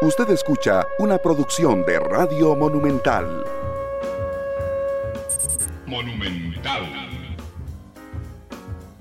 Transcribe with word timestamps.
Usted 0.00 0.30
escucha 0.30 0.86
una 1.00 1.18
producción 1.18 1.84
de 1.84 1.98
Radio 1.98 2.54
Monumental. 2.54 3.44
Monumental. 5.88 6.84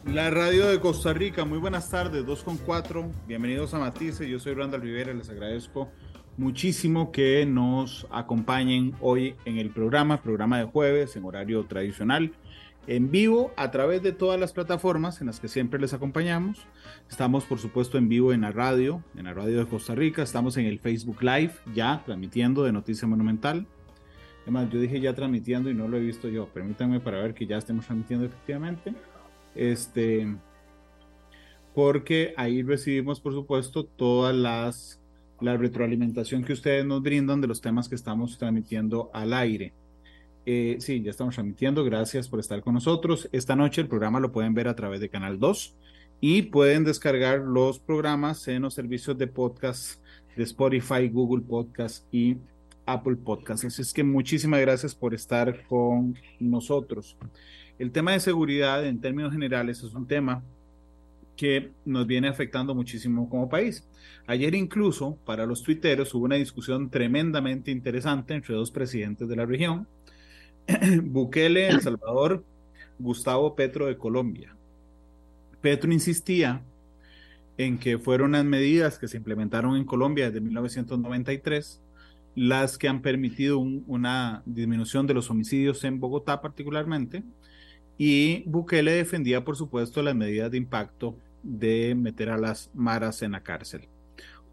La 0.08 0.32
radio 0.32 0.66
de 0.66 0.80
Costa 0.80 1.14
Rica, 1.14 1.46
muy 1.46 1.60
buenas 1.60 1.92
tardes, 1.92 2.26
2 2.26 2.44
con 2.44 2.58
4. 2.58 3.12
Bienvenidos 3.28 3.76
a 3.76 3.78
Matices, 3.78 4.28
yo 4.28 4.40
soy 4.40 4.56
Randall 4.56 4.82
Rivera, 4.82 5.14
les 5.14 5.30
agradezco 5.30 5.88
muchísimo 6.36 7.12
que 7.12 7.46
nos 7.46 8.08
acompañen 8.10 8.96
hoy 9.00 9.36
en 9.46 9.60
el 9.60 9.70
programa, 9.70 10.24
programa 10.24 10.58
de 10.58 10.66
jueves 10.66 11.16
en 11.16 11.26
horario 11.26 11.64
tradicional 11.66 12.34
en 12.88 13.12
vivo 13.12 13.52
a 13.58 13.70
través 13.70 14.02
de 14.02 14.14
todas 14.14 14.40
las 14.40 14.54
plataformas 14.54 15.20
en 15.22 15.28
las 15.28 15.40
que 15.40 15.50
siempre 15.50 15.80
les 15.80 15.94
acompañamos. 15.94 16.66
Estamos, 17.10 17.46
por 17.46 17.60
supuesto, 17.60 17.98
en 17.98 18.10
vivo 18.10 18.34
en 18.34 18.42
la 18.42 18.52
radio, 18.52 19.04
en 19.16 19.26
la 19.26 19.34
radio 19.34 19.60
de 19.60 19.68
Costa 19.68 19.94
Rica. 19.94 20.24
Estamos 20.24 20.58
en 20.58 20.66
el 20.66 20.80
Facebook 20.80 21.22
Live, 21.22 21.54
ya 21.74 22.02
transmitiendo 22.06 22.64
de 22.64 22.72
Noticia 22.72 23.08
Monumental. 23.08 23.68
Además, 24.44 24.70
yo 24.72 24.80
dije 24.80 25.02
ya 25.02 25.14
transmitiendo 25.14 25.70
y 25.70 25.74
no 25.74 25.88
lo 25.88 25.98
he 25.98 26.00
visto 26.00 26.30
yo. 26.30 26.48
Permítanme 26.48 27.02
para 27.02 27.20
ver 27.20 27.34
que 27.34 27.46
ya 27.46 27.58
estemos 27.58 27.86
transmitiendo 27.86 28.26
efectivamente. 28.26 28.94
Este, 29.54 30.34
porque 31.76 32.34
ahí 32.38 32.64
recibimos, 32.64 33.20
por 33.20 33.34
supuesto, 33.34 33.84
todas 33.84 34.34
las 34.34 35.02
la 35.40 35.56
retroalimentación 35.56 36.44
que 36.44 36.54
ustedes 36.54 36.86
nos 36.86 37.02
brindan 37.04 37.42
de 37.42 37.48
los 37.48 37.62
temas 37.62 37.88
que 37.88 37.96
estamos 37.96 38.38
transmitiendo 38.38 39.12
al 39.14 39.34
aire. 39.34 39.74
Eh, 40.50 40.78
sí, 40.80 41.02
ya 41.02 41.12
estamos 41.12 41.36
transmitiendo. 41.36 41.84
Gracias 41.84 42.30
por 42.30 42.40
estar 42.40 42.62
con 42.62 42.74
nosotros. 42.74 43.28
Esta 43.34 43.54
noche 43.54 43.82
el 43.82 43.90
programa 43.90 44.22
lo 44.22 44.32
pueden 44.32 44.54
ver 44.54 44.70
a 44.70 44.78
través 44.78 45.02
de 45.02 45.10
Canal 45.10 45.40
2 45.40 45.76
y 46.22 46.44
pueden 46.44 46.86
descargar 46.86 47.40
los 47.40 47.80
programas 47.80 48.48
en 48.48 48.62
los 48.62 48.74
servicios 48.74 49.18
de 49.18 49.28
podcast 49.28 50.02
de 50.38 50.44
Spotify, 50.44 51.10
Google 51.10 51.44
Podcast 51.44 52.06
y 52.14 52.38
Apple 52.86 53.18
Podcast. 53.18 53.66
Así 53.66 53.82
es 53.82 53.92
que 53.92 54.06
muchísimas 54.06 54.62
gracias 54.62 54.96
por 54.96 55.14
estar 55.14 55.68
con 55.68 56.16
nosotros. 56.40 57.18
El 57.78 57.92
tema 57.92 58.14
de 58.14 58.22
seguridad 58.22 58.86
en 58.86 59.02
términos 59.02 59.34
generales 59.34 59.84
es 59.84 59.94
un 59.94 60.08
tema 60.08 60.46
que 61.36 61.74
nos 61.84 62.08
viene 62.08 62.30
afectando 62.30 62.74
muchísimo 62.74 63.30
como 63.30 63.50
país. 63.50 63.86
Ayer 64.28 64.56
incluso 64.56 65.18
para 65.26 65.46
los 65.46 65.62
tuiteros 65.62 66.14
hubo 66.14 66.24
una 66.24 66.36
discusión 66.36 66.90
tremendamente 66.90 67.70
interesante 67.70 68.34
entre 68.34 68.56
dos 68.56 68.72
presidentes 68.72 69.28
de 69.28 69.36
la 69.36 69.46
región 69.46 69.90
Bukele, 71.04 71.70
El 71.70 71.82
Salvador, 71.82 72.44
Gustavo 73.00 73.56
Petro 73.56 73.88
de 73.88 73.98
Colombia. 73.98 74.56
Petro 75.62 75.92
insistía 75.92 76.62
en 77.58 77.78
que 77.78 77.98
fueron 77.98 78.34
las 78.34 78.46
medidas 78.46 79.00
que 79.00 79.08
se 79.08 79.18
implementaron 79.18 79.76
en 79.76 79.86
Colombia 79.86 80.28
desde 80.28 80.42
1993 80.42 81.82
las 82.38 82.78
que 82.78 82.88
han 82.88 83.02
permitido 83.02 83.58
una 83.58 84.44
disminución 84.46 85.08
de 85.08 85.16
los 85.16 85.32
homicidios 85.32 85.84
en 85.84 86.00
Bogotá 86.00 86.40
particularmente, 86.40 87.24
y 87.98 88.44
Bukele 88.46 88.92
defendía, 88.92 89.44
por 89.44 89.56
supuesto, 89.56 90.04
las 90.04 90.14
medidas 90.14 90.52
de 90.52 90.58
impacto 90.58 91.18
de 91.42 91.96
meter 91.96 92.30
a 92.30 92.38
las 92.38 92.70
maras 92.76 93.24
en 93.24 93.32
la 93.32 93.42
cárcel. 93.42 93.88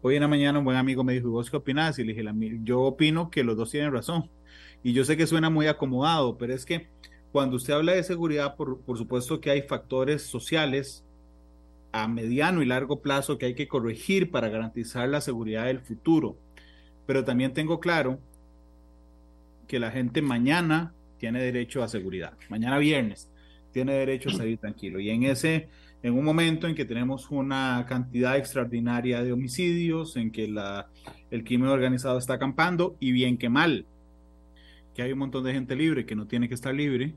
Hoy 0.01 0.15
en 0.15 0.23
la 0.23 0.27
mañana 0.27 0.57
un 0.57 0.65
buen 0.65 0.77
amigo 0.77 1.03
me 1.03 1.13
dijo, 1.13 1.29
¿vos 1.29 1.51
qué 1.51 1.57
opinás? 1.57 1.99
Y 1.99 2.03
le 2.03 2.13
dije, 2.13 2.27
yo 2.63 2.81
opino 2.81 3.29
que 3.29 3.43
los 3.43 3.55
dos 3.55 3.69
tienen 3.69 3.93
razón. 3.93 4.31
Y 4.85 4.93
yo 4.93 5.03
sé 5.03 5.17
que 5.17 5.25
suena 5.25 5.49
muy 5.49 5.65
acomodado, 5.65 6.37
pero 6.37 6.53
es 6.53 6.63
que 6.63 6.85
cuando 7.31 7.55
usted 7.55 7.73
habla 7.73 7.93
de 7.93 8.03
seguridad, 8.03 8.55
por, 8.55 8.81
por 8.81 8.99
supuesto 8.99 9.41
que 9.41 9.49
hay 9.49 9.63
factores 9.63 10.21
sociales 10.21 11.03
a 11.91 12.07
mediano 12.07 12.61
y 12.61 12.67
largo 12.67 13.01
plazo 13.01 13.39
que 13.39 13.47
hay 13.47 13.55
que 13.55 13.67
corregir 13.67 14.29
para 14.29 14.47
garantizar 14.47 15.09
la 15.09 15.21
seguridad 15.21 15.65
del 15.65 15.79
futuro. 15.79 16.37
Pero 17.07 17.23
también 17.23 17.51
tengo 17.51 17.79
claro 17.79 18.19
que 19.67 19.79
la 19.79 19.89
gente 19.89 20.21
mañana 20.21 20.93
tiene 21.17 21.41
derecho 21.41 21.81
a 21.81 21.87
seguridad. 21.87 22.33
Mañana 22.49 22.77
viernes 22.77 23.27
tiene 23.71 23.93
derecho 23.93 24.29
a 24.29 24.33
salir 24.33 24.59
tranquilo. 24.59 24.99
Y 24.99 25.09
en 25.09 25.23
ese, 25.23 25.67
en 26.03 26.13
un 26.13 26.23
momento 26.23 26.67
en 26.67 26.75
que 26.75 26.85
tenemos 26.85 27.31
una 27.31 27.87
cantidad 27.89 28.37
extraordinaria 28.37 29.23
de 29.23 29.33
homicidios, 29.33 30.15
en 30.15 30.29
que 30.29 30.47
la, 30.47 30.89
el 31.31 31.43
crimen 31.43 31.69
organizado 31.69 32.19
está 32.19 32.35
acampando, 32.35 32.95
y 32.99 33.13
bien 33.13 33.39
que 33.39 33.49
mal, 33.49 33.87
que 34.95 35.01
hay 35.03 35.11
un 35.11 35.19
montón 35.19 35.43
de 35.43 35.53
gente 35.53 35.75
libre 35.75 36.05
que 36.05 36.15
no 36.15 36.25
tiene 36.25 36.47
que 36.47 36.55
estar 36.55 36.73
libre, 36.73 37.13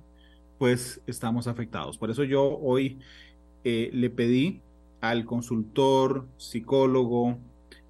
pues 0.58 1.00
estamos 1.06 1.46
afectados. 1.46 1.96
Por 1.96 2.10
eso 2.10 2.24
yo 2.24 2.58
hoy 2.58 2.98
eh, 3.64 3.88
le 3.92 4.10
pedí 4.10 4.60
al 5.00 5.24
consultor, 5.24 6.26
psicólogo, 6.36 7.38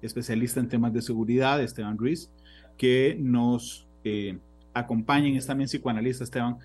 especialista 0.03 0.59
en 0.59 0.69
temas 0.69 0.93
de 0.93 1.01
seguridad, 1.01 1.61
Esteban 1.61 1.97
Ruiz, 1.97 2.29
que 2.77 3.17
nos 3.19 3.87
eh, 4.03 4.37
acompañen. 4.75 5.35
Es 5.35 5.47
también 5.47 5.67
psicoanalista, 5.67 6.23
Esteban. 6.23 6.59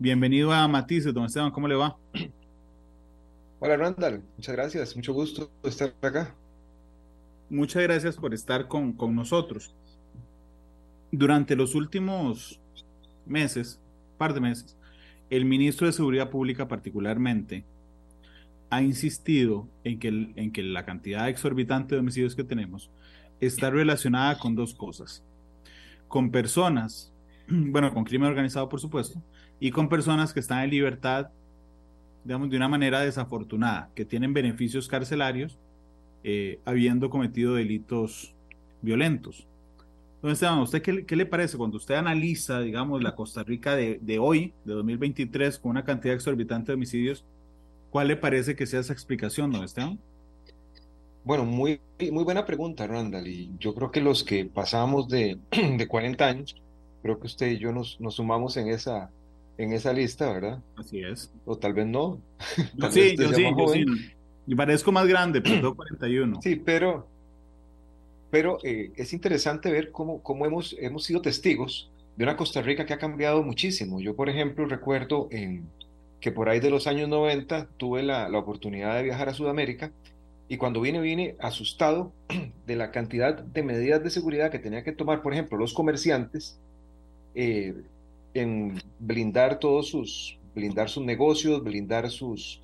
Bienvenido 0.00 0.52
a 0.52 0.66
Matices, 0.66 1.14
don 1.14 1.26
Esteban, 1.26 1.52
¿cómo 1.52 1.68
le 1.68 1.76
va? 1.76 1.96
Hola 3.60 3.76
Randall, 3.76 4.22
muchas 4.36 4.56
gracias, 4.56 4.96
mucho 4.96 5.14
gusto 5.14 5.48
estar 5.62 5.94
acá. 6.02 6.34
Muchas 7.48 7.84
gracias 7.84 8.16
por 8.16 8.34
estar 8.34 8.66
con, 8.66 8.92
con 8.92 9.14
nosotros. 9.14 9.74
Durante 11.12 11.54
los 11.54 11.76
últimos 11.76 12.60
meses, 13.26 13.80
par 14.18 14.34
de 14.34 14.40
meses, 14.40 14.76
el 15.30 15.44
ministro 15.44 15.86
de 15.86 15.92
Seguridad 15.92 16.30
Pública 16.30 16.68
particularmente 16.68 17.64
ha 18.70 18.82
insistido 18.82 19.68
en 19.84 19.98
que, 19.98 20.08
en 20.08 20.52
que 20.52 20.62
la 20.62 20.84
cantidad 20.84 21.28
exorbitante 21.28 21.94
de 21.94 22.00
homicidios 22.00 22.34
que 22.34 22.44
tenemos 22.44 22.90
está 23.40 23.70
relacionada 23.70 24.38
con 24.38 24.54
dos 24.54 24.74
cosas. 24.74 25.24
Con 26.08 26.30
personas, 26.30 27.12
bueno, 27.48 27.92
con 27.92 28.04
crimen 28.04 28.28
organizado 28.28 28.68
por 28.68 28.80
supuesto, 28.80 29.22
y 29.60 29.70
con 29.70 29.88
personas 29.88 30.32
que 30.32 30.40
están 30.40 30.64
en 30.64 30.70
libertad, 30.70 31.28
digamos, 32.24 32.50
de 32.50 32.56
una 32.56 32.68
manera 32.68 33.00
desafortunada, 33.00 33.90
que 33.94 34.04
tienen 34.04 34.32
beneficios 34.32 34.88
carcelarios 34.88 35.58
eh, 36.22 36.58
habiendo 36.64 37.10
cometido 37.10 37.54
delitos 37.54 38.34
violentos. 38.82 39.46
Entonces, 40.24 40.42
Esteban, 40.42 40.62
¿usted 40.62 40.80
qué, 41.04 41.16
le 41.16 41.26
parece 41.26 41.58
cuando 41.58 41.76
usted 41.76 41.96
analiza, 41.96 42.60
digamos, 42.60 43.02
la 43.02 43.14
Costa 43.14 43.42
Rica 43.42 43.76
de, 43.76 44.18
hoy, 44.18 44.54
de 44.64 44.72
2023, 44.72 45.58
con 45.58 45.72
una 45.72 45.84
cantidad 45.84 46.14
exorbitante 46.14 46.72
de 46.72 46.76
homicidios? 46.76 47.26
¿Cuál 47.90 48.08
le 48.08 48.16
parece 48.16 48.56
que 48.56 48.64
sea 48.64 48.80
esa 48.80 48.94
explicación, 48.94 49.52
don 49.52 49.62
Esteban? 49.62 49.98
Bueno, 51.24 51.44
muy, 51.44 51.78
muy 52.10 52.24
buena 52.24 52.46
pregunta, 52.46 52.86
Randall. 52.86 53.26
Y 53.26 53.50
yo 53.60 53.74
creo 53.74 53.90
que 53.90 54.00
los 54.00 54.24
que 54.24 54.46
pasamos 54.46 55.10
de, 55.10 55.36
de 55.76 55.86
40 55.86 56.26
años, 56.26 56.56
creo 57.02 57.20
que 57.20 57.26
usted 57.26 57.50
y 57.50 57.58
yo 57.58 57.72
nos, 57.72 58.00
nos 58.00 58.14
sumamos 58.14 58.56
en 58.56 58.68
esa, 58.68 59.10
en 59.58 59.74
esa 59.74 59.92
lista, 59.92 60.32
¿verdad? 60.32 60.62
Así 60.76 61.00
es. 61.00 61.34
O 61.44 61.58
tal 61.58 61.74
vez 61.74 61.86
no. 61.86 62.18
sí, 62.90 63.14
yo 63.18 63.30
sí, 63.30 63.44
yo 63.58 63.68
sí. 63.68 63.84
Y 64.46 64.54
parezco 64.54 64.90
más 64.90 65.06
grande, 65.06 65.42
pero 65.42 65.56
tengo 65.56 65.76
41. 65.76 66.40
Sí, 66.40 66.56
pero, 66.56 67.10
pero 68.34 68.58
eh, 68.64 68.90
es 68.96 69.12
interesante 69.12 69.70
ver 69.70 69.92
cómo, 69.92 70.20
cómo 70.20 70.44
hemos, 70.44 70.74
hemos 70.80 71.04
sido 71.04 71.22
testigos 71.22 71.88
de 72.16 72.24
una 72.24 72.36
Costa 72.36 72.62
Rica 72.62 72.84
que 72.84 72.92
ha 72.92 72.98
cambiado 72.98 73.44
muchísimo. 73.44 74.00
Yo, 74.00 74.16
por 74.16 74.28
ejemplo, 74.28 74.66
recuerdo 74.66 75.28
que 76.20 76.32
por 76.32 76.48
ahí 76.48 76.58
de 76.58 76.68
los 76.68 76.88
años 76.88 77.08
90 77.08 77.68
tuve 77.76 78.02
la, 78.02 78.28
la 78.28 78.38
oportunidad 78.40 78.96
de 78.96 79.04
viajar 79.04 79.28
a 79.28 79.34
Sudamérica 79.34 79.92
y 80.48 80.56
cuando 80.56 80.80
vine, 80.80 81.00
vine 81.00 81.36
asustado 81.38 82.10
de 82.66 82.74
la 82.74 82.90
cantidad 82.90 83.38
de 83.38 83.62
medidas 83.62 84.02
de 84.02 84.10
seguridad 84.10 84.50
que 84.50 84.58
tenía 84.58 84.82
que 84.82 84.90
tomar, 84.90 85.22
por 85.22 85.32
ejemplo, 85.32 85.56
los 85.56 85.72
comerciantes 85.72 86.58
eh, 87.36 87.72
en 88.34 88.82
blindar 88.98 89.60
todos 89.60 89.90
sus, 89.90 90.40
blindar 90.56 90.90
sus 90.90 91.04
negocios, 91.04 91.62
blindar 91.62 92.10
sus, 92.10 92.60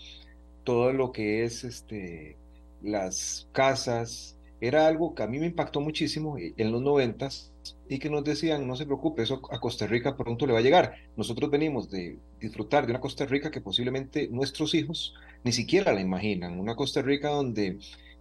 todo 0.64 0.92
lo 0.92 1.12
que 1.12 1.44
es 1.44 1.62
este, 1.62 2.36
las 2.82 3.46
casas, 3.52 4.34
era 4.60 4.86
algo 4.86 5.14
que 5.14 5.22
a 5.22 5.26
mí 5.26 5.38
me 5.38 5.46
impactó 5.46 5.80
muchísimo 5.80 6.36
en 6.38 6.72
los 6.72 6.82
noventas 6.82 7.52
y 7.88 7.98
que 7.98 8.10
nos 8.10 8.24
decían, 8.24 8.66
no 8.66 8.76
se 8.76 8.86
preocupe, 8.86 9.22
eso 9.22 9.40
a 9.50 9.58
Costa 9.58 9.86
Rica 9.86 10.16
pronto 10.16 10.46
le 10.46 10.52
va 10.52 10.58
a 10.58 10.62
llegar. 10.62 10.94
Nosotros 11.16 11.50
venimos 11.50 11.90
de 11.90 12.18
disfrutar 12.40 12.84
de 12.84 12.92
una 12.92 13.00
Costa 13.00 13.26
Rica 13.26 13.50
que 13.50 13.60
posiblemente 13.60 14.28
nuestros 14.28 14.74
hijos 14.74 15.14
ni 15.44 15.52
siquiera 15.52 15.92
la 15.92 16.00
imaginan, 16.00 16.58
una 16.58 16.76
Costa 16.76 17.02
Rica 17.02 17.30
donde 17.30 17.78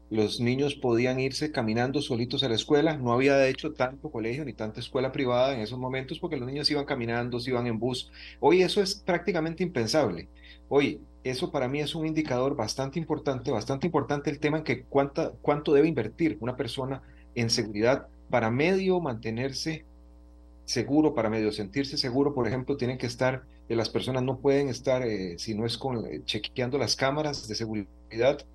los 0.10 0.40
niños 0.40 0.76
podían 0.76 1.20
irse 1.20 1.52
caminando 1.52 2.02
solitos 2.02 2.44
a 2.44 2.50
la 2.50 2.56
escuela, 2.56 2.98
no 2.98 3.14
había 3.14 3.36
de 3.36 3.50
hecho 3.50 3.74
tanto 3.74 4.10
colegio 4.10 4.44
ni 4.44 4.54
tanta 4.54 4.80
escuela 4.80 5.12
privada 5.12 5.54
en 5.54 5.62
esos 5.62 5.78
momentos 5.78 6.20
porque 6.20 6.38
los 6.38 6.48
niños 6.48 6.72
iban 6.72 6.86
caminando, 6.86 7.40
se 7.40 7.52
iban 7.52 7.68
en 7.68 7.78
bus. 7.78 8.12
Hoy 8.40 8.64
eso 8.64 8.82
es 8.82 8.96
prácticamente 8.96 9.62
impensable. 9.62 10.28
Hoy 10.68 11.02
eso 11.24 11.52
para 11.52 11.68
mí 11.68 11.80
es 11.80 11.96
un 11.96 12.06
indicador 12.06 12.56
bastante 12.56 13.00
importante, 13.00 13.52
bastante 13.52 13.88
importante 13.88 14.30
el 14.30 14.40
tema 14.40 14.60
en 14.60 14.64
que 14.64 14.84
cuánta, 14.84 15.34
cuánto 15.42 15.74
debe 15.74 15.88
invertir 15.88 16.38
una 16.40 16.56
persona 16.56 17.02
en 17.36 17.50
seguridad 17.50 18.08
para 18.30 18.52
medio 18.52 19.00
mantenerse 19.00 19.86
seguro, 20.66 21.16
para 21.16 21.30
medio 21.30 21.52
sentirse 21.52 21.98
seguro, 21.98 22.34
por 22.34 22.48
ejemplo, 22.48 22.78
tienen 22.78 22.98
que 22.98 23.08
estar, 23.08 23.44
eh, 23.68 23.76
las 23.76 23.90
personas 23.90 24.24
no 24.24 24.38
pueden 24.38 24.70
estar, 24.70 25.02
eh, 25.02 25.38
si 25.40 25.56
no 25.56 25.66
es 25.66 25.78
con, 25.78 26.06
eh, 26.06 26.22
chequeando 26.26 26.78
las 26.78 26.96
cámaras 26.96 27.48
de 27.48 27.56
seguridad, 27.56 28.46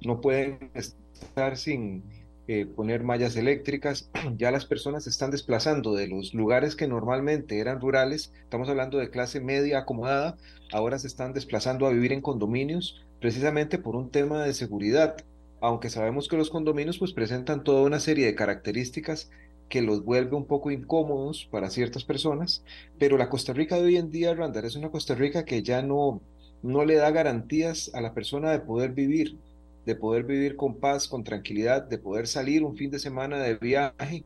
no 0.00 0.20
pueden 0.20 0.70
estar 0.74 1.56
sin, 1.56 2.04
eh, 2.46 2.66
poner 2.66 3.02
mallas 3.02 3.36
eléctricas. 3.36 4.10
Ya 4.36 4.50
las 4.50 4.66
personas 4.66 5.04
se 5.04 5.10
están 5.10 5.30
desplazando 5.30 5.94
de 5.94 6.08
los 6.08 6.34
lugares 6.34 6.76
que 6.76 6.88
normalmente 6.88 7.58
eran 7.58 7.80
rurales, 7.80 8.32
estamos 8.42 8.68
hablando 8.68 8.98
de 8.98 9.10
clase 9.10 9.40
media 9.40 9.78
acomodada, 9.78 10.36
ahora 10.72 10.98
se 10.98 11.06
están 11.06 11.32
desplazando 11.32 11.86
a 11.86 11.90
vivir 11.90 12.12
en 12.12 12.20
condominios 12.20 13.02
precisamente 13.20 13.78
por 13.78 13.96
un 13.96 14.10
tema 14.10 14.44
de 14.44 14.52
seguridad, 14.52 15.16
aunque 15.60 15.88
sabemos 15.88 16.28
que 16.28 16.36
los 16.36 16.50
condominios 16.50 16.98
pues 16.98 17.12
presentan 17.12 17.64
toda 17.64 17.82
una 17.82 18.00
serie 18.00 18.26
de 18.26 18.34
características 18.34 19.30
que 19.68 19.80
los 19.80 20.04
vuelve 20.04 20.36
un 20.36 20.44
poco 20.44 20.70
incómodos 20.70 21.48
para 21.50 21.70
ciertas 21.70 22.04
personas, 22.04 22.62
pero 22.98 23.16
la 23.16 23.30
Costa 23.30 23.54
Rica 23.54 23.76
de 23.76 23.84
hoy 23.84 23.96
en 23.96 24.10
día, 24.10 24.34
Randall, 24.34 24.66
es 24.66 24.76
una 24.76 24.90
Costa 24.90 25.14
Rica 25.14 25.44
que 25.44 25.62
ya 25.62 25.80
no, 25.80 26.20
no 26.62 26.84
le 26.84 26.96
da 26.96 27.10
garantías 27.10 27.90
a 27.94 28.02
la 28.02 28.12
persona 28.12 28.50
de 28.50 28.60
poder 28.60 28.92
vivir 28.92 29.38
de 29.84 29.96
poder 29.96 30.24
vivir 30.24 30.56
con 30.56 30.76
paz, 30.76 31.08
con 31.08 31.24
tranquilidad, 31.24 31.82
de 31.82 31.98
poder 31.98 32.26
salir 32.26 32.64
un 32.64 32.76
fin 32.76 32.90
de 32.90 32.98
semana 32.98 33.38
de 33.38 33.56
viaje 33.56 34.24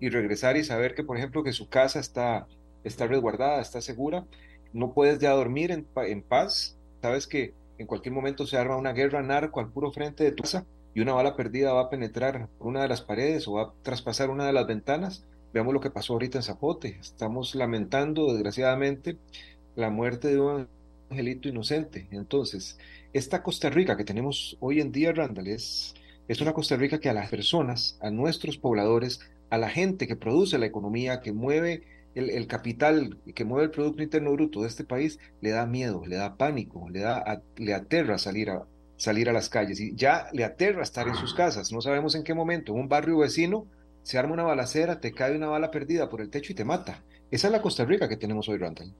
y 0.00 0.08
regresar 0.08 0.56
y 0.56 0.64
saber 0.64 0.94
que, 0.94 1.04
por 1.04 1.16
ejemplo, 1.16 1.42
que 1.42 1.52
su 1.52 1.68
casa 1.68 2.00
está, 2.00 2.46
está 2.84 3.06
resguardada, 3.06 3.60
está 3.60 3.80
segura, 3.80 4.26
no 4.72 4.92
puedes 4.92 5.18
ya 5.18 5.30
dormir 5.32 5.70
en, 5.70 6.22
paz, 6.22 6.76
sabes 7.00 7.26
que 7.26 7.54
en 7.78 7.86
cualquier 7.86 8.14
momento 8.14 8.46
se 8.46 8.56
arma 8.56 8.76
una 8.76 8.92
guerra 8.92 9.22
narco 9.22 9.60
al 9.60 9.70
puro 9.70 9.92
frente 9.92 10.24
de 10.24 10.32
tu 10.32 10.42
casa 10.42 10.66
y 10.94 11.00
una 11.00 11.14
bala 11.14 11.36
perdida 11.36 11.72
va 11.72 11.82
a 11.82 11.90
penetrar 11.90 12.48
una 12.58 12.82
de 12.82 12.88
las 12.88 13.02
paredes 13.02 13.48
o 13.48 13.54
va 13.54 13.62
a 13.62 13.72
traspasar 13.82 14.30
una 14.30 14.46
de 14.46 14.52
las 14.52 14.66
ventanas. 14.66 15.24
Veamos 15.52 15.74
lo 15.74 15.80
que 15.80 15.90
pasó 15.90 16.14
ahorita 16.14 16.38
en 16.38 16.44
Zapote. 16.44 16.98
Estamos 17.00 17.54
lamentando, 17.54 18.32
desgraciadamente, 18.32 19.18
la 19.74 19.90
muerte 19.90 20.28
de 20.28 20.40
un 20.40 20.68
angelito 21.12 21.48
inocente. 21.48 22.08
Entonces, 22.10 22.78
esta 23.12 23.42
Costa 23.42 23.70
Rica 23.70 23.96
que 23.96 24.04
tenemos 24.04 24.56
hoy 24.60 24.80
en 24.80 24.92
día, 24.92 25.12
Randall, 25.12 25.48
es, 25.48 25.94
una 26.40 26.54
Costa 26.54 26.76
Rica 26.76 26.98
que 26.98 27.10
a 27.10 27.14
las 27.14 27.30
personas, 27.30 27.98
a 28.00 28.10
nuestros 28.10 28.56
pobladores, 28.56 29.20
a 29.50 29.58
la 29.58 29.68
gente 29.68 30.06
que 30.06 30.16
produce 30.16 30.58
la 30.58 30.66
economía, 30.66 31.20
que 31.20 31.32
mueve 31.32 31.82
el, 32.14 32.46
capital, 32.46 33.18
que 33.34 33.44
mueve 33.44 33.66
el 33.66 33.70
Producto 33.70 34.02
Interno 34.02 34.32
Bruto 34.32 34.62
de 34.62 34.68
este 34.68 34.84
país, 34.84 35.18
le 35.42 35.50
da 35.50 35.66
miedo, 35.66 36.04
le 36.06 36.16
da 36.16 36.36
pánico, 36.36 36.88
le, 36.88 37.00
da, 37.00 37.42
le 37.56 37.74
aterra 37.74 38.16
salir 38.16 38.50
a, 38.50 38.66
salir 38.96 39.28
a 39.28 39.32
las 39.32 39.48
calles 39.48 39.80
y 39.80 39.94
ya 39.94 40.28
le 40.32 40.44
aterra 40.44 40.82
estar 40.82 41.06
en 41.08 41.16
sus 41.16 41.34
casas. 41.34 41.70
No 41.70 41.82
sabemos 41.82 42.14
en 42.14 42.24
qué 42.24 42.34
momento, 42.34 42.72
en 42.72 42.80
un 42.80 42.88
barrio 42.88 43.18
vecino, 43.18 43.66
se 44.02 44.18
arma 44.18 44.32
una 44.32 44.42
balacera, 44.42 45.00
te 45.00 45.12
cae 45.12 45.36
una 45.36 45.48
bala 45.48 45.70
perdida 45.70 46.08
por 46.08 46.20
el 46.20 46.30
techo 46.30 46.52
y 46.52 46.54
te 46.56 46.64
mata. 46.64 47.02
Esa 47.30 47.48
es 47.48 47.52
la 47.52 47.62
Costa 47.62 47.84
Rica 47.84 48.08
que 48.08 48.16
tenemos 48.16 48.48
hoy, 48.48 48.58
Randall. 48.58 48.94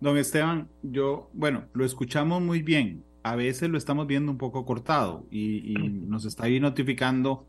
Don 0.00 0.16
Esteban, 0.16 0.68
yo, 0.82 1.30
bueno, 1.34 1.64
lo 1.74 1.84
escuchamos 1.84 2.40
muy 2.40 2.62
bien. 2.62 3.04
A 3.22 3.36
veces 3.36 3.68
lo 3.68 3.76
estamos 3.76 4.06
viendo 4.06 4.32
un 4.32 4.38
poco 4.38 4.64
cortado 4.64 5.26
y, 5.30 5.74
nos 5.74 6.24
está 6.24 6.44
ahí 6.44 6.58
notificando 6.58 7.46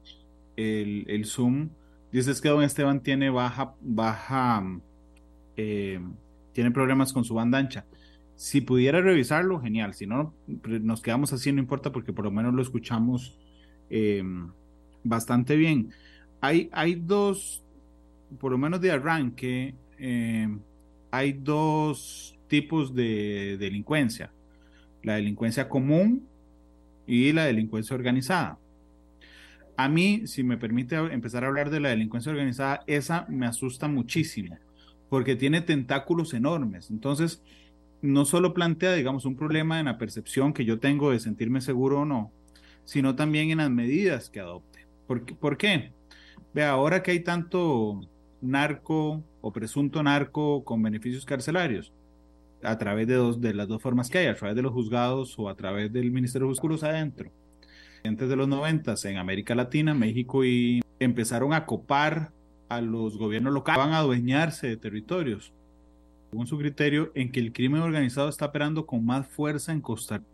el, 0.58 1.06
el, 1.08 1.26
Zoom. 1.26 1.70
Dices 2.12 2.42
que 2.42 2.50
don 2.50 2.62
Esteban 2.62 3.02
tiene 3.02 3.30
baja, 3.30 3.74
baja, 3.80 4.64
eh, 5.56 6.02
tiene 6.52 6.72
problemas 6.72 7.14
con 7.14 7.24
su 7.24 7.34
banda 7.34 7.58
ancha. 7.58 7.86
Si 8.36 8.60
pudiera 8.60 9.00
revisarlo, 9.00 9.62
genial. 9.62 9.94
Si 9.94 10.06
no, 10.06 10.34
nos 10.48 11.02
quedamos 11.02 11.32
así, 11.32 11.54
no 11.54 11.60
importa 11.62 11.94
porque 11.94 12.12
por 12.12 12.26
lo 12.26 12.32
menos 12.32 12.54
lo 12.54 12.62
escuchamos 12.62 13.38
eh, 13.90 14.24
bastante 15.06 15.56
bien. 15.56 15.92
Hay, 16.42 16.70
hay 16.74 16.96
dos, 16.96 17.64
por 18.40 18.52
lo 18.52 18.58
menos 18.58 18.82
de 18.82 18.92
arranque, 18.92 19.74
eh, 19.98 20.50
hay 21.12 21.34
dos 21.34 22.36
tipos 22.52 22.94
de 22.94 23.56
delincuencia, 23.58 24.30
la 25.04 25.16
delincuencia 25.16 25.70
común 25.70 26.28
y 27.08 27.32
la 27.32 27.46
delincuencia 27.46 27.96
organizada. 27.96 28.60
A 29.78 29.88
mí, 29.88 30.28
si 30.28 30.44
me 30.44 30.58
permite 30.58 30.98
empezar 30.98 31.46
a 31.46 31.48
hablar 31.48 31.70
de 31.70 31.80
la 31.80 31.88
delincuencia 31.88 32.30
organizada, 32.30 32.84
esa 32.88 33.26
me 33.30 33.48
asusta 33.48 33.88
muchísimo, 33.88 34.58
porque 35.10 35.38
tiene 35.38 35.62
tentáculos 35.62 36.34
enormes. 36.34 36.92
Entonces, 36.92 37.42
no 38.02 38.26
solo 38.26 38.54
plantea, 38.54 38.96
digamos, 38.96 39.24
un 39.24 39.38
problema 39.38 39.80
en 39.80 39.86
la 39.86 39.98
percepción 39.98 40.52
que 40.52 40.66
yo 40.66 40.78
tengo 40.78 41.12
de 41.12 41.22
sentirme 41.22 41.62
seguro 41.62 42.02
o 42.02 42.06
no, 42.06 42.34
sino 42.84 43.16
también 43.16 43.50
en 43.52 43.60
las 43.60 43.72
medidas 43.72 44.30
que 44.30 44.42
adopte. 44.42 44.86
¿Por, 45.08 45.24
¿por 45.38 45.56
qué? 45.56 45.94
Vea, 46.54 46.72
ahora 46.72 47.02
que 47.02 47.12
hay 47.12 47.22
tanto 47.22 48.02
narco 48.42 49.24
o 49.40 49.54
presunto 49.54 50.04
narco 50.04 50.66
con 50.66 50.84
beneficios 50.84 51.24
carcelarios, 51.24 51.94
a 52.64 52.78
través 52.78 53.08
de, 53.08 53.16
dos, 53.16 53.42
de 53.42 53.54
las 53.54 53.68
dos 53.68 53.82
formas 53.82 54.10
que 54.10 54.20
hay, 54.20 54.28
a 54.28 54.36
través 54.36 54.56
de 54.56 54.62
los 54.62 54.74
juzgados 54.74 55.38
o 55.38 55.50
a 55.50 55.56
través 55.56 55.92
del 55.92 56.12
Ministerio 56.12 56.48
de 56.48 56.56
Justicia 56.56 56.90
adentro. 56.90 57.32
Antes 58.04 58.30
de 58.30 58.36
los 58.36 58.48
90 58.48 58.96
en 59.06 59.18
América 59.18 59.54
Latina, 59.54 59.94
México 59.94 60.44
y 60.44 60.82
empezaron 61.00 61.54
a 61.54 61.66
copar 61.66 62.32
a 62.70 62.82
los 62.82 63.18
gobiernos 63.18 63.54
locales, 63.54 63.86
van 63.86 63.94
a 63.94 64.00
adueñarse 64.00 64.68
de 64.68 64.78
territorios, 64.78 65.54
según 66.30 66.48
su 66.48 66.58
criterio, 66.58 67.12
en 67.16 67.32
que 67.32 67.40
el 67.40 67.52
crimen 67.54 67.82
organizado 67.82 68.30
está 68.30 68.46
operando 68.46 68.86
con 68.86 69.06
más 69.06 69.28
fuerza 69.28 69.72
en 69.72 69.82
Costa 69.82 70.18
Rica. 70.18 70.30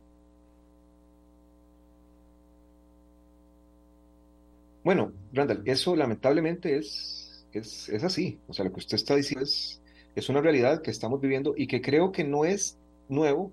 Bueno, 4.83 5.12
Randall, 5.33 5.63
eso 5.65 5.97
lamentablemente 5.97 6.77
es, 6.77 7.45
es, 7.51 7.89
es 7.89 8.03
así. 8.06 8.39
O 8.47 8.53
sea, 8.53 8.63
lo 8.63 8.71
que 8.71 8.79
usted 8.79 8.95
está 8.95 9.15
diciendo 9.15 9.44
es, 9.44 9.81
es 10.18 10.30
una 10.30 10.42
realidad 10.42 10.81
que 10.81 10.90
estamos 10.90 11.22
viviendo 11.22 11.54
y 11.56 11.68
que 11.68 11.80
creo 11.80 12.12
que 12.12 12.24
no 12.24 12.44
es 12.44 12.75
nuevo, 13.08 13.52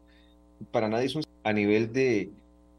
para 0.70 0.88
nadie 0.88 1.10
a 1.42 1.52
nivel 1.52 1.92
de, 1.92 2.30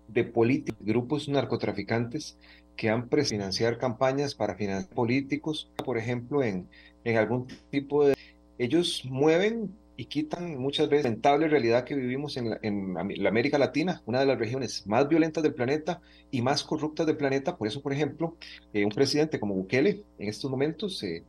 de 0.08 0.24
políticos, 0.24 0.84
grupos 0.84 1.30
narcotraficantes 1.30 2.36
que 2.76 2.90
han 2.90 3.08
financiar 3.08 3.78
campañas 3.78 4.34
para 4.34 4.56
financiar 4.56 4.92
políticos, 4.94 5.70
por 5.86 6.00
ejemplo, 6.00 6.42
en, 6.42 6.68
en 7.04 7.18
algún 7.18 7.48
tipo 7.70 8.08
de... 8.08 8.16
Ellos 8.58 9.04
mueven 9.06 9.70
y 9.98 10.06
quitan 10.06 10.58
muchas 10.58 10.90
veces. 10.90 11.04
La 11.04 11.10
lamentable 11.12 11.48
realidad 11.48 11.84
que 11.84 11.94
vivimos 11.94 12.38
en 12.38 12.50
la, 12.50 12.60
en 12.64 12.96
la, 12.96 13.30
América 13.30 13.60
Latina, 13.60 14.02
una 14.08 14.20
de 14.20 14.26
las 14.26 14.40
regiones 14.40 14.86
más 14.88 15.08
violentas 15.08 15.44
del 15.44 15.54
planeta 15.54 16.02
y 16.32 16.42
más 16.42 16.64
corruptas 16.64 17.06
del 17.06 17.18
planeta. 17.18 17.56
Por 17.56 17.68
eso, 17.68 17.84
por 17.84 17.94
ejemplo, 17.94 18.36
eh, 18.74 18.84
un 18.84 18.92
presidente 18.92 19.40
como 19.40 19.54
Bukele 19.54 20.02
en 20.18 20.28
estos 20.28 20.50
momentos 20.50 20.98
se 20.98 21.24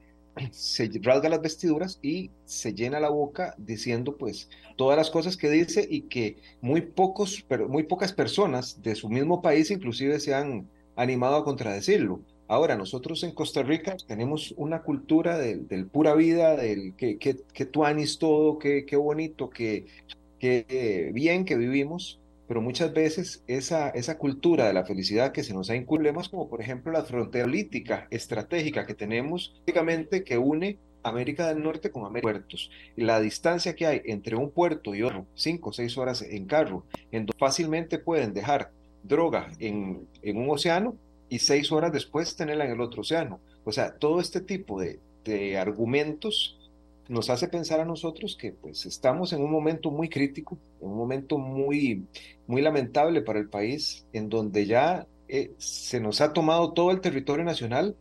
se 0.51 0.91
rasga 1.03 1.29
las 1.29 1.41
vestiduras 1.41 1.99
y 2.03 2.31
se 2.45 2.75
llena 2.75 3.01
la 3.01 3.11
boca 3.11 3.55
diciendo 3.59 4.17
pues 4.17 4.49
todas 4.77 4.97
las 4.97 5.11
cosas 5.11 5.37
que 5.37 5.51
dice 5.51 5.87
y 5.89 6.03
que 6.03 6.37
muy 6.61 6.83
pocos, 6.83 7.45
pero 7.49 7.69
muy 7.69 7.85
pocas 7.85 8.13
personas 8.13 8.83
de 8.83 8.95
su 8.95 9.09
mismo 9.09 9.43
país 9.43 9.71
inclusive 9.71 10.21
se 10.21 10.35
han 10.35 10.69
animado 10.97 11.37
a 11.37 11.45
contradecirlo. 11.45 12.21
Ahora, 12.49 12.77
nosotros 12.77 13.25
en 13.25 13.33
Costa 13.33 13.63
Rica 13.65 13.97
tenemos 14.07 14.55
una 14.57 14.83
cultura 14.83 15.37
del, 15.37 15.87
pura 15.87 16.15
vida, 16.15 16.57
del 16.57 16.95
que, 16.95 17.19
que, 17.19 17.39
que 17.53 17.67
tuanis 17.67 18.19
todo, 18.19 18.59
que, 18.59 18.85
que 18.87 18.95
bonito, 18.95 19.51
que, 19.51 19.87
que 20.39 21.11
bien 21.13 21.45
que 21.45 21.57
vivimos, 21.57 22.21
pero 22.49 22.61
muchas 22.61 22.93
veces 22.93 23.43
esa, 23.47 23.91
esa 23.91 24.19
cultura 24.19 24.67
de 24.67 24.73
la 24.73 24.85
felicidad 24.85 25.33
que 25.33 25.43
se 25.43 25.55
nos 25.55 25.71
ha 25.71 25.77
inculcado, 25.77 26.21
como 26.31 26.49
por 26.49 26.61
ejemplo 26.61 26.93
la 26.93 27.03
frontera 27.03 27.45
política 27.45 28.07
estratégica 28.11 28.87
que 28.87 28.95
tenemos, 28.95 29.51
prácticamente 29.65 30.25
que 30.25 30.39
une 30.39 30.79
América 31.03 31.49
del 31.49 31.63
Norte 31.63 31.91
con 31.91 32.05
América 32.05 32.33
Puertos. 32.33 32.71
La 32.97 33.21
distancia 33.21 33.75
que 33.75 33.87
hay 33.87 34.03
entre 34.05 34.37
un 34.37 34.51
puerto 34.51 34.95
y 34.95 35.03
otro, 35.03 35.27
cinco 35.35 35.71
o 35.71 35.73
seis 35.73 35.97
horas 35.97 36.23
en 36.23 36.47
carro, 36.47 36.85
en 37.13 37.27
donde 37.27 37.39
fácilmente 37.39 37.99
pueden 37.99 38.35
dejar 38.35 38.73
droga 39.03 39.51
en, 39.61 40.07
en 40.23 40.37
un 40.37 40.51
océano 40.51 40.97
y 41.29 41.39
seis 41.39 41.71
horas 41.71 41.93
después 41.93 42.37
tenerla 42.37 42.65
en 42.65 42.73
el 42.73 42.81
otro 42.81 43.03
océano. 43.03 43.41
O 43.65 43.73
sea, 43.73 43.97
todo 43.97 44.21
este 44.21 44.41
tipo 44.41 44.81
de, 44.81 44.99
de 45.25 45.59
argumentos 45.59 46.59
nos 47.09 47.31
hace 47.31 47.49
pensar 47.49 47.81
a 47.81 47.85
nosotros 47.85 48.37
que 48.37 48.53
pues 48.53 48.87
estamos 48.87 49.33
en 49.33 49.43
un 49.43 49.51
momento 49.51 49.91
muy 49.91 50.09
crítico, 50.09 50.59
en 50.81 50.89
un 50.89 50.97
momento 50.97 51.39
muy, 51.39 52.05
muy 52.47 52.63
lamentable 52.63 53.23
para 53.23 53.39
el 53.39 53.49
país, 53.49 54.07
en 54.13 54.29
donde 54.29 54.67
ya 54.67 55.07
eh, 55.29 55.53
se 55.59 56.01
nos 56.01 56.21
ha 56.21 56.33
tomado 56.33 56.73
todo 56.73 56.91
el 56.91 57.01
territorio 57.01 57.45
nacional 57.45 57.97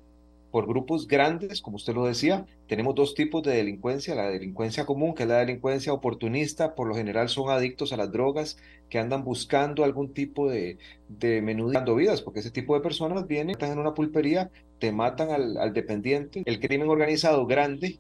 por 0.51 0.67
grupos 0.67 1.07
grandes, 1.07 1.61
como 1.61 1.75
usted 1.75 1.93
lo 1.93 2.05
decía. 2.05 2.45
Tenemos 2.67 2.95
dos 2.95 3.13
tipos 3.13 3.43
de 3.43 3.57
delincuencia, 3.57 4.15
la 4.15 4.29
delincuencia 4.29 4.85
común, 4.85 5.13
que 5.13 5.23
es 5.23 5.29
la 5.29 5.39
delincuencia 5.39 5.91
oportunista, 5.91 6.75
por 6.75 6.87
lo 6.87 6.95
general 6.95 7.27
son 7.27 7.49
adictos 7.49 7.91
a 7.91 7.97
las 7.97 8.11
drogas, 8.11 8.57
que 8.89 8.97
andan 8.97 9.25
buscando 9.25 9.83
algún 9.83 10.13
tipo 10.13 10.49
de, 10.49 10.77
de 11.09 11.41
menudando 11.41 11.93
vidas, 11.95 12.21
porque 12.21 12.39
ese 12.39 12.51
tipo 12.51 12.73
de 12.73 12.79
personas 12.79 13.27
vienen, 13.27 13.51
están 13.51 13.73
en 13.73 13.79
una 13.79 13.93
pulpería, 13.93 14.49
te 14.79 14.93
matan 14.93 15.29
al 15.29 15.73
dependiente. 15.73 16.43
El 16.45 16.59
crimen 16.61 16.87
organizado 16.89 17.45
grande 17.45 17.99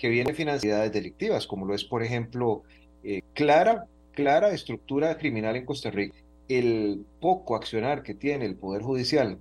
que 0.00 0.08
viene 0.08 0.32
financiadas 0.32 0.90
delictivas, 0.90 1.46
como 1.46 1.66
lo 1.66 1.74
es, 1.74 1.84
por 1.84 2.02
ejemplo, 2.02 2.62
eh, 3.04 3.20
clara, 3.34 3.84
clara 4.12 4.50
estructura 4.50 5.18
criminal 5.18 5.56
en 5.56 5.66
Costa 5.66 5.90
Rica. 5.90 6.16
El 6.48 7.04
poco 7.20 7.54
accionar 7.54 8.02
que 8.02 8.14
tiene 8.14 8.46
el 8.46 8.54
Poder 8.54 8.80
Judicial 8.80 9.36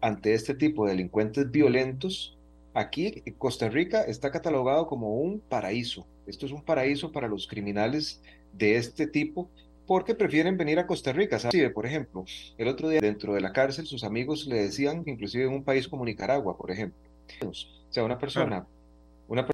ante 0.00 0.34
este 0.34 0.54
tipo 0.54 0.84
de 0.84 0.90
delincuentes 0.90 1.48
violentos, 1.52 2.36
aquí 2.74 3.22
Costa 3.38 3.68
Rica 3.68 4.02
está 4.02 4.32
catalogado 4.32 4.88
como 4.88 5.14
un 5.14 5.38
paraíso. 5.38 6.04
Esto 6.26 6.46
es 6.46 6.50
un 6.50 6.64
paraíso 6.64 7.12
para 7.12 7.28
los 7.28 7.46
criminales 7.46 8.20
de 8.54 8.74
este 8.74 9.06
tipo 9.06 9.48
porque 9.86 10.16
prefieren 10.16 10.56
venir 10.56 10.80
a 10.80 10.86
Costa 10.88 11.12
Rica. 11.12 11.38
Por 11.72 11.86
ejemplo, 11.86 12.24
el 12.58 12.66
otro 12.66 12.88
día 12.88 12.98
dentro 13.00 13.34
de 13.34 13.40
la 13.40 13.52
cárcel 13.52 13.86
sus 13.86 14.02
amigos 14.02 14.48
le 14.48 14.56
decían, 14.56 15.04
inclusive 15.06 15.44
en 15.44 15.52
un 15.52 15.62
país 15.62 15.86
como 15.86 16.04
Nicaragua, 16.04 16.56
por 16.58 16.72
ejemplo, 16.72 16.98
o 17.46 17.52
sea, 17.88 18.02
una 18.02 18.18
persona, 18.18 18.66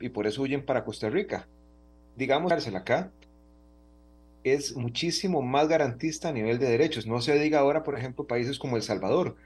y 0.01 0.09
por 0.09 0.27
eso 0.27 0.43
huyen 0.43 0.65
para 0.65 0.85
Costa 0.85 1.09
Rica. 1.09 1.49
Digamos, 2.17 2.51
cárcel 2.51 2.77
acá 2.77 3.11
es 4.45 4.77
muchísimo 4.77 5.41
más 5.43 5.69
garantista 5.69 6.29
a 6.29 6.33
nivel 6.33 6.59
de 6.59 6.69
derechos. 6.69 7.07
No 7.07 7.21
se 7.21 7.39
diga 7.39 7.61
ahora, 7.61 7.83
por 7.83 7.97
ejemplo, 7.99 8.27
países 8.27 8.59
como 8.59 8.77
El 8.77 8.83
Salvador, 8.83 9.37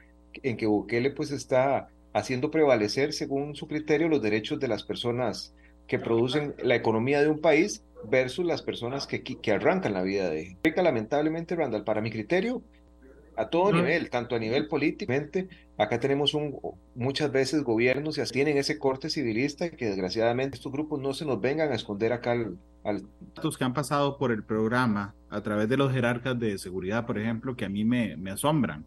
en 0.43 0.57
que 0.57 0.65
Bukele 0.65 1.11
pues 1.11 1.31
está 1.31 1.89
haciendo 2.13 2.51
prevalecer, 2.51 3.13
según 3.13 3.55
su 3.55 3.67
criterio, 3.67 4.09
los 4.09 4.21
derechos 4.21 4.59
de 4.59 4.67
las 4.67 4.83
personas 4.83 5.53
que 5.87 5.99
producen 5.99 6.55
la 6.61 6.75
economía 6.75 7.21
de 7.21 7.29
un 7.29 7.39
país 7.39 7.83
versus 8.09 8.45
las 8.45 8.61
personas 8.61 9.07
que, 9.07 9.23
que 9.23 9.51
arrancan 9.51 9.93
la 9.93 10.01
vida 10.01 10.29
de 10.29 10.57
Rica. 10.63 10.81
Lamentablemente, 10.81 11.55
Randall, 11.55 11.83
para 11.83 12.01
mi 12.01 12.11
criterio, 12.11 12.61
a 13.37 13.49
todo 13.49 13.71
nivel, 13.71 14.09
tanto 14.09 14.35
a 14.35 14.39
nivel 14.39 14.67
políticamente, 14.67 15.47
acá 15.77 15.99
tenemos 15.99 16.33
un, 16.33 16.59
muchas 16.95 17.31
veces 17.31 17.63
gobiernos 17.63 18.17
y 18.17 18.23
tienen 18.31 18.57
ese 18.57 18.79
corte 18.79 19.09
civilista 19.09 19.69
que 19.69 19.85
desgraciadamente 19.85 20.57
estos 20.57 20.71
grupos 20.71 20.99
no 20.99 21.13
se 21.13 21.25
nos 21.25 21.39
vengan 21.39 21.71
a 21.71 21.75
esconder 21.75 22.13
acá 22.13 22.31
al... 22.31 22.57
al... 22.83 23.03
que 23.57 23.63
han 23.63 23.73
pasado 23.73 24.17
por 24.17 24.31
el 24.31 24.43
programa 24.43 25.13
a 25.29 25.41
través 25.41 25.69
de 25.69 25.77
los 25.77 25.93
jerarcas 25.93 26.37
de 26.39 26.57
seguridad, 26.57 27.05
por 27.05 27.19
ejemplo, 27.19 27.55
que 27.55 27.65
a 27.65 27.69
mí 27.69 27.85
me, 27.85 28.17
me 28.17 28.31
asombran. 28.31 28.85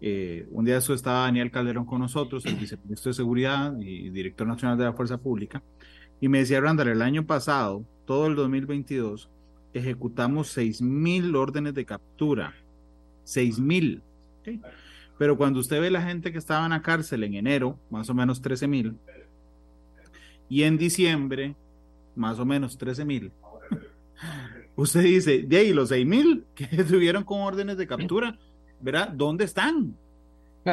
Eh, 0.00 0.46
un 0.50 0.64
día 0.64 0.78
eso 0.78 0.94
estaba 0.94 1.20
Daniel 1.20 1.50
Calderón 1.50 1.84
con 1.84 2.00
nosotros, 2.00 2.46
el 2.46 2.56
viceministro 2.56 3.10
de 3.10 3.14
Seguridad 3.14 3.78
y 3.78 4.08
director 4.08 4.46
nacional 4.46 4.78
de 4.78 4.84
la 4.84 4.92
Fuerza 4.94 5.18
Pública, 5.18 5.62
y 6.18 6.28
me 6.28 6.38
decía, 6.38 6.60
Randall, 6.60 6.88
el 6.88 7.02
año 7.02 7.26
pasado, 7.26 7.84
todo 8.06 8.26
el 8.26 8.36
2022, 8.36 9.28
ejecutamos 9.74 10.56
6.000 10.56 11.36
órdenes 11.36 11.74
de 11.74 11.84
captura. 11.84 12.54
6.000. 13.26 14.00
¿okay? 14.40 14.60
Pero 15.18 15.36
cuando 15.36 15.60
usted 15.60 15.80
ve 15.80 15.90
la 15.90 16.02
gente 16.02 16.32
que 16.32 16.38
estaba 16.38 16.64
en 16.64 16.70
la 16.70 16.82
cárcel 16.82 17.24
en 17.24 17.34
enero, 17.34 17.78
más 17.90 18.08
o 18.10 18.14
menos 18.14 18.42
13.000, 18.42 18.96
y 20.48 20.62
en 20.62 20.78
diciembre, 20.78 21.56
más 22.14 22.38
o 22.38 22.44
menos 22.44 22.78
13.000, 22.78 23.30
usted 24.76 25.02
dice, 25.02 25.42
de 25.42 25.56
ahí 25.56 25.72
los 25.72 25.90
6.000 25.90 26.44
que 26.54 26.66
tuvieron 26.84 27.24
con 27.24 27.40
órdenes 27.40 27.76
de 27.76 27.86
captura, 27.86 28.38
¿verdad? 28.80 29.08
¿Dónde 29.08 29.44
están? 29.44 29.96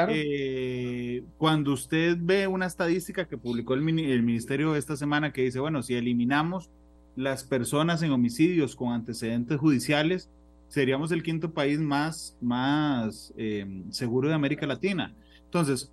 Eh, 0.09 1.23
cuando 1.37 1.71
usted 1.73 2.17
ve 2.19 2.47
una 2.47 2.65
estadística 2.65 3.27
que 3.27 3.37
publicó 3.37 3.75
el, 3.75 3.87
el, 3.99 4.23
ministerio 4.23 4.75
esta 4.75 4.97
semana 4.97 5.31
que 5.31 5.43
dice, 5.43 5.59
bueno, 5.59 5.83
si 5.83 5.93
eliminamos 5.93 6.71
las 7.15 7.43
personas 7.43 8.01
en 8.01 8.11
homicidios 8.11 8.75
con 8.75 8.91
antecedentes 8.91 9.59
judiciales, 9.59 10.31
seríamos 10.73 11.11
el 11.11 11.21
quinto 11.21 11.51
país 11.51 11.79
más, 11.79 12.35
más 12.41 13.31
eh, 13.37 13.83
seguro 13.91 14.27
de 14.27 14.33
América 14.33 14.65
Latina. 14.65 15.13
Entonces, 15.45 15.91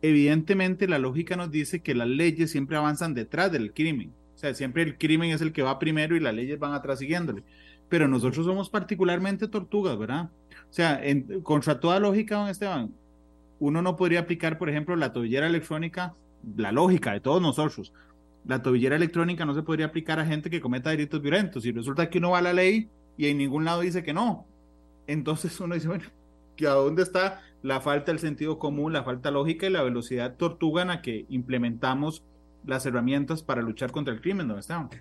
evidentemente 0.00 0.86
la 0.86 1.00
lógica 1.00 1.34
nos 1.34 1.50
dice 1.50 1.80
que 1.80 1.92
las 1.92 2.06
leyes 2.06 2.52
siempre 2.52 2.76
avanzan 2.76 3.14
detrás 3.14 3.50
del 3.50 3.72
crimen. 3.72 4.12
O 4.36 4.38
sea, 4.38 4.54
siempre 4.54 4.84
el 4.84 4.96
crimen 4.96 5.30
es 5.30 5.40
el 5.40 5.52
que 5.52 5.62
va 5.62 5.80
primero 5.80 6.14
y 6.14 6.20
las 6.20 6.36
leyes 6.36 6.56
van 6.56 6.72
atrás 6.72 7.00
siguiéndole. 7.00 7.42
Pero 7.88 8.06
nosotros 8.06 8.46
somos 8.46 8.70
particularmente 8.70 9.48
tortugas, 9.48 9.98
¿verdad? 9.98 10.30
O 10.70 10.72
sea, 10.72 11.04
en, 11.04 11.40
contra 11.40 11.80
toda 11.80 11.98
lógica, 11.98 12.36
don 12.36 12.48
Esteban, 12.48 12.94
uno 13.58 13.82
no 13.82 13.96
podría 13.96 14.20
aplicar, 14.20 14.56
por 14.56 14.70
ejemplo, 14.70 14.94
la 14.94 15.12
tobillera 15.12 15.48
electrónica, 15.48 16.14
la 16.56 16.70
lógica 16.70 17.12
de 17.12 17.18
todos 17.18 17.42
nosotros. 17.42 17.92
La 18.46 18.62
tobillera 18.62 18.94
electrónica 18.94 19.44
no 19.44 19.52
se 19.52 19.64
podría 19.64 19.86
aplicar 19.86 20.20
a 20.20 20.26
gente 20.26 20.48
que 20.48 20.60
cometa 20.60 20.90
delitos 20.90 21.20
violentos. 21.20 21.66
Y 21.66 21.72
resulta 21.72 22.08
que 22.08 22.18
uno 22.18 22.30
va 22.30 22.38
a 22.38 22.42
la 22.42 22.52
ley 22.52 22.88
y 23.16 23.28
en 23.28 23.38
ningún 23.38 23.64
lado 23.64 23.80
dice 23.80 24.02
que 24.02 24.12
no. 24.12 24.46
Entonces 25.06 25.58
uno 25.60 25.74
dice, 25.74 25.88
bueno, 25.88 26.04
¿que 26.56 26.66
¿a 26.66 26.72
dónde 26.72 27.02
está 27.02 27.42
la 27.62 27.80
falta 27.80 28.12
del 28.12 28.20
sentido 28.20 28.58
común, 28.58 28.92
la 28.92 29.04
falta 29.04 29.30
lógica 29.30 29.66
y 29.66 29.70
la 29.70 29.82
velocidad 29.82 30.36
tortugana 30.36 31.02
que 31.02 31.26
implementamos 31.28 32.22
las 32.64 32.86
herramientas 32.86 33.42
para 33.42 33.62
luchar 33.62 33.92
contra 33.92 34.12
el 34.12 34.20
crimen, 34.20 34.48
¿dónde 34.48 34.60
estamos? 34.60 34.94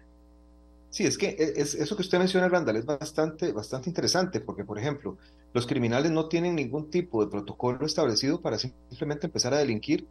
Sí, 0.89 1.05
es 1.05 1.17
que 1.17 1.29
e, 1.29 1.61
es, 1.61 1.75
eso 1.75 1.95
que 1.95 2.03
usted 2.03 2.19
menciona, 2.19 2.47
Randall, 2.47 2.77
es 2.77 2.85
bastante, 2.85 3.51
bastante 3.51 3.89
interesante, 3.89 4.39
porque, 4.39 4.63
por 4.63 4.79
ejemplo, 4.79 5.17
los 5.53 5.67
criminales 5.67 6.11
no 6.11 6.27
tienen 6.27 6.55
ningún 6.55 6.89
tipo 6.89 7.23
de 7.23 7.29
protocolo 7.29 7.85
establecido 7.85 8.41
para 8.41 8.57
simplemente 8.57 9.27
empezar 9.27 9.53
a 9.53 9.57
delinquir 9.57 10.07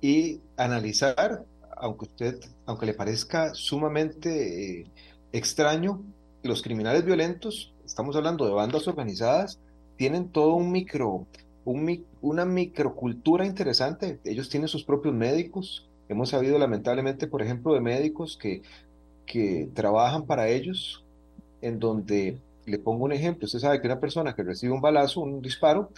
y 0.00 0.40
analizar, 0.56 1.44
aunque 1.76 2.06
usted, 2.06 2.40
aunque 2.64 2.86
le 2.86 2.94
parezca 2.94 3.54
sumamente 3.54 4.80
eh, 4.80 4.86
extraño, 5.32 6.02
los 6.46 6.62
criminales 6.62 7.04
violentos, 7.04 7.72
estamos 7.84 8.16
hablando 8.16 8.46
de 8.46 8.52
bandas 8.52 8.88
organizadas, 8.88 9.58
tienen 9.96 10.28
todo 10.28 10.54
un 10.54 10.72
micro, 10.72 11.26
un, 11.64 12.04
una 12.20 12.44
microcultura 12.44 13.46
interesante. 13.46 14.18
Ellos 14.24 14.48
tienen 14.48 14.68
sus 14.68 14.84
propios 14.84 15.14
médicos. 15.14 15.88
Hemos 16.08 16.30
sabido 16.30 16.58
lamentablemente, 16.58 17.26
por 17.26 17.42
ejemplo, 17.42 17.74
de 17.74 17.80
médicos 17.80 18.36
que 18.36 18.62
que 19.26 19.68
trabajan 19.74 20.24
para 20.24 20.48
ellos, 20.48 21.04
en 21.60 21.78
donde, 21.78 22.38
le 22.64 22.78
pongo 22.78 23.04
un 23.04 23.12
ejemplo, 23.12 23.44
usted 23.44 23.58
sabe 23.58 23.80
que 23.80 23.86
una 23.86 24.00
persona 24.00 24.34
que 24.34 24.42
recibe 24.42 24.72
un 24.72 24.80
balazo, 24.80 25.20
un 25.20 25.42
disparo, 25.42 25.90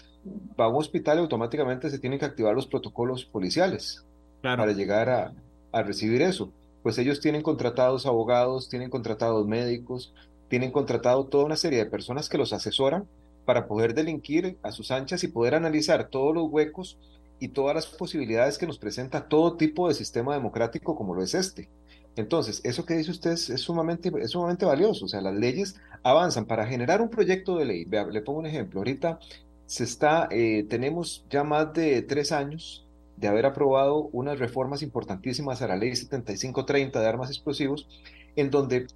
va 0.59 0.65
a 0.65 0.69
un 0.69 0.77
hospital 0.77 1.19
y 1.19 1.21
automáticamente 1.21 1.91
se 1.91 1.99
tienen 1.99 2.19
que 2.19 2.25
activar 2.25 2.55
los 2.55 2.67
protocolos 2.67 3.25
policiales 3.25 4.05
para 4.43 4.73
llegar 4.73 5.09
a, 5.09 5.33
a 5.73 5.83
recibir 5.83 6.23
eso. 6.23 6.51
Pues 6.83 6.99
ellos 6.99 7.21
tienen 7.21 7.43
contratados 7.43 8.07
abogados, 8.07 8.69
tienen 8.69 8.91
contratados 8.91 9.47
médicos, 9.47 10.15
tienen 10.49 10.73
contratado 10.73 11.27
toda 11.27 11.45
una 11.45 11.57
serie 11.57 11.79
de 11.79 11.91
personas 11.91 12.29
que 12.29 12.39
los 12.39 12.53
asesoran 12.53 13.07
para 13.45 13.67
poder 13.67 13.95
delinquir 13.95 14.59
a 14.63 14.73
sus 14.73 14.91
anchas 14.91 15.25
y 15.25 15.29
poder 15.29 15.55
analizar 15.55 16.09
todos 16.09 16.35
los 16.35 16.51
huecos 16.51 16.99
y 17.41 17.49
todas 17.49 17.75
las 17.75 17.87
posibilidades 17.87 18.59
que 18.59 18.67
nos 18.67 18.79
presenta 18.79 19.29
todo 19.29 19.57
tipo 19.57 19.89
de 19.89 19.95
sistema 19.95 20.35
democrático 20.35 20.97
como 20.97 21.15
lo 21.15 21.23
es 21.23 21.35
este. 21.35 21.69
Entonces, 22.17 22.61
eso 22.65 22.85
que 22.85 22.95
dice 22.95 23.13
usted 23.13 23.31
es, 23.33 23.45
sumamente, 23.61 24.11
es 24.21 24.33
sumamente 24.33 24.65
valioso. 24.65 25.05
O 25.05 25.09
sea, 25.09 25.21
las 25.21 25.35
leyes 25.35 25.77
avanzan 26.03 26.47
para 26.47 26.67
generar 26.67 27.01
un 27.01 27.11
proyecto 27.11 27.57
de 27.57 27.65
ley. 27.65 27.85
Vea, 27.85 28.07
le 28.07 28.23
pongo 28.23 28.41
un 28.41 28.47
ejemplo. 28.47 28.81
Ahorita 28.81 29.21
se 29.67 29.85
está, 29.85 30.29
eh, 30.31 30.67
tenemos 30.69 31.25
ya 31.31 31.45
más 31.45 31.73
de 31.75 32.03
tres 32.03 32.33
años 32.33 32.85
de 33.17 33.29
haber 33.29 33.47
aprobado 33.47 34.09
unas 34.13 34.39
reformas 34.39 34.83
importantísimas 34.83 35.63
a 35.63 35.69
la 35.69 35.77
ley 35.77 35.95
7530 35.95 37.01
de 37.01 37.07
armas 37.07 37.31
explosivos, 37.31 37.89
en 38.35 38.51
donde 38.51 38.89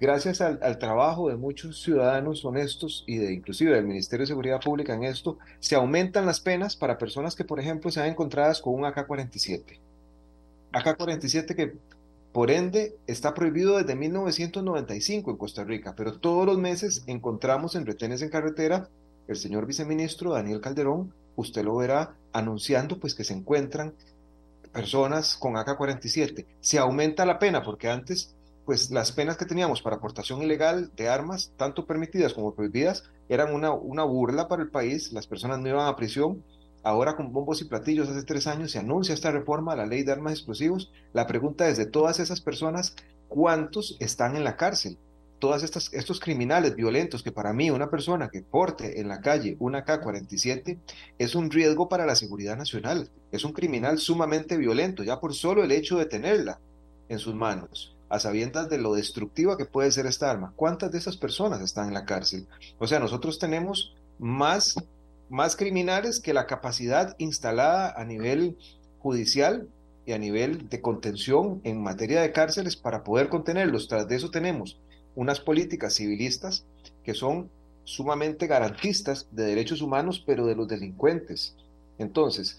gracias 0.00 0.40
al, 0.40 0.78
trabajo 0.78 1.28
de 1.28 1.36
muchos 1.36 1.82
ciudadanos 1.82 2.44
honestos 2.44 3.04
y 3.06 3.18
de 3.18 3.32
inclusive 3.32 3.74
del 3.74 3.86
Ministerio 3.86 4.22
de 4.22 4.28
Seguridad 4.28 4.60
Pública 4.60 4.94
en 4.94 5.04
esto, 5.04 5.38
se 5.60 5.74
aumentan 5.74 6.26
las 6.26 6.40
penas 6.40 6.76
para 6.76 6.98
personas 6.98 7.34
que, 7.34 7.44
por 7.44 7.60
ejemplo, 7.60 7.90
sean 7.90 8.06
encontradas 8.06 8.60
con 8.60 8.74
un 8.74 8.84
AK-47. 8.84 9.78
AK-47 10.72 11.54
que 11.54 11.72
por 12.32 12.50
ende, 12.50 12.94
está 13.06 13.34
prohibido 13.34 13.78
desde 13.78 13.96
1995 13.96 15.30
en 15.30 15.36
Costa 15.38 15.64
Rica, 15.64 15.94
pero 15.96 16.18
todos 16.18 16.46
los 16.46 16.58
meses 16.58 17.02
encontramos 17.06 17.74
en 17.74 17.86
retenes 17.86 18.22
en 18.22 18.28
carretera 18.28 18.88
el 19.28 19.36
señor 19.36 19.66
viceministro 19.66 20.32
Daniel 20.32 20.60
Calderón, 20.60 21.12
usted 21.36 21.64
lo 21.64 21.76
verá 21.76 22.14
anunciando 22.32 22.98
pues 22.98 23.14
que 23.14 23.24
se 23.24 23.34
encuentran 23.34 23.94
personas 24.72 25.36
con 25.36 25.56
AK-47. 25.56 26.46
Se 26.60 26.78
aumenta 26.78 27.26
la 27.26 27.38
pena 27.38 27.62
porque 27.62 27.88
antes 27.88 28.34
pues 28.68 28.90
las 28.90 29.12
penas 29.12 29.38
que 29.38 29.46
teníamos 29.46 29.80
para 29.80 29.96
aportación 29.96 30.42
ilegal 30.42 30.92
de 30.94 31.08
armas, 31.08 31.54
tanto 31.56 31.86
permitidas 31.86 32.34
como 32.34 32.54
prohibidas, 32.54 33.02
eran 33.30 33.54
una, 33.54 33.70
una 33.72 34.04
burla 34.04 34.46
para 34.46 34.62
el 34.62 34.68
país, 34.68 35.10
las 35.10 35.26
personas 35.26 35.58
no 35.58 35.70
iban 35.70 35.86
a 35.86 35.96
prisión, 35.96 36.44
Ahora 36.82 37.16
con 37.16 37.32
bombos 37.32 37.62
y 37.62 37.64
platillos, 37.64 38.10
hace 38.10 38.24
tres 38.24 38.46
años 38.46 38.72
se 38.72 38.78
anuncia 38.78 39.14
esta 39.14 39.30
reforma 39.30 39.72
a 39.72 39.76
la 39.76 39.86
ley 39.86 40.02
de 40.02 40.12
armas 40.12 40.34
explosivos. 40.34 40.92
La 41.14 41.26
pregunta 41.26 41.66
es 41.68 41.78
de 41.78 41.86
todas 41.86 42.20
esas 42.20 42.42
personas, 42.42 42.94
¿cuántos 43.28 43.96
están 44.00 44.36
en 44.36 44.44
la 44.44 44.56
cárcel? 44.56 44.98
Estas, 45.62 45.92
estos 45.94 46.20
criminales 46.20 46.76
violentos 46.76 47.22
que 47.22 47.32
para 47.32 47.54
mí 47.54 47.70
una 47.70 47.88
persona 47.88 48.28
que 48.28 48.42
porte 48.42 49.00
en 49.00 49.08
la 49.08 49.22
calle 49.22 49.56
una 49.60 49.84
K-47 49.84 50.78
es 51.18 51.34
un 51.34 51.50
riesgo 51.50 51.88
para 51.88 52.04
la 52.04 52.14
seguridad 52.14 52.56
nacional. 52.56 53.08
Es 53.32 53.44
un 53.44 53.54
criminal 53.54 53.98
sumamente 53.98 54.58
violento, 54.58 55.02
ya 55.04 55.20
por 55.20 55.34
solo 55.34 55.64
el 55.64 55.72
hecho 55.72 55.98
de 55.98 56.04
tenerla 56.04 56.60
en 57.08 57.18
sus 57.18 57.34
manos 57.34 57.97
a 58.08 58.18
sabiendas 58.18 58.68
de 58.68 58.78
lo 58.78 58.94
destructiva 58.94 59.56
que 59.56 59.64
puede 59.64 59.90
ser 59.92 60.06
esta 60.06 60.30
arma. 60.30 60.52
¿Cuántas 60.56 60.90
de 60.92 60.98
esas 60.98 61.16
personas 61.16 61.60
están 61.60 61.88
en 61.88 61.94
la 61.94 62.04
cárcel? 62.04 62.46
O 62.78 62.86
sea, 62.86 62.98
nosotros 63.00 63.38
tenemos 63.38 63.94
más 64.18 64.76
más 65.28 65.56
criminales 65.56 66.20
que 66.20 66.32
la 66.32 66.46
capacidad 66.46 67.14
instalada 67.18 67.92
a 67.96 68.04
nivel 68.04 68.56
judicial 68.98 69.68
y 70.06 70.12
a 70.12 70.18
nivel 70.18 70.68
de 70.68 70.80
contención 70.80 71.60
en 71.64 71.82
materia 71.82 72.22
de 72.22 72.32
cárceles 72.32 72.76
para 72.76 73.04
poder 73.04 73.28
contenerlos. 73.28 73.88
Tras 73.88 74.08
de 74.08 74.16
eso 74.16 74.30
tenemos 74.30 74.78
unas 75.14 75.40
políticas 75.40 75.94
civilistas 75.94 76.64
que 77.04 77.14
son 77.14 77.50
sumamente 77.84 78.46
garantistas 78.46 79.28
de 79.30 79.44
derechos 79.44 79.82
humanos, 79.82 80.22
pero 80.26 80.46
de 80.46 80.54
los 80.54 80.68
delincuentes. 80.68 81.54
Entonces, 81.98 82.58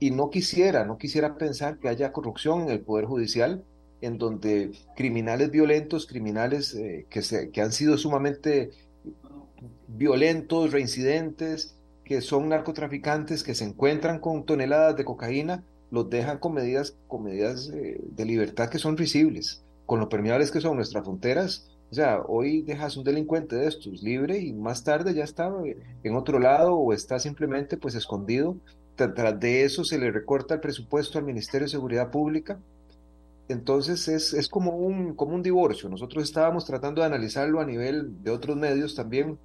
y 0.00 0.10
no 0.10 0.30
quisiera, 0.30 0.84
no 0.84 0.96
quisiera 0.96 1.36
pensar 1.36 1.78
que 1.78 1.88
haya 1.88 2.12
corrupción 2.12 2.62
en 2.62 2.70
el 2.70 2.80
Poder 2.80 3.06
Judicial, 3.06 3.64
en 4.00 4.18
donde 4.18 4.72
criminales 4.96 5.50
violentos, 5.50 6.06
criminales 6.06 6.74
eh, 6.74 7.06
que, 7.10 7.22
se, 7.22 7.50
que 7.50 7.60
han 7.60 7.72
sido 7.72 7.98
sumamente 7.98 8.70
violentos, 9.88 10.72
reincidentes, 10.72 11.76
que 12.04 12.20
son 12.20 12.48
narcotraficantes, 12.48 13.42
que 13.42 13.54
se 13.54 13.64
encuentran 13.64 14.18
con 14.18 14.44
toneladas 14.44 14.96
de 14.96 15.04
cocaína, 15.04 15.64
los 15.90 16.08
dejan 16.08 16.38
con 16.38 16.54
medidas, 16.54 16.96
con 17.06 17.24
medidas 17.24 17.70
eh, 17.70 18.00
de 18.02 18.24
libertad 18.24 18.68
que 18.68 18.78
son 18.78 18.96
risibles, 18.96 19.62
con 19.86 20.00
lo 20.00 20.08
permeables 20.08 20.50
que 20.50 20.60
son 20.60 20.76
nuestras 20.76 21.04
fronteras. 21.04 21.68
O 21.90 21.94
sea, 21.94 22.22
hoy 22.26 22.62
dejas 22.62 22.96
un 22.96 23.04
delincuente 23.04 23.56
de 23.56 23.66
estos 23.66 24.02
libre 24.02 24.38
y 24.38 24.52
más 24.52 24.84
tarde 24.84 25.14
ya 25.14 25.24
está 25.24 25.50
en 26.02 26.16
otro 26.16 26.38
lado 26.38 26.76
o 26.76 26.92
está 26.92 27.18
simplemente 27.18 27.76
pues 27.76 27.94
escondido. 27.94 28.56
Tras 28.94 29.38
de 29.38 29.64
eso 29.64 29.84
se 29.84 29.98
le 29.98 30.10
recorta 30.10 30.54
el 30.54 30.60
presupuesto 30.60 31.18
al 31.18 31.24
Ministerio 31.24 31.66
de 31.66 31.70
Seguridad 31.70 32.10
Pública. 32.10 32.58
Entonces 33.48 34.08
es, 34.08 34.34
es 34.34 34.48
como, 34.48 34.76
un, 34.76 35.14
como 35.14 35.34
un 35.34 35.42
divorcio. 35.42 35.88
Nosotros 35.88 36.24
estábamos 36.24 36.66
tratando 36.66 37.00
de 37.00 37.06
analizarlo 37.06 37.60
a 37.60 37.66
nivel 37.66 38.22
de 38.22 38.30
otros 38.30 38.56
medios 38.56 38.94
también 38.94 39.38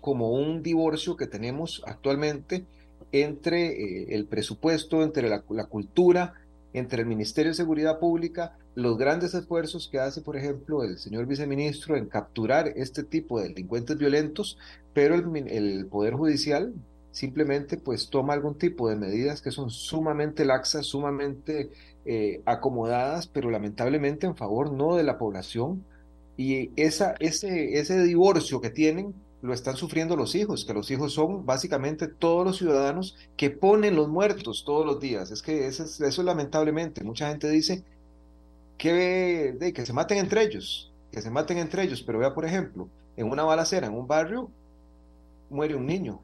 como 0.00 0.30
un 0.30 0.62
divorcio 0.62 1.16
que 1.16 1.26
tenemos 1.26 1.82
actualmente 1.86 2.64
entre 3.12 3.66
eh, 3.66 4.14
el 4.14 4.26
presupuesto, 4.26 5.02
entre 5.02 5.28
la, 5.28 5.42
cultura, 5.42 6.34
entre 6.72 7.02
el 7.02 7.08
Ministerio 7.08 7.50
de 7.50 7.56
Seguridad 7.56 7.98
Pública, 7.98 8.56
los 8.74 8.96
grandes 8.96 9.34
esfuerzos 9.34 9.88
que 9.88 9.98
hace, 9.98 10.20
por 10.22 10.36
ejemplo, 10.36 10.84
el 10.84 10.98
señor 10.98 11.26
viceministro 11.26 11.96
en 11.96 12.06
capturar 12.06 12.68
este 12.76 13.02
tipo 13.02 13.40
de 13.40 13.48
delincuentes 13.48 13.98
violentos, 13.98 14.58
pero 14.94 15.14
el, 15.14 15.86
Poder 15.86 16.14
Judicial 16.14 16.72
simplemente 17.10 17.76
pues 17.76 18.08
toma 18.08 18.34
algún 18.34 18.56
tipo 18.56 18.88
de 18.88 18.94
medidas 18.94 19.42
que 19.42 19.50
son 19.50 19.70
sumamente 19.70 20.44
laxas, 20.44 20.86
sumamente 20.86 21.70
eh, 22.04 22.42
acomodadas, 22.46 23.26
pero 23.26 23.50
lamentablemente 23.50 24.26
en 24.26 24.36
favor 24.36 24.72
no 24.72 24.96
de 24.96 25.02
la 25.02 25.18
población. 25.18 25.84
Y 26.36 26.70
esa, 26.80 27.14
ese, 27.20 27.78
ese 27.78 28.02
divorcio 28.02 28.60
que 28.60 28.70
tienen 28.70 29.14
lo 29.42 29.54
están 29.54 29.76
sufriendo 29.76 30.16
los 30.16 30.34
hijos, 30.34 30.64
que 30.64 30.74
los 30.74 30.90
hijos 30.90 31.12
son 31.14 31.46
básicamente 31.46 32.08
todos 32.08 32.46
los 32.46 32.58
ciudadanos 32.58 33.16
que 33.36 33.50
ponen 33.50 33.96
los 33.96 34.08
muertos 34.08 34.64
todos 34.64 34.84
los 34.86 35.00
días. 35.00 35.30
Es 35.30 35.42
que 35.42 35.66
eso 35.66 35.84
es, 35.84 36.00
eso 36.00 36.22
lamentablemente. 36.22 37.04
Mucha 37.04 37.28
gente 37.28 37.48
dice 37.48 37.84
que, 38.78 39.72
que 39.74 39.86
se 39.86 39.92
maten 39.92 40.18
entre 40.18 40.42
ellos, 40.42 40.92
que 41.12 41.22
se 41.22 41.30
maten 41.30 41.58
entre 41.58 41.84
ellos, 41.84 42.02
pero 42.02 42.18
vea, 42.18 42.34
por 42.34 42.44
ejemplo, 42.44 42.88
en 43.16 43.30
una 43.30 43.44
balacera 43.44 43.86
en 43.86 43.94
un 43.94 44.06
barrio 44.06 44.50
muere 45.50 45.74
un 45.74 45.86
niño. 45.86 46.20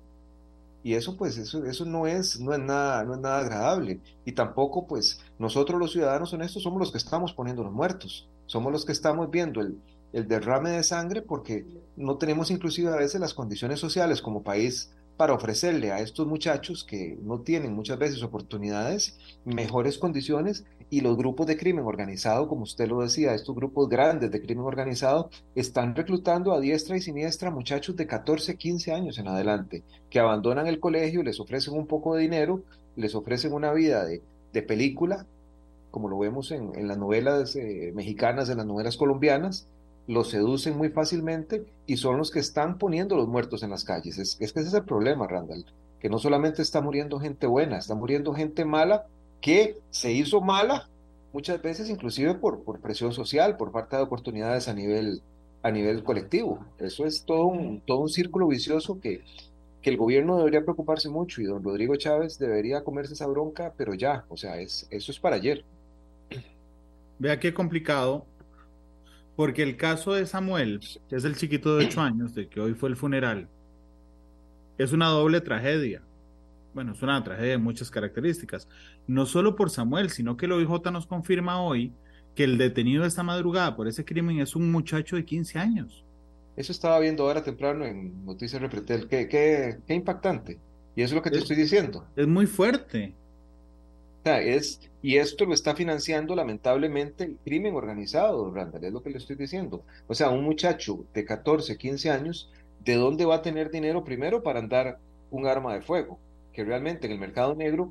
Y 0.86 0.94
eso 0.94 1.16
pues 1.16 1.36
eso, 1.36 1.64
eso 1.64 1.84
no 1.84 2.06
es 2.06 2.38
no 2.38 2.52
es 2.52 2.60
nada 2.60 3.02
no 3.02 3.14
es 3.14 3.20
nada 3.20 3.40
agradable. 3.40 4.00
Y 4.24 4.30
tampoco 4.30 4.86
pues 4.86 5.20
nosotros 5.36 5.80
los 5.80 5.90
ciudadanos 5.90 6.32
honestos 6.32 6.62
somos 6.62 6.78
los 6.78 6.92
que 6.92 6.98
estamos 6.98 7.32
poniendo 7.32 7.64
los 7.64 7.72
muertos, 7.72 8.28
somos 8.46 8.70
los 8.70 8.84
que 8.84 8.92
estamos 8.92 9.28
viendo 9.28 9.60
el, 9.60 9.80
el 10.12 10.28
derrame 10.28 10.70
de 10.70 10.84
sangre 10.84 11.22
porque 11.22 11.66
no 11.96 12.18
tenemos 12.18 12.52
inclusive 12.52 12.92
a 12.92 12.98
veces 12.98 13.20
las 13.20 13.34
condiciones 13.34 13.80
sociales 13.80 14.22
como 14.22 14.44
país 14.44 14.92
para 15.16 15.32
ofrecerle 15.32 15.92
a 15.92 16.00
estos 16.00 16.26
muchachos 16.26 16.85
que 16.85 17.18
no 17.23 17.40
tienen 17.40 17.75
muchas 17.75 17.99
veces 17.99 18.23
oportunidades, 18.23 19.18
mejores 19.44 19.99
condiciones 19.99 20.64
y 20.90 21.00
los 21.00 21.16
grupos 21.16 21.46
de 21.46 21.56
crimen 21.56 21.85
organizado, 21.85 22.49
como 22.49 22.62
usted 22.62 22.87
lo 22.87 23.00
decía, 23.00 23.35
estos 23.35 23.56
grupos 23.56 23.88
grandes 23.88 24.30
de 24.30 24.40
crimen 24.40 24.64
organizado 24.64 25.30
están 25.54 25.96
reclutando 25.96 26.52
a 26.52 26.61
diestra 26.61 26.96
y 26.96 27.00
siniestra 27.00 27.50
muchachos 27.50 27.96
de 27.96 28.06
14, 28.06 28.56
15 28.56 28.92
años 28.92 29.18
en 29.18 29.28
adelante, 29.28 29.82
que 30.11 30.20
abandonan 30.20 30.66
el 30.66 30.80
colegio, 30.80 31.23
les 31.23 31.40
ofrecen 31.40 31.75
un 31.75 31.87
poco 31.87 32.14
de 32.14 32.23
dinero, 32.23 32.62
les 32.94 33.14
ofrecen 33.14 33.52
una 33.52 33.73
vida 33.73 34.04
de, 34.04 34.23
de 34.52 34.62
película, 34.62 35.26
como 35.90 36.08
lo 36.08 36.18
vemos 36.18 36.50
en, 36.50 36.73
en 36.76 36.88
las 36.88 36.99
novelas 36.99 37.56
eh, 37.56 37.92
mexicanas, 37.94 38.50
en 38.50 38.58
las 38.58 38.66
novelas 38.66 38.96
colombianas, 38.96 39.66
los 40.06 40.30
seducen 40.30 40.76
muy 40.76 40.90
fácilmente 40.90 41.64
y 41.86 41.96
son 41.96 42.18
los 42.18 42.30
que 42.30 42.38
están 42.38 42.78
poniendo 42.78 43.16
los 43.16 43.28
muertos 43.28 43.62
en 43.62 43.70
las 43.70 43.84
calles. 43.84 44.18
Es, 44.18 44.36
que 44.36 44.44
ese 44.44 44.60
es 44.60 44.75
el 44.75 44.84
problema, 44.84 45.26
Randall, 45.26 45.64
que 46.00 46.08
no 46.08 46.18
solamente 46.18 46.62
está 46.62 46.80
muriendo 46.80 47.18
gente 47.18 47.46
buena, 47.46 47.78
está 47.78 47.94
muriendo 47.94 48.32
gente 48.32 48.64
mala 48.64 49.06
que 49.40 49.78
se 49.90 50.12
hizo 50.12 50.40
mala 50.40 50.88
muchas 51.32 51.60
veces 51.60 51.90
inclusive 51.90 52.34
por, 52.34 52.62
por 52.62 52.80
presión 52.80 53.12
social, 53.12 53.56
por 53.56 53.73
falta 53.73 53.99
de 53.99 54.04
oportunidades 54.04 54.69
a 54.69 54.75
nivel, 54.75 55.23
a 55.62 55.71
nivel 55.71 56.02
colectivo. 56.02 56.64
Eso 56.78 57.04
es 57.04 57.25
todo 57.25 57.47
un, 57.47 57.80
todo 57.80 57.99
un 57.99 58.08
círculo 58.08 58.47
vicioso 58.47 59.00
que, 59.00 59.23
que 59.82 59.90
el 59.90 59.97
gobierno 59.97 60.38
debería 60.38 60.62
preocuparse 60.62 61.08
mucho 61.08 61.42
y 61.42 61.45
don 61.45 61.62
Rodrigo 61.62 61.97
Chávez 61.97 62.38
debería 62.38 62.84
comerse 62.84 63.14
esa 63.14 63.26
bronca, 63.26 63.75
pero 63.76 63.95
ya, 63.95 64.25
o 64.28 64.36
sea, 64.36 64.60
es, 64.60 64.86
eso 64.90 65.10
es 65.10 65.19
para 65.19 65.36
ayer. 65.36 65.64
Vea 67.19 67.40
qué 67.40 67.52
complicado 67.52 68.25
porque 69.36 69.62
el 69.62 69.76
caso 69.76 70.14
de 70.14 70.26
Samuel, 70.26 70.80
que 71.08 71.16
es 71.16 71.25
el 71.25 71.36
chiquito 71.36 71.76
de 71.76 71.86
8 71.86 72.00
años, 72.00 72.34
de 72.34 72.49
que 72.49 72.60
hoy 72.60 72.72
fue 72.75 72.88
el 72.88 72.96
funeral, 72.96 73.49
es 74.78 74.92
una 74.92 75.08
doble 75.08 75.40
tragedia. 75.42 76.02
Bueno, 76.75 76.92
es 76.92 77.02
una 77.02 77.22
tragedia 77.22 77.52
de 77.52 77.58
muchas 77.58 77.90
características. 77.90 78.68
No 79.06 79.25
solo 79.26 79.54
por 79.54 79.70
Samuel, 79.70 80.10
sino 80.10 80.36
que 80.36 80.46
el 80.46 80.52
OIJ 80.52 80.90
nos 80.90 81.06
confirma 81.06 81.62
hoy 81.62 81.92
que 82.34 82.44
el 82.44 82.58
detenido 82.58 83.02
de 83.02 83.08
esta 83.08 83.22
madrugada 83.22 83.76
por 83.76 83.88
ese 83.88 84.04
crimen 84.04 84.40
es 84.40 84.56
un 84.56 84.70
muchacho 84.70 85.16
de 85.16 85.25
15 85.25 85.58
años. 85.58 86.04
Eso 86.56 86.72
estaba 86.72 86.99
viendo 86.99 87.25
ahora 87.25 87.42
temprano 87.42 87.84
en 87.84 88.25
Noticias 88.25 88.60
Repretel. 88.60 89.08
Qué, 89.08 89.28
qué, 89.28 89.78
qué 89.86 89.94
impactante. 89.94 90.58
Y 90.94 91.02
eso 91.02 91.14
es 91.14 91.16
lo 91.16 91.22
que 91.22 91.30
te 91.30 91.38
estoy 91.38 91.56
diciendo. 91.56 92.06
Es 92.16 92.26
muy 92.26 92.46
fuerte 92.46 93.14
es, 94.34 94.80
y 95.02 95.17
esto 95.17 95.45
lo 95.45 95.54
está 95.54 95.75
financiando 95.75 96.34
lamentablemente 96.34 97.25
el 97.25 97.39
crimen 97.45 97.75
organizado, 97.75 98.52
Randall, 98.52 98.84
es 98.84 98.93
lo 98.93 99.02
que 99.02 99.10
le 99.10 99.19
estoy 99.19 99.36
diciendo. 99.36 99.82
O 100.08 100.15
sea, 100.15 100.30
un 100.30 100.45
muchacho 100.45 101.04
de 101.15 101.25
14, 101.25 101.76
15 101.76 102.10
años, 102.10 102.50
¿de 102.84 102.95
dónde 102.97 103.25
va 103.25 103.36
a 103.36 103.43
tener 103.43 103.71
dinero 103.71 104.04
primero 104.04 104.43
para 104.43 104.58
andar 104.58 104.99
un 105.30 105.47
arma 105.47 105.75
de 105.75 105.82
fuego? 105.82 106.19
Que 106.52 106.65
realmente 106.65 107.06
en 107.06 107.12
el 107.12 107.19
mercado 107.19 107.54
negro 107.54 107.91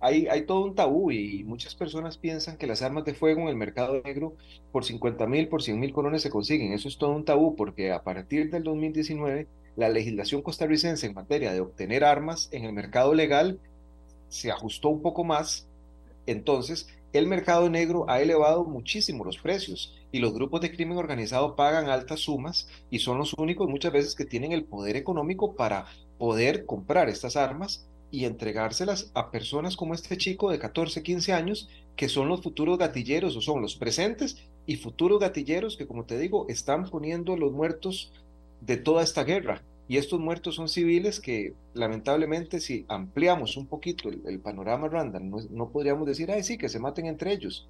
hay, 0.00 0.26
hay 0.26 0.42
todo 0.42 0.64
un 0.64 0.74
tabú 0.74 1.10
y 1.10 1.44
muchas 1.44 1.74
personas 1.74 2.18
piensan 2.18 2.56
que 2.56 2.66
las 2.66 2.82
armas 2.82 3.04
de 3.04 3.14
fuego 3.14 3.42
en 3.42 3.48
el 3.48 3.56
mercado 3.56 4.00
negro 4.02 4.34
por 4.72 4.84
50 4.84 5.26
mil, 5.26 5.48
por 5.48 5.62
100 5.62 5.78
mil 5.78 5.92
colones 5.92 6.22
se 6.22 6.30
consiguen. 6.30 6.72
Eso 6.72 6.88
es 6.88 6.98
todo 6.98 7.12
un 7.12 7.24
tabú 7.24 7.56
porque 7.56 7.92
a 7.92 8.02
partir 8.02 8.50
del 8.50 8.62
2019 8.64 9.46
la 9.76 9.88
legislación 9.88 10.42
costarricense 10.42 11.06
en 11.06 11.14
materia 11.14 11.52
de 11.52 11.60
obtener 11.60 12.04
armas 12.04 12.48
en 12.52 12.64
el 12.64 12.72
mercado 12.72 13.14
legal 13.14 13.58
se 14.28 14.50
ajustó 14.50 14.88
un 14.88 15.00
poco 15.00 15.24
más 15.24 15.66
entonces, 16.26 16.88
el 17.12 17.26
mercado 17.26 17.70
negro 17.70 18.06
ha 18.08 18.20
elevado 18.20 18.64
muchísimo 18.64 19.24
los 19.24 19.38
precios 19.38 19.94
y 20.10 20.18
los 20.18 20.34
grupos 20.34 20.60
de 20.60 20.72
crimen 20.72 20.98
organizado 20.98 21.54
pagan 21.54 21.88
altas 21.88 22.20
sumas 22.20 22.66
y 22.90 22.98
son 22.98 23.18
los 23.18 23.34
únicos 23.34 23.68
muchas 23.68 23.92
veces 23.92 24.14
que 24.14 24.24
tienen 24.24 24.52
el 24.52 24.64
poder 24.64 24.96
económico 24.96 25.54
para 25.54 25.86
poder 26.18 26.66
comprar 26.66 27.08
estas 27.08 27.36
armas 27.36 27.86
y 28.10 28.24
entregárselas 28.24 29.10
a 29.14 29.30
personas 29.30 29.76
como 29.76 29.94
este 29.94 30.16
chico 30.16 30.50
de 30.50 30.58
14, 30.58 31.02
15 31.02 31.32
años, 31.32 31.68
que 31.96 32.08
son 32.08 32.28
los 32.28 32.42
futuros 32.42 32.78
gatilleros 32.78 33.36
o 33.36 33.40
son 33.40 33.60
los 33.60 33.76
presentes 33.76 34.36
y 34.66 34.76
futuros 34.76 35.20
gatilleros 35.20 35.76
que, 35.76 35.86
como 35.86 36.04
te 36.04 36.18
digo, 36.18 36.46
están 36.48 36.88
poniendo 36.88 37.36
los 37.36 37.52
muertos 37.52 38.12
de 38.60 38.76
toda 38.76 39.02
esta 39.02 39.24
guerra. 39.24 39.62
Y 39.86 39.98
estos 39.98 40.18
muertos 40.18 40.54
son 40.54 40.68
civiles 40.68 41.20
que 41.20 41.52
lamentablemente 41.74 42.60
si 42.60 42.86
ampliamos 42.88 43.56
un 43.56 43.66
poquito 43.66 44.08
el, 44.08 44.38
panorama 44.40 44.88
Randall, 44.88 45.30
no, 45.50 45.68
podríamos 45.68 46.06
decir, 46.06 46.30
ay 46.30 46.42
sí, 46.42 46.56
que 46.56 46.70
se 46.70 46.78
maten 46.78 47.06
entre 47.06 47.32
ellos. 47.32 47.68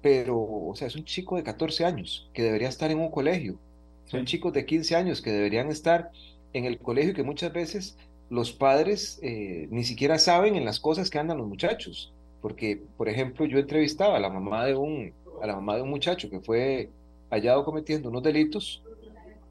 Pero, 0.00 0.38
o 0.38 0.72
sea, 0.76 0.86
es 0.86 0.96
un 0.96 1.04
chico 1.04 1.36
de 1.36 1.42
14 1.42 1.84
años 1.84 2.28
que 2.32 2.42
debería 2.42 2.68
estar 2.68 2.90
en 2.90 3.00
un 3.00 3.10
colegio. 3.10 3.58
Son 4.06 4.24
chicos 4.24 4.52
de 4.52 4.64
15 4.64 4.96
años 4.96 5.20
que 5.20 5.30
deberían 5.30 5.70
estar 5.70 6.10
en 6.52 6.64
el 6.64 6.78
colegio 6.78 7.14
que 7.14 7.22
muchas 7.22 7.52
veces 7.52 7.96
los 8.28 8.52
padres 8.52 9.18
eh, 9.22 9.66
ni 9.70 9.84
siquiera 9.84 10.18
saben 10.18 10.54
en 10.54 10.64
las 10.64 10.80
cosas 10.80 11.10
que 11.10 11.18
andan 11.18 11.38
los 11.38 11.48
muchachos. 11.48 12.12
Porque, 12.40 12.80
por 12.96 13.08
ejemplo, 13.08 13.44
yo 13.44 13.58
entrevistaba 13.58 14.16
a 14.16 14.20
la 14.20 14.30
mamá 14.30 14.64
de 14.64 14.76
un, 14.76 15.12
a 15.42 15.46
la 15.46 15.56
mamá 15.56 15.76
de 15.76 15.82
un 15.82 15.90
muchacho 15.90 16.30
que 16.30 16.40
fue 16.40 16.88
hallado 17.28 17.64
cometiendo 17.64 18.08
unos 18.08 18.22
delitos 18.22 18.82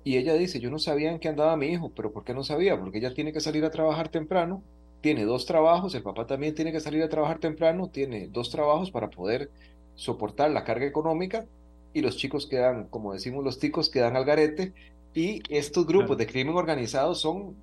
y 0.10 0.18
ella 0.18 0.34
dice, 0.34 0.60
yo 0.60 0.72
no 0.72 0.80
sabía 0.80 1.12
en 1.12 1.20
qué 1.20 1.28
andaba 1.28 1.56
mi 1.56 1.68
hijo, 1.68 1.92
pero 1.96 2.12
¿por 2.12 2.24
qué 2.24 2.34
no 2.34 2.44
sabía? 2.44 2.80
Porque 2.80 2.98
ella 2.98 3.14
tiene 3.14 3.32
que 3.32 3.42
salir 3.42 3.64
a 3.64 3.70
trabajar 3.70 4.10
temprano, 4.10 4.64
tiene 5.02 5.24
dos 5.24 5.46
trabajos, 5.46 5.94
el 5.94 6.02
papá 6.02 6.26
también 6.26 6.56
tiene 6.56 6.72
que 6.72 6.80
salir 6.80 7.04
a 7.04 7.10
trabajar 7.10 7.38
temprano, 7.38 7.90
tiene 7.90 8.28
dos 8.28 8.50
trabajos 8.50 8.90
para 8.90 9.12
poder 9.12 9.52
soportar 9.94 10.50
la 10.50 10.64
carga 10.64 10.88
económica 10.88 11.46
y 11.94 12.02
los 12.02 12.18
chicos 12.18 12.48
quedan, 12.48 12.86
como 12.86 13.14
decimos 13.14 13.44
los 13.44 13.60
ticos, 13.60 13.92
quedan 13.92 14.16
al 14.16 14.26
garete 14.26 14.74
y 15.14 15.44
estos 15.48 15.86
grupos 15.86 16.18
de 16.18 16.26
crimen 16.26 16.56
organizado 16.56 17.14
son, 17.14 17.54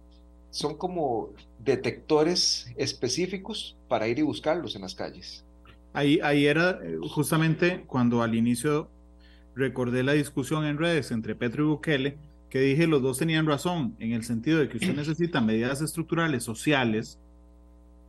son 0.50 0.76
como 0.76 1.30
detectores 1.58 2.72
específicos 2.76 3.76
para 3.88 4.06
ir 4.06 4.20
y 4.20 4.22
buscarlos 4.22 4.76
en 4.76 4.82
las 4.82 4.94
calles. 4.94 5.44
Ahí, 5.94 6.20
ahí 6.22 6.46
era 6.46 6.78
eh, 6.80 6.96
justamente 7.10 7.82
cuando 7.88 8.22
al 8.22 8.36
inicio 8.36 8.88
recordé 9.56 10.04
la 10.04 10.12
discusión 10.12 10.64
en 10.64 10.78
redes 10.78 11.10
entre 11.10 11.34
Petro 11.34 11.64
y 11.64 11.66
Bukele, 11.66 12.18
que 12.50 12.60
dije 12.60 12.86
los 12.86 13.02
dos 13.02 13.18
tenían 13.18 13.46
razón, 13.46 13.96
en 13.98 14.12
el 14.12 14.24
sentido 14.24 14.58
de 14.58 14.68
que 14.68 14.76
usted 14.76 14.94
necesita 14.94 15.40
medidas 15.40 15.80
estructurales 15.82 16.44
sociales, 16.44 17.18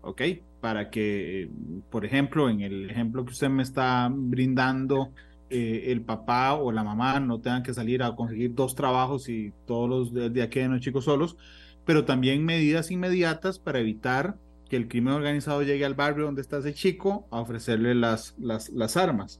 ¿ok? 0.02 0.22
Para 0.62 0.90
que, 0.90 1.50
por 1.90 2.06
ejemplo, 2.06 2.50
en 2.50 2.62
el 2.62 2.90
ejemplo 2.90 3.26
que 3.26 3.32
usted 3.32 3.50
me 3.50 3.64
está 3.64 4.10
brindando 4.12 5.12
eh, 5.50 5.92
el 5.92 6.02
papá 6.02 6.56
o 6.56 6.72
la 6.72 6.84
mamá 6.84 7.20
no 7.20 7.40
tengan 7.40 7.64
que 7.64 7.74
salir 7.74 8.04
a 8.04 8.16
conseguir 8.16 8.54
dos 8.54 8.76
trabajos 8.76 9.30
y 9.30 9.54
todos 9.66 9.90
los 9.90 10.34
días 10.34 10.50
queden 10.50 10.74
los 10.74 10.82
chicos 10.82 11.06
solos, 11.06 11.38
pero 11.86 12.06
también 12.06 12.46
medidas 12.46 12.92
inmediatas 12.92 13.60
para 13.60 13.80
evitar 13.80 14.38
que 14.70 14.76
el 14.76 14.88
crimen 14.88 15.14
organizado 15.14 15.64
llegue 15.64 15.86
al 15.86 15.94
barrio 15.94 16.26
donde 16.26 16.42
está 16.42 16.58
ese 16.58 16.74
chico 16.74 17.26
a 17.32 17.40
ofrecerle 17.40 17.96
las, 17.96 18.36
las, 18.38 18.70
las 18.70 18.98
armas. 18.98 19.40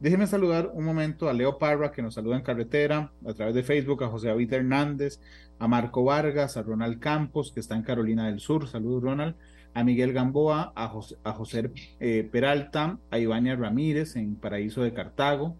Déjeme 0.00 0.28
saludar 0.28 0.70
un 0.74 0.84
momento 0.84 1.28
a 1.28 1.32
Leo 1.32 1.58
Parra, 1.58 1.90
que 1.90 2.02
nos 2.02 2.14
saluda 2.14 2.36
en 2.36 2.42
carretera, 2.42 3.10
a 3.26 3.34
través 3.34 3.52
de 3.52 3.64
Facebook, 3.64 4.04
a 4.04 4.08
José 4.08 4.28
David 4.28 4.52
Hernández, 4.52 5.20
a 5.58 5.66
Marco 5.66 6.04
Vargas, 6.04 6.56
a 6.56 6.62
Ronald 6.62 7.00
Campos, 7.00 7.50
que 7.50 7.58
está 7.58 7.74
en 7.74 7.82
Carolina 7.82 8.26
del 8.26 8.38
Sur. 8.38 8.68
Saludos, 8.68 9.02
Ronald. 9.02 9.34
A 9.74 9.84
Miguel 9.84 10.12
Gamboa, 10.12 10.72
a 10.74 10.88
José, 10.88 11.70
eh, 12.00 12.28
Peralta, 12.30 12.98
a 13.10 13.18
Ivania 13.18 13.54
Ramírez 13.54 14.16
en 14.16 14.36
Paraíso 14.36 14.82
de 14.82 14.92
Cartago, 14.92 15.56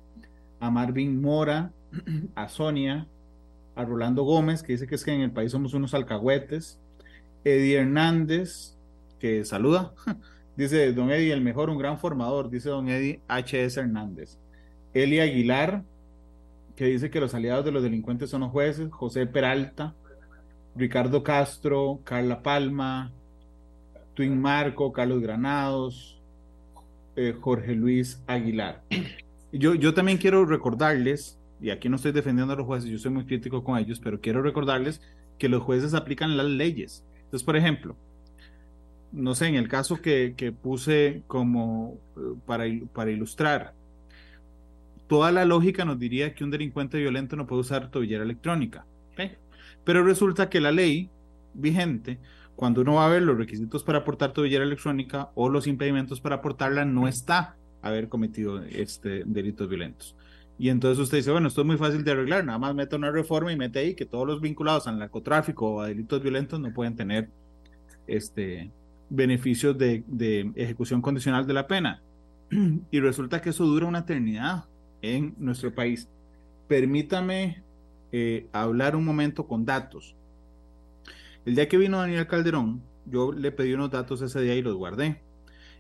a 0.60 0.70
Marvin 0.70 1.20
Mora, 1.20 1.72
a 2.34 2.48
Sonia, 2.48 3.06
a 3.74 3.84
Rolando 3.84 4.22
Gómez, 4.22 4.62
que 4.62 4.72
dice 4.72 4.86
que 4.86 4.94
es 4.94 5.04
que 5.04 5.12
en 5.12 5.20
el 5.20 5.30
país 5.30 5.52
somos 5.52 5.74
unos 5.74 5.94
alcahuetes, 5.94 6.78
Eddie 7.44 7.78
Hernández, 7.78 8.76
que 9.18 9.44
saluda, 9.44 9.92
dice 10.58 10.92
Don 10.92 11.10
Eddie, 11.10 11.32
el 11.32 11.40
mejor, 11.40 11.70
un 11.70 11.78
gran 11.78 11.98
formador, 11.98 12.50
dice 12.50 12.68
Don 12.68 12.88
Eddie 12.88 13.20
H.S. 13.28 13.78
Hernández. 13.78 14.38
Eli 14.92 15.20
Aguilar, 15.20 15.84
que 16.74 16.86
dice 16.86 17.10
que 17.10 17.20
los 17.20 17.32
aliados 17.32 17.64
de 17.64 17.70
los 17.70 17.82
delincuentes 17.82 18.28
son 18.28 18.40
los 18.40 18.50
jueces, 18.50 18.90
José 18.90 19.26
Peralta, 19.26 19.94
Ricardo 20.74 21.22
Castro, 21.22 22.00
Carla 22.02 22.42
Palma, 22.42 23.12
Twin 24.14 24.40
Marco, 24.40 24.92
Carlos 24.92 25.20
Granados, 25.20 26.20
eh, 27.14 27.36
Jorge 27.40 27.74
Luis 27.74 28.20
Aguilar. 28.26 28.82
Yo, 29.52 29.74
yo 29.74 29.94
también 29.94 30.18
quiero 30.18 30.44
recordarles, 30.44 31.38
y 31.60 31.70
aquí 31.70 31.88
no 31.88 31.96
estoy 31.96 32.12
defendiendo 32.12 32.52
a 32.52 32.56
los 32.56 32.66
jueces, 32.66 32.90
yo 32.90 32.98
soy 32.98 33.12
muy 33.12 33.24
crítico 33.24 33.64
con 33.64 33.78
ellos, 33.78 33.98
pero 33.98 34.20
quiero 34.20 34.42
recordarles 34.42 35.00
que 35.38 35.48
los 35.48 35.62
jueces 35.62 35.94
aplican 35.94 36.36
las 36.36 36.46
leyes. 36.46 37.04
Entonces, 37.14 37.44
por 37.44 37.56
ejemplo, 37.56 37.96
no 39.12 39.34
sé, 39.34 39.46
en 39.46 39.54
el 39.54 39.68
caso 39.68 39.96
que, 40.00 40.34
que 40.36 40.52
puse 40.52 41.22
como 41.26 41.98
eh, 42.16 42.20
para, 42.46 42.64
para 42.92 43.10
ilustrar, 43.10 43.74
toda 45.08 45.32
la 45.32 45.44
lógica 45.44 45.84
nos 45.84 45.98
diría 45.98 46.34
que 46.34 46.44
un 46.44 46.50
delincuente 46.50 46.98
violento 46.98 47.34
no 47.34 47.46
puede 47.46 47.62
usar 47.62 47.90
tobillera 47.90 48.22
electrónica. 48.22 48.84
Pero 49.84 50.04
resulta 50.04 50.50
que 50.50 50.60
la 50.60 50.70
ley 50.70 51.08
vigente, 51.54 52.18
cuando 52.56 52.82
uno 52.82 52.96
va 52.96 53.06
a 53.06 53.08
ver 53.08 53.22
los 53.22 53.38
requisitos 53.38 53.82
para 53.82 53.98
aportar 54.00 54.34
tobillera 54.34 54.64
electrónica 54.64 55.30
o 55.34 55.48
los 55.48 55.66
impedimentos 55.66 56.20
para 56.20 56.36
aportarla, 56.36 56.84
no 56.84 57.08
está 57.08 57.56
haber 57.80 58.08
cometido 58.08 58.62
este, 58.64 59.22
delitos 59.24 59.66
violentos. 59.66 60.14
Y 60.58 60.68
entonces 60.68 60.98
usted 60.98 61.18
dice, 61.18 61.30
bueno, 61.30 61.48
esto 61.48 61.62
es 61.62 61.66
muy 61.66 61.78
fácil 61.78 62.04
de 62.04 62.10
arreglar, 62.10 62.44
nada 62.44 62.58
más 62.58 62.74
mete 62.74 62.96
una 62.96 63.10
reforma 63.10 63.50
y 63.50 63.56
mete 63.56 63.78
ahí 63.78 63.94
que 63.94 64.04
todos 64.04 64.26
los 64.26 64.40
vinculados 64.40 64.86
al 64.86 64.98
narcotráfico 64.98 65.76
o 65.76 65.80
a 65.80 65.86
delitos 65.86 66.20
violentos 66.20 66.60
no 66.60 66.72
pueden 66.74 66.96
tener 66.96 67.30
este, 68.06 68.70
beneficios 69.10 69.76
de, 69.76 70.04
ejecución 70.54 71.02
condicional 71.02 71.46
de 71.46 71.54
la 71.54 71.66
pena. 71.66 72.02
Y 72.90 73.00
resulta 73.00 73.40
que 73.40 73.50
eso 73.50 73.64
dura 73.64 73.86
una 73.86 74.00
eternidad 74.00 74.64
en 75.02 75.34
nuestro 75.38 75.74
país. 75.74 76.08
Permítame 76.66 77.62
eh, 78.12 78.46
hablar 78.52 78.96
un 78.96 79.04
momento 79.04 79.46
con 79.46 79.64
datos. 79.64 80.14
El 81.44 81.54
día 81.54 81.68
que 81.68 81.78
vino 81.78 81.98
Daniel 81.98 82.26
Calderón, 82.26 82.82
yo 83.06 83.32
le 83.32 83.52
pedí 83.52 83.72
unos 83.72 83.90
datos 83.90 84.20
ese 84.22 84.40
día 84.40 84.54
y 84.54 84.62
los 84.62 84.76
guardé. 84.76 85.20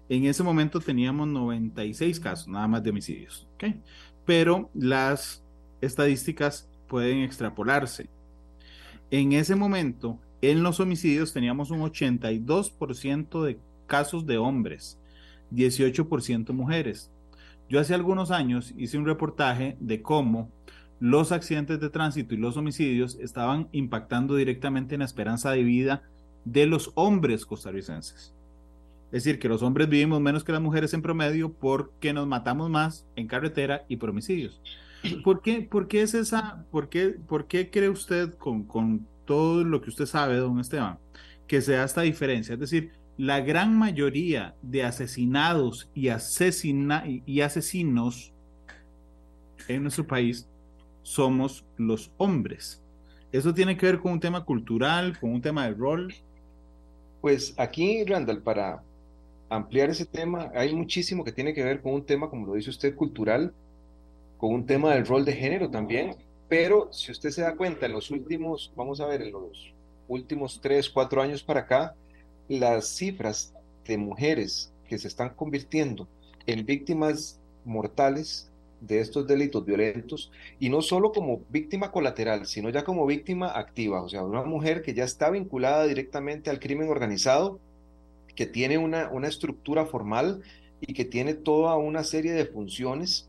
En 0.08 0.24
ese 0.24 0.42
momento 0.42 0.80
teníamos 0.80 1.28
96 1.28 2.20
casos, 2.20 2.48
nada 2.48 2.66
más 2.66 2.82
de 2.82 2.90
homicidios. 2.90 3.46
¿okay? 3.54 3.82
Pero 4.24 4.70
las 4.74 5.44
estadísticas 5.80 6.68
pueden 6.88 7.18
extrapolarse. 7.18 8.08
En 9.10 9.32
ese 9.32 9.54
momento, 9.54 10.18
en 10.40 10.62
los 10.62 10.80
homicidios 10.80 11.32
teníamos 11.32 11.70
un 11.70 11.80
82% 11.80 13.42
de 13.42 13.58
casos 13.86 14.26
de 14.26 14.38
hombres, 14.38 14.98
18% 15.52 16.52
mujeres. 16.52 17.10
Yo 17.68 17.80
hace 17.80 17.94
algunos 17.94 18.30
años 18.30 18.72
hice 18.76 18.98
un 18.98 19.06
reportaje 19.06 19.76
de 19.80 20.00
cómo 20.00 20.50
los 21.00 21.32
accidentes 21.32 21.80
de 21.80 21.90
tránsito 21.90 22.34
y 22.34 22.38
los 22.38 22.56
homicidios 22.56 23.16
estaban 23.20 23.68
impactando 23.72 24.36
directamente 24.36 24.94
en 24.94 25.00
la 25.00 25.04
esperanza 25.04 25.50
de 25.50 25.62
vida 25.62 26.02
de 26.44 26.66
los 26.66 26.92
hombres 26.94 27.46
costarricenses. 27.46 28.34
Es 29.10 29.24
decir, 29.24 29.38
que 29.38 29.48
los 29.48 29.62
hombres 29.62 29.88
vivimos 29.88 30.20
menos 30.20 30.44
que 30.44 30.52
las 30.52 30.60
mujeres 30.60 30.92
en 30.92 31.02
promedio 31.02 31.52
porque 31.52 32.12
nos 32.12 32.26
matamos 32.26 32.68
más 32.68 33.06
en 33.16 33.26
carretera 33.26 33.84
y 33.88 33.96
por 33.96 34.10
homicidios. 34.10 34.60
¿Por 35.24 35.40
qué, 35.40 35.62
por 35.62 35.88
qué 35.88 36.02
es 36.02 36.14
esa, 36.14 36.64
por 36.70 36.88
qué, 36.88 37.10
por 37.10 37.46
qué 37.46 37.70
cree 37.70 37.88
usted 37.88 38.34
con, 38.34 38.64
con 38.64 39.06
todo 39.28 39.62
lo 39.62 39.82
que 39.82 39.90
usted 39.90 40.06
sabe, 40.06 40.38
don 40.38 40.58
Esteban, 40.58 40.98
que 41.46 41.60
se 41.60 41.72
da 41.72 41.84
esta 41.84 42.00
diferencia? 42.00 42.54
Es 42.54 42.60
decir, 42.60 42.92
la 43.18 43.40
gran 43.40 43.76
mayoría 43.76 44.54
de 44.62 44.84
asesinados 44.84 45.90
y, 45.94 46.08
asesina 46.08 47.04
y 47.06 47.40
asesinos 47.42 48.32
en 49.68 49.82
nuestro 49.82 50.06
país 50.06 50.48
somos 51.02 51.66
los 51.76 52.10
hombres. 52.16 52.82
¿Eso 53.30 53.52
tiene 53.52 53.76
que 53.76 53.84
ver 53.84 53.98
con 53.98 54.12
un 54.12 54.20
tema 54.20 54.46
cultural, 54.46 55.18
con 55.18 55.30
un 55.34 55.42
tema 55.42 55.66
de 55.66 55.74
rol? 55.74 56.14
Pues 57.20 57.54
aquí, 57.58 58.04
Randall, 58.04 58.40
para 58.42 58.82
ampliar 59.50 59.90
ese 59.90 60.06
tema, 60.06 60.50
hay 60.54 60.74
muchísimo 60.74 61.22
que 61.22 61.32
tiene 61.32 61.52
que 61.52 61.62
ver 61.62 61.82
con 61.82 61.92
un 61.92 62.06
tema, 62.06 62.30
como 62.30 62.46
lo 62.46 62.54
dice 62.54 62.70
usted, 62.70 62.94
cultural, 62.94 63.52
con 64.38 64.54
un 64.54 64.64
tema 64.64 64.94
del 64.94 65.04
rol 65.04 65.26
de 65.26 65.34
género 65.34 65.68
también, 65.68 66.16
pero 66.48 66.92
si 66.92 67.12
usted 67.12 67.30
se 67.30 67.42
da 67.42 67.56
cuenta, 67.56 67.86
en 67.86 67.92
los 67.92 68.10
últimos, 68.10 68.72
vamos 68.74 69.00
a 69.00 69.06
ver, 69.06 69.22
en 69.22 69.32
los 69.32 69.72
últimos 70.08 70.60
tres, 70.60 70.88
cuatro 70.88 71.20
años 71.20 71.42
para 71.42 71.60
acá, 71.60 71.94
las 72.48 72.88
cifras 72.88 73.52
de 73.84 73.98
mujeres 73.98 74.72
que 74.88 74.98
se 74.98 75.08
están 75.08 75.30
convirtiendo 75.30 76.08
en 76.46 76.64
víctimas 76.64 77.38
mortales 77.64 78.50
de 78.80 79.00
estos 79.00 79.26
delitos 79.26 79.64
violentos 79.64 80.30
y 80.58 80.70
no 80.70 80.82
solo 80.82 81.12
como 81.12 81.42
víctima 81.50 81.90
colateral, 81.90 82.46
sino 82.46 82.70
ya 82.70 82.84
como 82.84 83.06
víctima 83.06 83.48
activa, 83.48 84.02
o 84.02 84.08
sea, 84.08 84.22
una 84.24 84.44
mujer 84.44 84.82
que 84.82 84.94
ya 84.94 85.04
está 85.04 85.30
vinculada 85.30 85.84
directamente 85.84 86.48
al 86.48 86.60
crimen 86.60 86.88
organizado, 86.88 87.58
que 88.34 88.46
tiene 88.46 88.78
una, 88.78 89.10
una 89.10 89.28
estructura 89.28 89.84
formal 89.84 90.42
y 90.80 90.94
que 90.94 91.04
tiene 91.04 91.34
toda 91.34 91.76
una 91.76 92.04
serie 92.04 92.32
de 92.32 92.46
funciones 92.46 93.28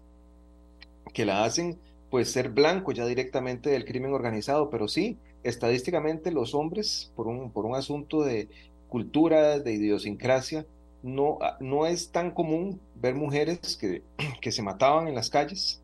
que 1.13 1.25
la 1.25 1.43
hacen 1.43 1.79
pues 2.09 2.31
ser 2.31 2.49
blanco 2.49 2.91
ya 2.91 3.05
directamente 3.05 3.69
del 3.69 3.85
crimen 3.85 4.13
organizado, 4.13 4.69
pero 4.69 4.87
sí, 4.87 5.17
estadísticamente 5.43 6.31
los 6.31 6.53
hombres, 6.53 7.11
por 7.15 7.27
un, 7.27 7.51
por 7.51 7.65
un 7.65 7.75
asunto 7.75 8.23
de 8.23 8.47
cultura, 8.87 9.59
de 9.59 9.73
idiosincrasia, 9.73 10.65
no, 11.03 11.37
ah, 11.41 11.57
no 11.59 11.85
es 11.85 12.11
tan 12.11 12.31
común 12.31 12.79
ver 12.95 13.15
mujeres 13.15 13.77
que, 13.77 14.01
que 14.41 14.51
se 14.51 14.63
mataban 14.63 15.07
en 15.07 15.15
las 15.15 15.29
calles, 15.29 15.81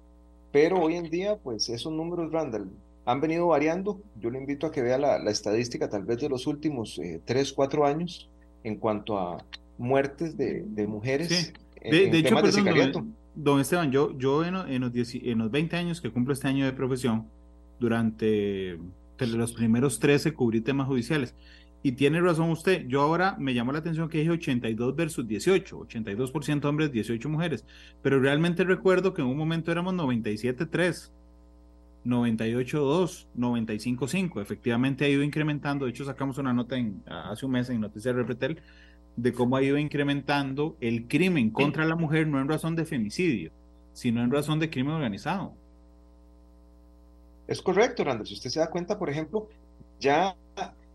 pero 0.52 0.82
hoy 0.82 0.96
en 0.96 1.10
día, 1.10 1.38
pues 1.38 1.70
esos 1.70 1.92
números, 1.92 2.32
Randall, 2.32 2.70
han 3.06 3.22
venido 3.22 3.48
variando. 3.48 4.00
Yo 4.20 4.30
le 4.30 4.40
invito 4.40 4.68
a 4.68 4.72
que 4.72 4.82
vea 4.82 4.98
la, 4.98 5.20
la 5.20 5.32
estadística 5.32 5.90
tal 5.90 6.04
vez 6.04 6.20
de 6.20 6.30
los 6.30 6.48
últimos 6.48 6.98
eh, 6.98 7.22
tres, 7.24 7.54
cuatro 7.54 7.86
años 7.86 8.30
en 8.64 8.78
cuanto 8.78 9.20
a 9.20 9.44
muertes 9.78 10.38
de, 10.38 10.64
de 10.66 10.88
mujeres. 10.88 11.54
De, 11.82 12.10
de 12.10 12.18
hecho, 12.18 12.36
perdón, 12.36 13.16
don, 13.36 13.60
Esteban, 13.60 13.92
yo, 13.92 14.18
yo 14.18 14.44
en, 14.44 14.56
en, 14.56 14.82
los 14.82 14.92
en 15.14 15.38
los 15.38 15.52
20 15.52 15.76
años 15.76 16.02
que 16.02 16.12
cumplo 16.12 16.34
este 16.34 16.48
año 16.48 16.66
de 16.66 16.74
profesión, 16.74 17.28
durante 17.80 18.80
los 19.20 19.54
primeros 19.54 20.00
13 20.00 20.34
cubrí 20.34 20.62
temas 20.62 20.88
judiciales. 20.88 21.36
Y 21.84 21.92
tiene 21.92 22.20
razón 22.20 22.50
usted, 22.50 22.88
yo 22.88 23.02
ahora 23.02 23.36
me 23.38 23.54
llamó 23.54 23.72
la 23.72 23.80
atención 23.80 24.10
que 24.10 24.18
dije 24.18 24.32
82 24.32 24.96
versus 24.96 25.28
18, 25.28 25.82
82% 25.88 26.66
hombres, 26.66 26.92
18 26.92 27.30
mujeres, 27.30 27.64
pero 28.02 28.20
realmente 28.20 28.64
recuerdo 28.64 29.14
que 29.14 29.22
en 29.22 29.28
un 29.28 29.38
momento 29.38 29.72
éramos 29.72 29.94
97-3, 29.94 31.12
98-2, 32.04 33.28
95-5, 33.38 34.42
efectivamente 34.42 35.06
ha 35.06 35.10
ido 35.10 35.22
incrementando, 35.22 35.86
de 35.86 35.92
hecho 35.92 36.06
sacamos 36.06 36.40
una 36.40 36.54
nota 36.54 36.76
en, 36.76 37.04
hace 37.06 37.46
un 37.46 37.52
mes 37.52 37.70
en 37.70 37.82
Noticias 37.82 38.16
Repretel 38.16 38.60
de 39.16 39.34
cómo 39.34 39.56
ha 39.58 39.64
ido 39.64 39.78
incrementando 39.78 40.76
el 40.82 41.08
crimen 41.08 41.50
contra 41.50 41.86
la 41.86 41.96
mujer 41.96 42.28
no 42.28 42.40
en 42.40 42.48
razón 42.48 42.76
de 42.76 42.86
femicidio, 42.86 43.52
sino 43.94 44.22
en 44.22 44.32
razón 44.32 44.60
de 44.60 44.70
crimen 44.70 44.94
organizado. 44.94 45.54
Es 47.48 47.62
correcto, 47.62 48.04
Randall. 48.04 48.28
Si 48.28 48.34
usted 48.34 48.50
se 48.50 48.60
da 48.60 48.70
cuenta, 48.70 48.98
por 48.98 49.10
ejemplo, 49.10 49.48
ya 50.00 50.36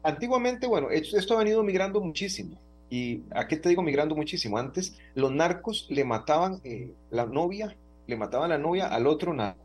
Antiguamente, 0.03 0.67
bueno, 0.67 0.89
esto 0.91 1.35
ha 1.35 1.39
venido 1.39 1.63
migrando 1.63 2.01
muchísimo. 2.01 2.59
¿Y 2.89 3.23
a 3.31 3.47
qué 3.47 3.57
te 3.57 3.69
digo 3.69 3.83
migrando 3.83 4.17
muchísimo? 4.17 4.57
Antes 4.57 4.99
los 5.15 5.31
narcos 5.31 5.87
le 5.91 6.05
mataban 6.05 6.61
eh, 6.65 6.93
la 7.11 7.27
novia, 7.27 7.77
le 8.07 8.17
mataban 8.17 8.51
la 8.51 8.59
novia 8.59 8.87
al 8.87 9.07
otro 9.07 9.35
narco. 9.35 9.61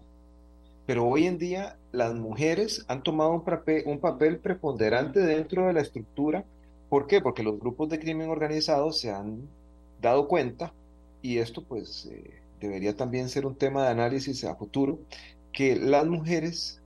Pero 0.86 1.06
hoy 1.06 1.26
en 1.26 1.38
día 1.38 1.78
las 1.91 2.13
mujeres 2.13 2.86
han 2.88 3.02
tomado 3.02 3.32
un 3.32 3.44
papel, 3.44 3.84
un 3.88 4.00
papel 4.00 4.38
preponderante 4.39 5.22
dentro 5.22 5.68
de 5.68 5.74
la 5.74 5.82
estructura. 5.82 6.44
¿Por 6.96 7.08
qué? 7.08 7.20
Porque 7.20 7.44
los 7.44 7.60
grupos 7.60 7.90
de 7.90 8.00
crimen 8.00 8.30
organizado 8.30 8.94
se 8.94 9.12
han 9.12 9.50
dado 10.02 10.30
cuenta 10.30 10.74
y 11.22 11.40
esto 11.40 11.62
pues 11.62 12.06
eh, 12.10 12.40
debería 12.62 12.96
también 12.96 13.28
ser 13.28 13.46
un 13.46 13.58
tema 13.58 13.84
de 13.84 13.90
análisis 13.90 14.46
a 14.46 14.56
futuro, 14.56 15.00
que 15.52 15.76
las 15.76 16.08
mujeres 16.08 16.82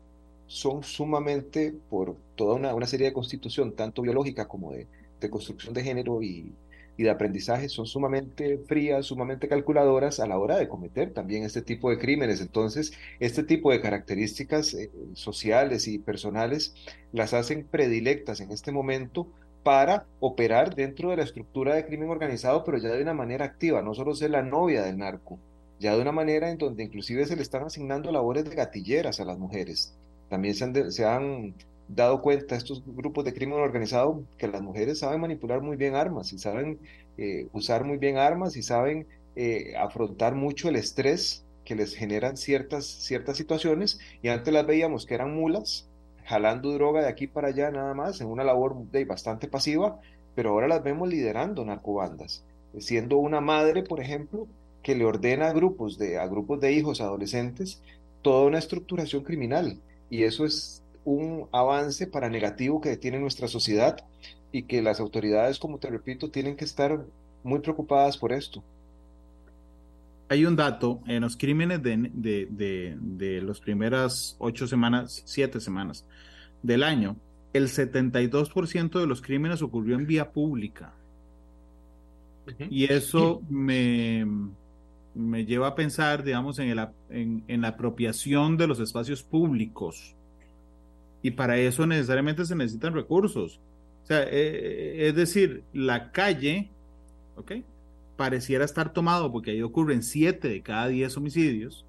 son 0.48 0.82
sumamente, 0.82 1.76
por 1.92 2.16
toda 2.36 2.56
una, 2.56 2.88
serie 2.88 3.06
de 3.06 3.14
constitución, 3.14 3.76
tanto 3.76 4.02
biológica 4.02 4.48
como 4.48 4.72
de, 4.72 4.88
construcción 5.30 5.76
de 5.76 5.84
género 5.84 6.24
y, 6.24 6.56
y 6.98 7.04
de 7.04 7.12
aprendizaje 7.12 7.70
son 7.70 7.86
sumamente 7.86 8.58
frías, 8.66 9.06
sumamente 9.06 9.48
calculadoras 9.48 10.20
a 10.20 10.26
la 10.26 10.40
hora 10.40 10.58
de 10.58 10.68
cometer 10.68 11.14
también 11.14 11.44
este 11.44 11.62
tipo 11.62 11.92
de 11.92 12.00
crímenes. 12.00 12.42
Entonces, 12.42 12.94
este 13.20 13.44
tipo 13.44 13.72
de 13.72 13.80
características 13.80 14.74
eh, 14.74 14.90
sociales 15.14 15.88
y 15.88 16.00
personales 16.00 16.74
las 17.12 17.36
hacen 17.36 17.64
predilectas 17.64 18.42
en 18.42 18.50
este 18.50 18.72
momento 18.72 19.28
para 19.70 20.08
operar 20.20 20.74
dentro 20.74 21.12
de 21.12 21.18
la 21.18 21.24
estructura 21.24 21.76
de 21.76 21.86
crimen 21.86 22.10
organizado, 22.10 22.64
pero 22.64 22.80
ya 22.80 22.90
de 22.90 23.04
una 23.04 23.14
manera 23.14 23.46
activa, 23.46 23.84
no 23.84 23.94
solo 23.94 24.16
ser 24.16 24.32
la 24.32 24.42
novia 24.42 24.82
del 24.82 24.98
narco, 24.98 25.38
ya 25.80 25.96
de 25.96 26.02
una 26.02 26.12
manera 26.12 26.50
en 26.50 26.58
donde 26.58 26.86
inclusive 26.86 27.28
se 27.28 27.36
le 27.36 27.44
están 27.44 27.62
asignando 27.62 28.12
labores 28.12 28.46
de 28.46 28.56
gatilleras 28.56 29.20
a 29.20 29.26
las 29.26 29.38
mujeres. 29.38 29.94
También 30.28 30.56
se 30.56 31.06
han, 31.06 31.54
dado 31.88 32.20
cuenta 32.24 32.56
estos 32.56 32.82
grupos 32.84 33.26
de 33.26 33.34
crimen 33.36 33.60
organizado 33.60 34.24
que 34.40 34.48
las 34.48 34.64
mujeres 34.64 34.98
saben 34.98 35.22
manipular 35.22 35.62
muy 35.62 35.78
bien 35.78 35.94
armas 35.94 36.34
y 36.34 36.40
saben 36.40 36.80
eh, 37.20 37.46
usar 37.54 37.84
muy 37.84 37.98
bien 37.98 38.18
armas 38.18 38.58
y 38.58 38.64
saben 38.64 39.06
eh, 39.36 39.76
afrontar 39.78 40.34
mucho 40.34 40.70
el 40.70 40.78
estrés 40.78 41.46
que 41.64 41.76
les 41.76 41.94
generan 41.94 42.38
ciertas, 42.38 42.88
ciertas 42.88 43.38
situaciones 43.38 44.00
y 44.24 44.30
antes 44.30 44.52
las 44.52 44.66
veíamos 44.66 45.06
que 45.06 45.14
eran 45.14 45.36
mulas 45.36 45.89
jalando 46.30 46.72
droga 46.74 47.02
de 47.02 47.08
aquí 47.08 47.26
para 47.26 47.48
allá 47.48 47.72
nada 47.72 47.96
más 47.96 48.22
en 48.22 48.28
una 48.28 48.44
labor 48.44 48.76
bastante 49.08 49.48
pasiva, 49.48 50.00
pero 50.36 50.52
ahora 50.52 50.68
las 50.68 50.84
vemos 50.84 51.10
liderando 51.10 51.66
narcobandas, 51.66 52.44
siendo 52.78 53.18
una 53.18 53.42
madre, 53.42 53.82
por 53.82 54.00
ejemplo, 54.00 54.48
que 54.84 54.94
le 54.94 55.06
ordena 55.06 55.48
a 55.48 55.54
grupos 55.54 55.98
de, 55.98 56.20
a 56.20 56.28
grupos 56.28 56.62
de 56.62 56.72
hijos 56.72 57.02
adolescentes 57.02 57.82
toda 58.22 58.46
una 58.46 58.60
estructuración 58.60 59.24
criminal. 59.24 59.80
Y 60.12 60.22
eso 60.22 60.46
es 60.46 60.84
un 61.04 61.48
avance 61.52 62.06
para 62.06 62.30
negativo 62.30 62.80
que 62.80 62.96
tiene 62.96 63.18
nuestra 63.18 63.48
sociedad 63.48 63.98
y 64.52 64.64
que 64.64 64.84
las 64.84 65.00
autoridades, 65.00 65.58
como 65.58 65.80
te 65.80 65.90
repito, 65.90 66.30
tienen 66.30 66.56
que 66.56 66.66
estar 66.66 67.06
muy 67.44 67.60
preocupadas 67.60 68.20
por 68.20 68.34
esto. 68.34 68.64
Hay 70.30 70.46
un 70.46 70.56
dato 70.56 71.02
en 71.08 71.22
los 71.22 71.36
crímenes 71.36 71.82
de, 71.82 72.10
de, 72.14 72.48
de, 72.50 72.98
de 73.00 73.42
las 73.42 73.60
primeras 73.60 74.36
ocho 74.40 74.68
semanas, 74.68 75.24
siete 75.26 75.60
semanas 75.60 76.06
del 76.62 76.84
año, 76.84 77.16
el 77.54 77.68
72% 77.68 79.00
de 79.00 79.08
los 79.08 79.22
crímenes 79.22 79.62
ocurrió 79.62 79.96
en 79.96 80.06
vía 80.06 80.32
pública. 80.32 80.94
Y 82.70 82.92
eso 82.92 83.42
me, 83.50 84.26
me 85.14 85.46
lleva 85.46 85.68
a 85.68 85.76
pensar, 85.76 86.24
digamos, 86.24 86.58
en, 86.60 86.70
el, 86.70 86.88
en, 87.10 87.44
en, 87.48 87.62
la 87.62 87.70
apropiación 87.70 88.58
de 88.58 88.68
los 88.68 88.80
espacios 88.80 89.22
públicos 89.22 90.16
y 91.22 91.32
para 91.32 91.58
eso 91.58 91.86
necesariamente 91.86 92.46
se 92.46 92.56
necesitan 92.56 92.94
recursos. 92.94 93.60
O 94.04 94.08
sea, 94.08 94.24
eh, 94.24 94.30
eh, 94.32 95.08
es 95.08 95.16
decir, 95.16 95.64
la 95.74 96.12
calle, 96.12 96.70
¿ok? 97.36 97.52
Pareciera 98.20 98.66
estar 98.66 98.92
tomado 98.92 99.32
porque 99.32 99.52
ahí 99.52 99.62
ocurren 99.62 100.04
siete 100.04 100.50
de 100.50 100.62
cada 100.62 100.90
diez 100.90 101.16
homicidios 101.16 101.86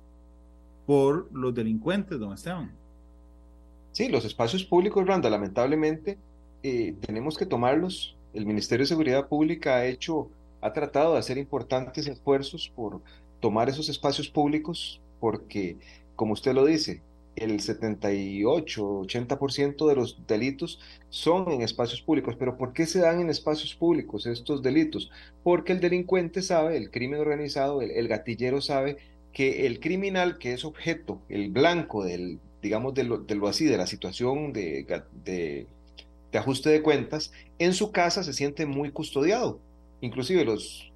por 0.86 1.28
los 1.32 1.52
delincuentes, 1.52 2.20
don 2.20 2.32
Esteban. 2.32 2.70
Sí, 3.90 4.08
los 4.08 4.24
espacios 4.24 4.62
públicos, 4.62 5.04
Randa, 5.04 5.28
lamentablemente 5.28 6.18
eh, 6.62 6.94
tenemos 7.00 7.36
que 7.36 7.46
tomarlos. 7.46 8.14
El 8.32 8.46
Ministerio 8.46 8.84
de 8.84 8.90
Seguridad 8.90 9.26
Pública 9.26 9.74
ha 9.74 9.86
hecho, 9.86 10.28
ha 10.60 10.72
tratado 10.72 11.14
de 11.14 11.18
hacer 11.18 11.36
importantes 11.36 12.06
esfuerzos 12.06 12.70
por 12.76 13.00
tomar 13.40 13.68
esos 13.68 13.88
espacios 13.88 14.28
públicos 14.28 15.00
porque, 15.18 15.78
como 16.14 16.34
usted 16.34 16.54
lo 16.54 16.64
dice, 16.64 17.02
el 17.36 17.60
78, 17.60 18.82
80% 18.82 19.88
de 19.88 19.94
los 19.94 20.26
delitos 20.26 20.80
son 21.08 21.50
en 21.50 21.62
espacios 21.62 22.02
públicos. 22.02 22.36
Pero 22.38 22.56
¿por 22.56 22.72
qué 22.72 22.86
se 22.86 23.00
dan 23.00 23.20
en 23.20 23.30
espacios 23.30 23.74
públicos 23.74 24.26
estos 24.26 24.62
delitos? 24.62 25.10
Porque 25.42 25.72
el 25.72 25.80
delincuente 25.80 26.42
sabe, 26.42 26.76
el 26.76 26.90
crimen 26.90 27.20
organizado, 27.20 27.82
el, 27.82 28.08
gatillero 28.08 28.60
sabe 28.60 28.98
que 29.32 29.66
el 29.66 29.80
criminal 29.80 30.38
que 30.38 30.52
es 30.52 30.64
objeto, 30.64 31.20
el 31.28 31.50
blanco 31.50 32.04
del, 32.04 32.40
digamos, 32.62 32.94
de 32.94 33.04
lo, 33.04 33.48
así, 33.48 33.64
de 33.64 33.76
la 33.76 33.86
situación 33.86 34.52
de, 34.52 34.84
de, 35.24 35.66
de 36.32 36.38
ajuste 36.38 36.70
de 36.70 36.82
cuentas, 36.82 37.32
en 37.58 37.74
su 37.74 37.92
casa 37.92 38.22
se 38.22 38.32
siente 38.32 38.66
muy 38.66 38.90
custodiado. 38.90 39.60
Inclusive 40.00 40.44
los 40.44 40.90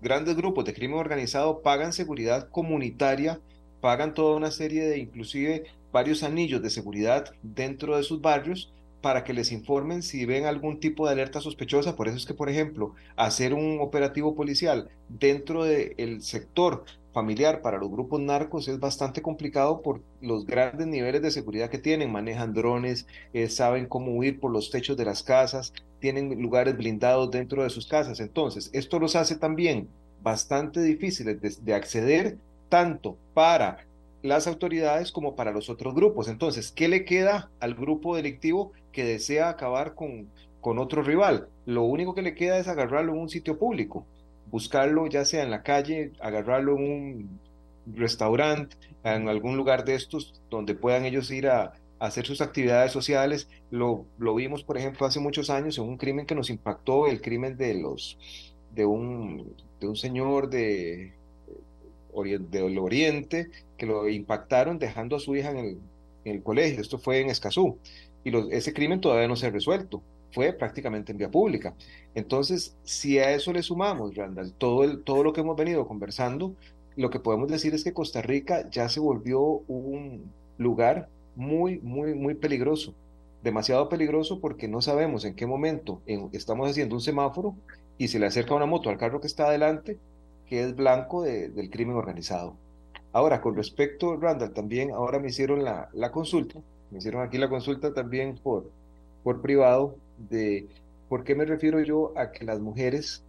grandes 0.00 0.36
grupos 0.36 0.64
de 0.64 0.74
crimen 0.74 0.98
organizado 0.98 1.62
pagan 1.62 1.92
seguridad 1.92 2.48
comunitaria 2.50 3.40
pagan 3.80 4.14
toda 4.14 4.36
una 4.36 4.50
serie 4.50 4.86
de, 4.86 4.98
inclusive 4.98 5.64
varios 5.92 6.22
anillos 6.22 6.62
de 6.62 6.70
seguridad 6.70 7.32
dentro 7.42 7.96
de 7.96 8.02
sus 8.02 8.20
barrios 8.20 8.72
para 9.00 9.24
que 9.24 9.32
les 9.32 9.52
informen 9.52 10.02
si 10.02 10.26
ven 10.26 10.46
algún 10.46 10.80
tipo 10.80 11.06
de 11.06 11.12
alerta 11.12 11.40
sospechosa. 11.40 11.96
Por 11.96 12.08
eso 12.08 12.16
es 12.16 12.26
que, 12.26 12.34
por 12.34 12.48
ejemplo, 12.48 12.94
hacer 13.14 13.54
un 13.54 13.78
operativo 13.80 14.34
policial 14.34 14.90
dentro 15.08 15.64
del 15.64 16.22
sector 16.22 16.84
familiar 17.12 17.62
para 17.62 17.78
los 17.78 17.90
grupos 17.90 18.20
narcos 18.20 18.68
es 18.68 18.78
bastante 18.78 19.22
complicado 19.22 19.80
por 19.80 20.02
los 20.20 20.44
grandes 20.44 20.86
niveles 20.86 21.22
de 21.22 21.30
seguridad 21.30 21.70
que 21.70 21.78
tienen. 21.78 22.12
Manejan 22.12 22.52
drones, 22.52 23.06
eh, 23.32 23.48
saben 23.48 23.86
cómo 23.86 24.12
huir 24.12 24.40
por 24.40 24.50
los 24.50 24.70
techos 24.70 24.96
de 24.96 25.04
las 25.04 25.22
casas, 25.22 25.72
tienen 26.00 26.42
lugares 26.42 26.76
blindados 26.76 27.30
dentro 27.30 27.62
de 27.62 27.70
sus 27.70 27.86
casas. 27.86 28.20
Entonces, 28.20 28.70
esto 28.72 28.98
los 28.98 29.16
hace 29.16 29.36
también 29.36 29.88
bastante 30.22 30.82
difíciles 30.82 31.40
de, 31.40 31.54
de 31.62 31.74
acceder 31.74 32.38
tanto 32.68 33.16
para 33.34 33.86
las 34.22 34.46
autoridades 34.46 35.12
como 35.12 35.36
para 35.36 35.52
los 35.52 35.70
otros 35.70 35.94
grupos. 35.94 36.28
Entonces, 36.28 36.72
¿qué 36.72 36.88
le 36.88 37.04
queda 37.04 37.50
al 37.60 37.74
grupo 37.74 38.16
delictivo 38.16 38.72
que 38.92 39.04
desea 39.04 39.48
acabar 39.48 39.94
con, 39.94 40.28
con 40.60 40.78
otro 40.78 41.02
rival? 41.02 41.48
Lo 41.64 41.84
único 41.84 42.14
que 42.14 42.22
le 42.22 42.34
queda 42.34 42.58
es 42.58 42.68
agarrarlo 42.68 43.12
en 43.12 43.20
un 43.20 43.28
sitio 43.28 43.58
público, 43.58 44.06
buscarlo 44.50 45.06
ya 45.06 45.24
sea 45.24 45.42
en 45.42 45.50
la 45.50 45.62
calle, 45.62 46.12
agarrarlo 46.20 46.76
en 46.76 46.82
un 46.82 47.40
restaurante, 47.94 48.76
en 49.04 49.28
algún 49.28 49.56
lugar 49.56 49.84
de 49.84 49.94
estos 49.94 50.40
donde 50.50 50.74
puedan 50.74 51.04
ellos 51.04 51.30
ir 51.30 51.48
a, 51.48 51.74
hacer 51.98 52.26
sus 52.26 52.40
actividades 52.40 52.92
sociales. 52.92 53.48
Lo, 53.70 54.04
lo 54.18 54.34
vimos, 54.34 54.62
por 54.62 54.76
ejemplo, 54.76 55.06
hace 55.06 55.20
muchos 55.20 55.50
años 55.50 55.78
en 55.78 55.84
un 55.84 55.96
crimen 55.96 56.26
que 56.26 56.34
nos 56.34 56.50
impactó, 56.50 57.06
el 57.06 57.22
crimen 57.22 57.56
de 57.56 57.74
los 57.74 58.18
de 58.72 58.84
un, 58.84 59.56
de 59.80 59.88
un 59.88 59.96
señor 59.96 60.50
de 60.50 61.15
del 62.22 62.78
Oriente 62.78 63.48
que 63.76 63.86
lo 63.86 64.08
impactaron 64.08 64.78
dejando 64.78 65.16
a 65.16 65.20
su 65.20 65.36
hija 65.36 65.50
en 65.50 65.80
el, 66.24 66.42
colegio. 66.42 66.80
Esto 66.80 66.98
fue 66.98 67.20
en 67.20 67.30
Escazú. 67.30 67.78
Y 68.24 68.32
ese 68.52 68.72
crimen 68.72 69.00
todavía 69.00 69.28
no 69.28 69.36
se 69.36 69.46
ha 69.46 69.50
resuelto. 69.50 70.02
Fue 70.32 70.52
prácticamente 70.52 71.12
en 71.12 71.18
vía 71.18 71.30
pública. 71.30 71.74
Entonces, 72.14 72.74
si 72.82 73.18
a 73.18 73.30
eso 73.32 73.52
le 73.52 73.62
sumamos, 73.62 74.14
Randall, 74.14 74.52
todo, 74.52 74.84
el, 74.84 75.02
todo 75.04 75.22
lo 75.22 75.32
que 75.32 75.42
hemos 75.42 75.56
venido 75.56 75.86
conversando, 75.86 76.54
lo 76.96 77.10
que 77.10 77.20
podemos 77.20 77.48
decir 77.48 77.74
es 77.74 77.84
que 77.84 77.92
Costa 77.92 78.22
Rica 78.22 78.68
ya 78.70 78.88
se 78.88 79.00
volvió 79.00 79.40
un 79.68 80.30
lugar 80.58 81.08
muy, 81.36 81.78
muy, 81.80 82.14
muy 82.14 82.34
peligroso. 82.34 82.94
Demasiado 83.42 83.88
peligroso 83.88 84.40
porque 84.40 84.66
no 84.66 84.80
sabemos 84.82 85.24
en 85.24 85.34
qué 85.34 85.46
momento 85.46 86.00
estamos 86.32 86.68
haciendo 86.68 86.96
un 86.96 87.00
semáforo 87.00 87.54
y 87.98 88.08
se 88.08 88.18
le 88.18 88.26
acerca 88.26 88.54
una 88.54 88.66
moto 88.66 88.90
al 88.90 88.98
carro 88.98 89.20
que 89.20 89.26
está 89.26 89.46
adelante 89.46 89.98
que 90.48 90.62
es 90.62 90.74
blanco 90.74 91.22
del 91.22 91.70
crimen 91.70 91.96
organizado. 91.96 92.56
Ahora, 93.12 93.40
con 93.40 93.56
respecto, 93.56 94.16
Randall, 94.16 94.52
también 94.52 94.90
ahora 94.90 95.18
me 95.18 95.28
hicieron 95.28 95.64
la, 95.64 95.88
la 95.92 96.12
consulta, 96.12 96.60
me 96.90 96.98
hicieron 96.98 97.22
aquí 97.22 97.38
la 97.38 97.48
consulta 97.48 97.94
también 97.94 98.38
por, 98.42 98.70
por 99.24 99.40
privado 99.40 99.96
de 100.18 100.66
por 101.08 101.24
qué 101.24 101.34
me 101.34 101.44
refiero 101.44 101.80
yo 101.80 102.12
a 102.16 102.30
que 102.32 102.44
las 102.44 102.60
mujeres 102.60 103.22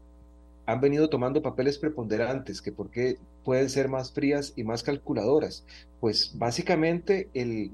han 0.65 0.81
venido 0.81 1.09
tomando 1.09 1.41
papeles 1.41 1.77
preponderantes, 1.77 2.61
que 2.61 2.73
por 2.73 2.89
qué 2.89 3.17
pueden 3.45 3.69
ser 3.69 3.87
más 3.87 4.11
frías 4.11 4.51
y 4.57 4.63
más 4.63 4.83
calculadoras. 4.83 5.65
Pues 6.01 6.37
básicamente, 6.37 7.29
el, 7.33 7.71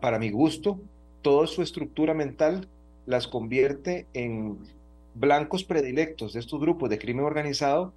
para 0.00 0.18
mi 0.18 0.30
gusto, 0.30 0.78
toda 1.22 1.46
su 1.46 1.62
estructura 1.62 2.12
mental 2.12 2.68
las 3.06 3.26
convierte 3.26 4.06
en 4.12 4.58
blancos 5.14 5.64
predilectos 5.64 6.34
de 6.34 6.40
estos 6.40 6.60
grupos 6.60 6.90
de 6.90 6.98
crimen 6.98 7.24
organizado 7.24 7.94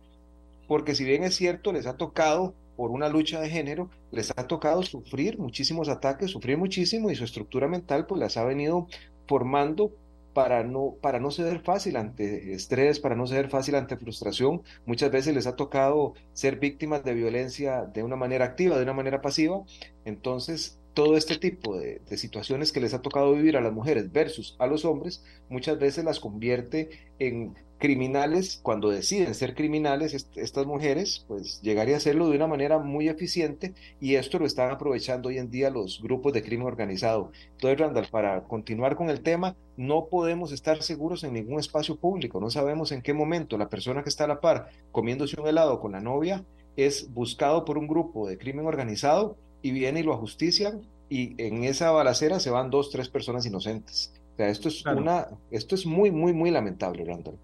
porque 0.70 0.94
si 0.94 1.04
bien 1.04 1.24
es 1.24 1.36
cierto, 1.36 1.74
les 1.74 1.88
ha 1.88 1.98
tocado, 1.98 2.54
por 2.78 2.92
una 2.92 3.10
lucha 3.10 3.42
de 3.42 3.50
género, 3.50 3.90
les 4.12 4.32
ha 4.38 4.46
tocado 4.46 4.84
sufrir 4.84 5.40
muchísimos 5.40 5.90
ataques, 5.90 6.30
sufrir 6.30 6.60
muchísimo 6.60 7.10
y 7.10 7.16
su 7.16 7.24
estructura 7.24 7.68
mental 7.68 8.06
pues 8.06 8.22
las 8.22 8.38
ha 8.38 8.44
venido 8.46 8.88
formando 9.28 9.92
para 10.36 10.64
no, 10.64 10.94
para 11.02 11.20
no 11.20 11.32
ceder 11.32 11.62
fácil 11.62 11.98
ante 11.98 12.54
estrés, 12.54 13.00
para 13.00 13.16
no 13.16 13.26
ceder 13.26 13.50
fácil 13.50 13.74
ante 13.74 13.98
frustración. 13.98 14.62
Muchas 14.86 15.10
veces 15.10 15.34
les 15.34 15.48
ha 15.48 15.56
tocado 15.56 16.14
ser 16.34 16.60
víctimas 16.60 17.04
de 17.04 17.16
violencia 17.16 17.86
de 17.92 18.04
una 18.04 18.16
manera 18.16 18.46
activa, 18.46 18.78
de 18.78 18.84
una 18.84 18.94
manera 18.94 19.22
pasiva. 19.22 19.64
Entonces, 20.06 20.80
todo 21.00 21.16
este 21.16 21.38
tipo 21.38 21.78
de, 21.78 22.02
situaciones 22.18 22.74
que 22.74 22.82
les 22.82 22.94
ha 22.94 23.02
tocado 23.02 23.32
vivir 23.32 23.56
a 23.56 23.62
las 23.62 23.72
mujeres 23.72 24.12
versus 24.12 24.58
a 24.60 24.68
los 24.68 24.84
hombres, 24.84 25.24
muchas 25.48 25.80
veces 25.80 26.04
las 26.04 26.20
convierte 26.20 26.90
en 27.20 27.56
criminales, 27.78 28.60
cuando 28.62 28.90
deciden 28.90 29.34
ser 29.34 29.56
criminales, 29.56 30.28
estas 30.36 30.66
mujeres, 30.66 31.24
pues 31.26 31.62
llegaría 31.62 31.94
a 31.94 32.00
hacerlo 32.00 32.28
de 32.28 32.36
una 32.36 32.48
manera 32.48 32.80
muy 32.80 33.08
eficiente 33.08 33.74
y 34.02 34.16
esto 34.16 34.40
lo 34.40 34.46
están 34.46 34.72
aprovechando 34.72 35.30
hoy 35.30 35.38
en 35.38 35.50
día 35.50 35.70
los 35.70 36.02
grupos 36.02 36.34
de 36.34 36.44
crimen 36.44 36.68
organizado. 36.68 37.32
Entonces, 37.52 37.80
Randall, 37.80 38.10
para 38.12 38.44
continuar 38.44 38.98
con 38.98 39.10
el 39.10 39.22
tema, 39.22 39.56
no 39.78 40.08
podemos 40.08 40.52
estar 40.52 40.84
seguros 40.84 41.24
en 41.24 41.32
ningún 41.32 41.62
espacio 41.62 41.96
público, 41.96 42.42
no 42.42 42.50
sabemos 42.50 42.92
en 42.92 43.02
qué 43.02 43.14
momento 43.14 43.58
la 43.58 43.70
persona 43.70 44.04
que 44.04 44.10
está 44.10 44.26
a 44.26 44.28
la 44.28 44.42
par 44.42 44.68
comiéndose 44.92 45.40
un 45.40 45.48
helado 45.48 45.80
con 45.80 45.94
la 45.94 46.02
novia 46.02 46.44
es 46.76 47.14
buscado 47.14 47.64
por 47.64 47.78
un 47.78 47.88
grupo 47.88 48.28
de 48.28 48.38
crimen 48.38 48.66
organizado 48.66 49.38
y 49.62 49.72
viene 49.72 50.02
y 50.02 50.04
lo 50.04 50.14
ajustician 50.14 50.82
y 51.10 51.42
en 51.42 51.64
esa 51.64 51.92
balacera 51.92 52.40
se 52.40 52.50
van 52.50 52.70
dos, 52.70 52.92
tres 52.92 53.10
personas 53.10 53.46
inocentes. 53.46 54.14
O 54.34 54.38
sea, 54.38 54.50
esto 54.50 54.70
es 54.70 54.86
una, 54.86 55.28
esto 55.52 55.76
es 55.76 55.86
muy, 55.86 56.12
muy, 56.12 56.34
muy 56.34 56.52
lamentable, 56.52 57.04
Randall 57.04 57.36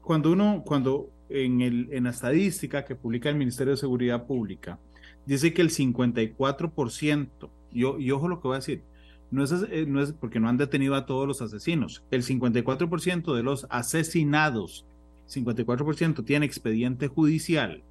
cuando 0.00 0.32
uno, 0.32 0.62
cuando 0.64 1.10
en, 1.28 1.60
el, 1.60 1.88
en 1.92 2.04
la 2.04 2.10
estadística 2.10 2.84
que 2.84 2.94
publica 2.94 3.28
el 3.28 3.36
Ministerio 3.36 3.72
de 3.72 3.76
Seguridad 3.76 4.26
Pública, 4.26 4.78
dice 5.26 5.52
que 5.52 5.62
el 5.62 5.70
54%, 5.70 7.28
yo, 7.72 7.98
y 7.98 8.10
ojo 8.10 8.28
lo 8.28 8.40
que 8.40 8.48
voy 8.48 8.54
a 8.54 8.60
decir, 8.60 8.82
no 9.30 9.44
es, 9.44 9.52
eh, 9.52 9.84
no 9.86 10.02
es 10.02 10.12
porque 10.12 10.40
no 10.40 10.48
han 10.48 10.56
detenido 10.56 10.94
a 10.94 11.04
todos 11.04 11.26
los 11.28 11.42
asesinos, 11.42 12.02
el 12.10 12.24
54% 12.24 13.34
de 13.34 13.42
los 13.42 13.66
asesinados, 13.68 14.86
54% 15.28 16.24
tiene 16.24 16.46
expediente 16.46 17.08
judicial. 17.08 17.82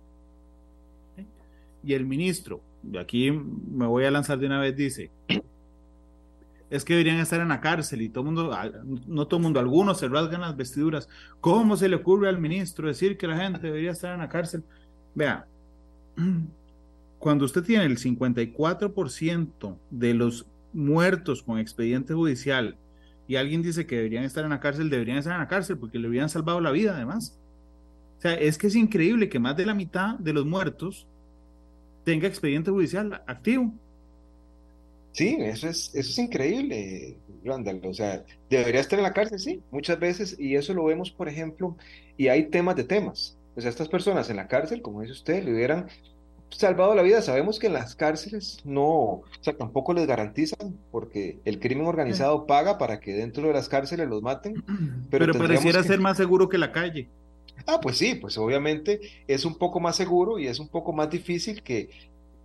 Y 1.83 1.93
el 1.93 2.05
ministro, 2.05 2.61
de 2.83 2.99
aquí 2.99 3.31
me 3.31 3.85
voy 3.85 4.05
a 4.05 4.11
lanzar 4.11 4.39
de 4.39 4.47
una 4.47 4.59
vez, 4.59 4.75
dice, 4.75 5.11
es 6.69 6.83
que 6.83 6.93
deberían 6.93 7.19
estar 7.19 7.39
en 7.39 7.47
la 7.47 7.61
cárcel 7.61 8.01
y 8.01 8.09
todo 8.09 8.23
mundo, 8.25 8.51
no 9.07 9.27
todo 9.27 9.39
mundo, 9.39 9.59
algunos 9.59 9.99
se 9.99 10.07
rasgan 10.07 10.41
las 10.41 10.57
vestiduras. 10.57 11.07
¿Cómo 11.39 11.77
se 11.77 11.87
le 11.87 11.95
ocurre 11.95 12.27
al 12.29 12.39
ministro 12.39 12.87
decir 12.87 13.17
que 13.17 13.27
la 13.27 13.37
gente 13.37 13.67
debería 13.67 13.91
estar 13.91 14.13
en 14.13 14.19
la 14.19 14.29
cárcel? 14.29 14.63
Vea, 15.15 15.47
cuando 17.19 17.45
usted 17.45 17.63
tiene 17.63 17.85
el 17.85 17.97
54% 17.97 19.77
de 19.91 20.13
los 20.13 20.45
muertos 20.73 21.41
con 21.41 21.57
expediente 21.57 22.13
judicial 22.13 22.75
y 23.27 23.35
alguien 23.35 23.61
dice 23.61 23.85
que 23.85 23.95
deberían 23.95 24.23
estar 24.23 24.43
en 24.43 24.49
la 24.51 24.59
cárcel, 24.59 24.89
deberían 24.89 25.17
estar 25.17 25.33
en 25.33 25.39
la 25.39 25.47
cárcel 25.47 25.77
porque 25.77 25.99
le 25.99 26.09
hubieran 26.09 26.29
salvado 26.29 26.59
la 26.59 26.71
vida 26.71 26.95
además. 26.95 27.37
O 28.17 28.21
sea, 28.21 28.33
es 28.33 28.57
que 28.57 28.67
es 28.67 28.75
increíble 28.75 29.29
que 29.29 29.39
más 29.39 29.55
de 29.55 29.65
la 29.65 29.73
mitad 29.73 30.15
de 30.19 30.33
los 30.33 30.45
muertos 30.45 31.07
tenga 32.07 32.25
expediente 32.25 32.71
judicial 32.71 33.21
activo. 33.27 33.69
Sí, 35.11 35.35
eso 35.41 35.67
es, 35.67 35.93
eso 35.93 36.09
es 36.09 36.17
increíble, 36.17 37.17
Randall. 37.43 37.81
O 37.83 37.93
sea, 37.93 38.23
debería 38.49 38.79
estar 38.79 38.97
en 38.97 39.03
la 39.03 39.11
cárcel, 39.11 39.39
sí, 39.39 39.61
muchas 39.71 39.99
veces, 39.99 40.39
y 40.39 40.55
eso 40.55 40.73
lo 40.73 40.85
vemos, 40.85 41.11
por 41.11 41.27
ejemplo, 41.27 41.75
y 42.15 42.29
hay 42.29 42.45
temas 42.45 42.77
de 42.77 42.85
temas. 42.85 43.37
O 43.57 43.59
sea, 43.59 43.69
estas 43.69 43.89
personas 43.89 44.29
en 44.29 44.37
la 44.37 44.47
cárcel, 44.47 44.81
como 44.81 45.01
dice 45.01 45.11
usted, 45.11 45.43
le 45.43 45.53
hubieran 45.53 45.87
salvado 46.47 46.95
la 46.95 47.01
vida. 47.01 47.21
Sabemos 47.21 47.59
que 47.59 47.67
en 47.67 47.73
las 47.73 47.93
cárceles 47.93 48.59
no, 48.63 48.85
o 48.85 49.23
sea, 49.41 49.57
tampoco 49.57 49.93
les 49.93 50.07
garantizan, 50.07 50.77
porque 50.91 51.39
el 51.43 51.59
crimen 51.59 51.87
organizado 51.87 52.45
paga 52.45 52.77
para 52.77 53.01
que 53.01 53.15
dentro 53.15 53.45
de 53.47 53.53
las 53.53 53.67
cárceles 53.67 54.07
los 54.07 54.21
maten. 54.21 54.63
Pero, 55.11 55.25
pero 55.25 55.33
pareciera 55.33 55.83
ser 55.83 55.99
más 55.99 56.15
seguro 56.15 56.47
que 56.47 56.57
la 56.57 56.71
calle. 56.71 57.09
Ah, 57.65 57.79
pues 57.81 57.97
sí, 57.97 58.15
pues 58.15 58.37
obviamente 58.37 59.01
es 59.27 59.45
un 59.45 59.55
poco 59.55 59.79
más 59.79 59.95
seguro 59.95 60.39
y 60.39 60.47
es 60.47 60.59
un 60.59 60.67
poco 60.67 60.93
más 60.93 61.09
difícil 61.09 61.63
que, 61.63 61.89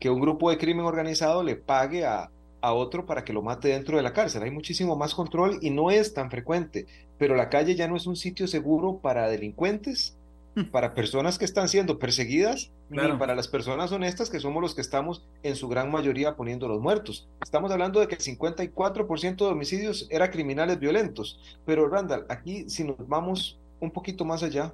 que 0.00 0.10
un 0.10 0.20
grupo 0.20 0.50
de 0.50 0.58
crimen 0.58 0.86
organizado 0.86 1.42
le 1.42 1.56
pague 1.56 2.04
a, 2.04 2.30
a 2.62 2.72
otro 2.72 3.04
para 3.04 3.24
que 3.24 3.32
lo 3.32 3.42
mate 3.42 3.68
dentro 3.68 3.96
de 3.96 4.02
la 4.02 4.14
cárcel. 4.14 4.44
Hay 4.44 4.50
muchísimo 4.50 4.96
más 4.96 5.14
control 5.14 5.58
y 5.60 5.70
no 5.70 5.90
es 5.90 6.14
tan 6.14 6.30
frecuente, 6.30 6.86
pero 7.18 7.34
la 7.34 7.50
calle 7.50 7.74
ya 7.74 7.88
no 7.88 7.96
es 7.96 8.06
un 8.06 8.16
sitio 8.16 8.46
seguro 8.46 8.98
para 8.98 9.28
delincuentes, 9.28 10.16
hmm. 10.54 10.70
para 10.70 10.94
personas 10.94 11.38
que 11.38 11.44
están 11.44 11.68
siendo 11.68 11.98
perseguidas, 11.98 12.70
ni 12.88 12.98
para 13.18 13.34
las 13.34 13.48
personas 13.48 13.90
honestas 13.90 14.30
que 14.30 14.38
somos 14.38 14.62
los 14.62 14.74
que 14.74 14.80
estamos 14.80 15.24
en 15.42 15.56
su 15.56 15.68
gran 15.68 15.90
mayoría 15.90 16.36
poniendo 16.36 16.68
los 16.68 16.80
muertos. 16.80 17.28
Estamos 17.42 17.70
hablando 17.72 18.00
de 18.00 18.06
que 18.06 18.14
el 18.14 18.20
54% 18.20 19.36
de 19.36 19.44
homicidios 19.44 20.06
eran 20.10 20.30
criminales 20.30 20.78
violentos, 20.78 21.40
pero 21.66 21.88
Randall, 21.88 22.26
aquí 22.28 22.68
si 22.68 22.84
nos 22.84 22.96
vamos 23.08 23.58
un 23.80 23.90
poquito 23.90 24.24
más 24.24 24.42
allá, 24.44 24.72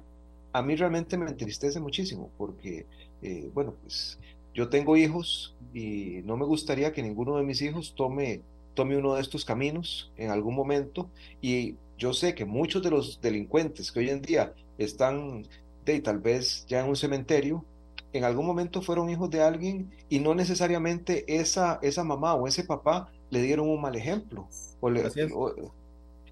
a 0.51 0.61
mí 0.61 0.75
realmente 0.75 1.17
me 1.17 1.27
entristece 1.27 1.79
muchísimo 1.79 2.29
porque, 2.37 2.85
eh, 3.21 3.49
bueno, 3.53 3.75
pues 3.81 4.19
yo 4.53 4.69
tengo 4.69 4.97
hijos 4.97 5.55
y 5.73 6.21
no 6.25 6.37
me 6.37 6.45
gustaría 6.45 6.91
que 6.91 7.03
ninguno 7.03 7.37
de 7.37 7.43
mis 7.43 7.61
hijos 7.61 7.93
tome, 7.95 8.41
tome 8.73 8.97
uno 8.97 9.15
de 9.15 9.21
estos 9.21 9.45
caminos 9.45 10.11
en 10.17 10.31
algún 10.31 10.55
momento. 10.55 11.09
Y 11.41 11.75
yo 11.97 12.13
sé 12.13 12.33
que 12.33 12.45
muchos 12.45 12.81
de 12.81 12.89
los 12.89 13.21
delincuentes 13.21 13.91
que 13.91 13.99
hoy 13.99 14.09
en 14.09 14.21
día 14.21 14.53
están 14.77 15.45
de, 15.85 15.99
tal 16.01 16.19
vez 16.19 16.65
ya 16.67 16.81
en 16.81 16.89
un 16.89 16.95
cementerio, 16.95 17.63
en 18.11 18.23
algún 18.23 18.45
momento 18.45 18.81
fueron 18.81 19.09
hijos 19.09 19.29
de 19.29 19.41
alguien 19.41 19.91
y 20.09 20.19
no 20.19 20.33
necesariamente 20.33 21.25
esa, 21.27 21.79
esa 21.83 22.03
mamá 22.03 22.33
o 22.33 22.47
ese 22.47 22.63
papá 22.63 23.11
le 23.29 23.41
dieron 23.41 23.69
un 23.69 23.81
mal 23.81 23.95
ejemplo. 23.95 24.47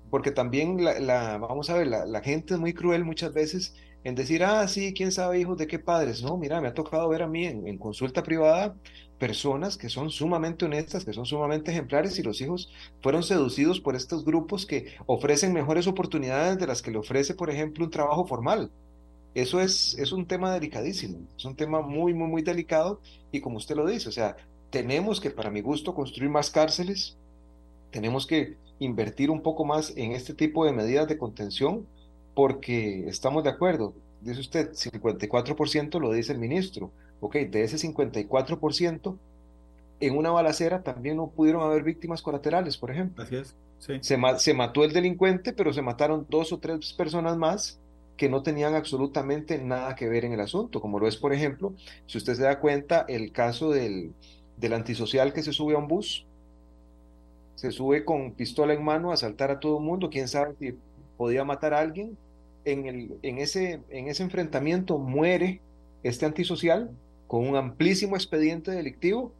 porque 0.09 0.31
también 0.31 0.83
la, 0.83 1.37
vamos 1.37 1.69
a 1.69 1.75
ver, 1.75 1.87
la, 1.87 2.05
la, 2.05 2.21
gente 2.21 2.53
es 2.53 2.59
muy 2.59 2.73
cruel 2.73 3.03
muchas 3.03 3.33
veces 3.33 3.75
en 4.07 4.15
decir, 4.15 4.41
ah, 4.43 4.65
sí, 4.69 4.93
quién 4.93 5.11
sabe 5.11 5.39
hijos 5.39 5.57
de 5.57 5.67
qué 5.67 5.79
padres. 5.79 6.23
No, 6.23 6.37
mira, 6.37 6.61
me 6.61 6.69
ha 6.69 6.73
tocado 6.73 7.09
ver 7.09 7.23
a 7.23 7.27
mí 7.27 7.45
en, 7.45 7.77
consulta 7.77 8.23
privada 8.23 8.73
personas 9.19 9.77
que 9.77 9.89
son 9.89 10.11
sumamente 10.11 10.63
honestas, 10.63 11.03
que 11.03 11.11
son 11.11 11.25
sumamente 11.25 11.71
ejemplares 11.71 12.17
y 12.17 12.23
los 12.23 12.39
hijos 12.39 12.71
fueron 13.01 13.23
seducidos 13.23 13.81
por 13.81 13.95
estos 13.97 14.23
grupos 14.23 14.65
que 14.65 14.93
ofrecen 15.07 15.51
mejores 15.51 15.87
oportunidades 15.87 16.57
de 16.57 16.67
las 16.67 16.81
que 16.81 16.91
le 16.91 16.99
ofrece, 16.99 17.33
por 17.33 17.49
ejemplo, 17.49 17.83
un 17.83 17.91
trabajo 17.91 18.25
formal. 18.25 18.71
Eso 19.35 19.59
es, 19.59 19.97
es 19.99 20.13
un 20.13 20.25
tema 20.25 20.53
delicadísimo, 20.53 21.19
es 21.35 21.43
un 21.43 21.55
tema 21.55 21.81
muy, 21.81 22.13
muy, 22.13 22.29
muy 22.29 22.41
delicado 22.43 23.01
y 23.31 23.41
como 23.41 23.57
usted 23.57 23.75
lo 23.75 23.85
dice, 23.87 24.07
o 24.07 24.13
sea, 24.13 24.37
tenemos 24.69 25.19
que, 25.19 25.31
para 25.31 25.51
mi 25.51 25.59
gusto, 25.59 25.93
construir 25.93 26.29
más 26.29 26.49
cárceles, 26.49 27.17
tenemos 27.91 28.25
que 28.25 28.55
invertir 28.79 29.29
un 29.31 29.41
poco 29.41 29.65
más 29.65 29.91
en 29.97 30.13
este 30.13 30.33
tipo 30.33 30.63
de 30.63 30.71
medidas 30.71 31.09
de 31.09 31.17
contención 31.17 31.85
porque 32.37 33.07
estamos 33.07 33.43
de 33.43 33.49
acuerdo, 33.49 33.95
dice 34.21 34.41
usted, 34.41 34.69
54% 34.71 35.99
lo 35.99 36.11
dice 36.11 36.33
el 36.33 36.37
ministro, 36.37 36.91
ok, 37.19 37.35
de 37.37 37.63
ese 37.63 37.77
54%, 37.77 39.17
en 39.99 40.15
una 40.15 40.29
balacera 40.29 40.83
también 40.83 41.17
no 41.17 41.31
pudieron 41.31 41.63
haber 41.63 41.81
víctimas 41.81 42.21
colaterales, 42.21 42.77
por 42.77 42.91
ejemplo. 42.91 43.23
Así 43.23 43.37
es, 43.37 43.55
sí. 43.79 43.93
Se, 44.01 44.19
se 44.37 44.53
mató 44.53 44.83
el 44.83 44.93
delincuente, 44.93 45.51
pero 45.51 45.73
se 45.73 45.81
mataron 45.81 46.27
dos 46.29 46.53
o 46.53 46.59
tres 46.59 46.93
personas 46.93 47.37
más 47.37 47.79
que 48.17 48.29
no 48.29 48.43
tenían 48.43 48.75
absolutamente 48.75 49.57
nada 49.57 49.95
que 49.95 50.07
ver 50.07 50.23
en 50.23 50.33
el 50.33 50.41
asunto, 50.41 50.79
como 50.79 50.99
lo 50.99 51.07
es, 51.07 51.17
por 51.17 51.33
ejemplo, 51.33 51.73
si 52.05 52.19
usted 52.19 52.35
se 52.35 52.43
da 52.43 52.59
cuenta, 52.59 53.03
el 53.07 53.31
caso 53.31 53.71
del, 53.71 54.13
del 54.57 54.73
antisocial 54.73 55.33
que 55.33 55.41
se 55.41 55.53
sube 55.53 55.73
a 55.73 55.79
un 55.79 55.87
bus, 55.87 56.27
se 57.55 57.71
sube 57.71 58.05
con 58.05 58.33
pistola 58.33 58.75
en 58.75 58.83
mano 58.83 59.09
a 59.09 59.15
asaltar 59.15 59.49
a 59.49 59.59
todo 59.59 59.79
el 59.79 59.83
mundo, 59.83 60.11
quién 60.11 60.27
sabe 60.27 60.53
si 60.59 60.77
podía 61.17 61.43
matar 61.43 61.73
a 61.73 61.79
alguien, 61.79 62.15
en, 62.71 62.85
el, 62.85 63.17
en, 63.21 63.37
ese, 63.37 63.81
en 63.89 64.07
ese 64.07 64.23
enfrentamiento 64.23 64.97
muere 64.97 65.61
este 66.03 66.25
antisocial 66.25 66.91
con 67.27 67.47
un 67.47 67.55
amplísimo 67.55 68.15
expediente 68.15 68.71
delictivo, 68.71 69.33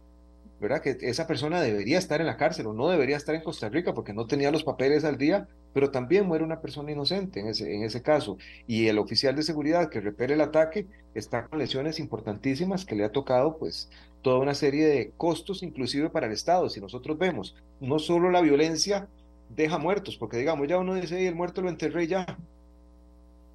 ¿verdad? 0.60 0.82
Que 0.82 0.98
esa 1.02 1.28
persona 1.28 1.62
debería 1.62 2.00
estar 2.00 2.20
en 2.20 2.28
la 2.28 2.38
cárcel 2.38 2.68
o 2.68 2.74
no 2.74 2.90
debería 2.90 3.18
estar 3.18 3.36
en 3.36 3.44
Costa 3.44 3.70
Rica 3.70 3.94
porque 3.94 4.14
no 4.14 4.28
tenía 4.28 4.52
los 4.52 4.64
papeles 4.64 5.04
al 5.04 5.18
día, 5.18 5.48
pero 5.74 5.92
también 5.92 6.26
muere 6.26 6.44
una 6.44 6.62
persona 6.62 6.92
inocente 6.92 7.40
en 7.42 7.48
ese, 7.48 7.76
en 7.76 7.84
ese 7.84 8.02
caso. 8.02 8.38
Y 8.66 8.88
el 8.88 8.98
oficial 8.98 9.36
de 9.36 9.44
seguridad 9.44 9.90
que 9.90 10.02
repele 10.02 10.34
el 10.34 10.42
ataque 10.42 10.88
está 11.14 11.46
con 11.46 11.60
lesiones 11.60 12.00
importantísimas 12.00 12.86
que 12.86 12.96
le 12.96 13.04
ha 13.04 13.12
tocado 13.12 13.58
pues 13.58 13.90
toda 14.22 14.40
una 14.40 14.56
serie 14.56 14.88
de 14.88 15.12
costos 15.18 15.64
inclusive 15.64 16.10
para 16.10 16.28
el 16.28 16.34
Estado. 16.34 16.70
Si 16.70 16.82
nosotros 16.82 17.18
vemos, 17.18 17.56
no 17.80 18.00
solo 18.00 18.32
la 18.32 18.42
violencia 18.42 19.08
deja 19.50 19.78
muertos, 19.78 20.18
porque 20.18 20.38
digamos, 20.38 20.68
ya 20.68 20.78
uno 20.78 20.96
dice, 20.96 21.28
el 21.28 21.36
muerto 21.36 21.62
lo 21.62 21.70
enterré 21.70 22.08
ya, 22.08 22.26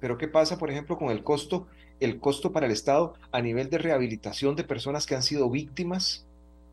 pero 0.03 0.17
¿qué 0.17 0.27
pasa, 0.27 0.57
por 0.57 0.69
ejemplo, 0.69 0.97
con 0.97 1.11
el 1.11 1.23
costo, 1.23 1.65
el 2.01 2.19
costo 2.19 2.51
para 2.51 2.65
el 2.65 2.73
Estado 2.73 3.13
a 3.31 3.41
nivel 3.41 3.69
de 3.69 3.77
rehabilitación 3.77 4.53
de 4.57 4.65
personas 4.65 5.05
que 5.05 5.15
han 5.15 5.23
sido 5.23 5.49
víctimas 5.49 6.25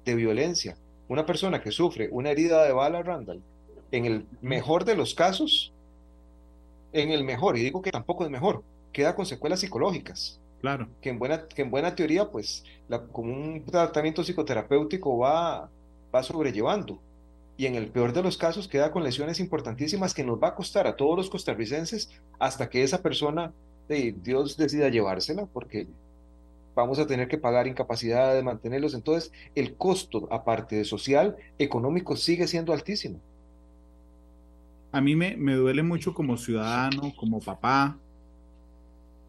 de 0.04 0.16
violencia? 0.16 0.76
Una 1.06 1.26
persona 1.26 1.62
que 1.62 1.70
sufre 1.70 2.08
una 2.10 2.30
herida 2.30 2.64
de 2.64 2.72
bala, 2.72 3.04
Randall, 3.04 3.40
en 3.92 4.04
el 4.04 4.26
mejor 4.40 4.84
de 4.84 4.96
los 4.96 5.14
casos, 5.14 5.72
en 6.92 7.12
el 7.12 7.22
mejor, 7.22 7.56
y 7.56 7.62
digo 7.62 7.82
que 7.82 7.92
tampoco 7.92 8.24
es 8.24 8.30
mejor, 8.32 8.64
queda 8.92 9.14
con 9.14 9.26
secuelas 9.26 9.60
psicológicas. 9.60 10.40
Claro. 10.60 10.88
Que 11.00 11.10
en 11.10 11.20
buena, 11.20 11.46
que 11.46 11.62
en 11.62 11.70
buena 11.70 11.94
teoría, 11.94 12.28
pues, 12.32 12.64
la, 12.88 13.00
con 13.00 13.30
un 13.30 13.64
tratamiento 13.64 14.24
psicoterapéutico 14.24 15.18
va, 15.18 15.70
va 16.12 16.22
sobrellevando 16.24 16.98
y 17.60 17.66
en 17.66 17.74
el 17.74 17.88
peor 17.88 18.14
de 18.14 18.22
los 18.22 18.38
casos 18.38 18.68
queda 18.68 18.90
con 18.90 19.04
lesiones 19.04 19.38
importantísimas 19.38 20.14
que 20.14 20.24
nos 20.24 20.42
va 20.42 20.48
a 20.48 20.54
costar 20.54 20.86
a 20.86 20.96
todos 20.96 21.14
los 21.14 21.28
costarricenses 21.28 22.08
hasta 22.38 22.70
que 22.70 22.82
esa 22.82 23.02
persona, 23.02 23.52
de 23.86 24.14
Dios 24.22 24.56
decida 24.56 24.88
llevársela, 24.88 25.44
porque 25.44 25.86
vamos 26.74 26.98
a 26.98 27.06
tener 27.06 27.28
que 27.28 27.36
pagar 27.36 27.66
incapacidad 27.66 28.32
de 28.32 28.42
mantenerlos. 28.42 28.94
Entonces, 28.94 29.30
el 29.54 29.74
costo, 29.74 30.26
aparte 30.30 30.76
de 30.76 30.86
social, 30.86 31.36
económico, 31.58 32.16
sigue 32.16 32.46
siendo 32.46 32.72
altísimo. 32.72 33.20
a 34.90 35.02
mí 35.02 35.14
me, 35.14 35.36
me 35.36 35.54
duele 35.54 35.82
mucho 35.82 36.14
como 36.14 36.38
ciudadano, 36.38 37.12
como 37.14 37.40
papá, 37.40 37.98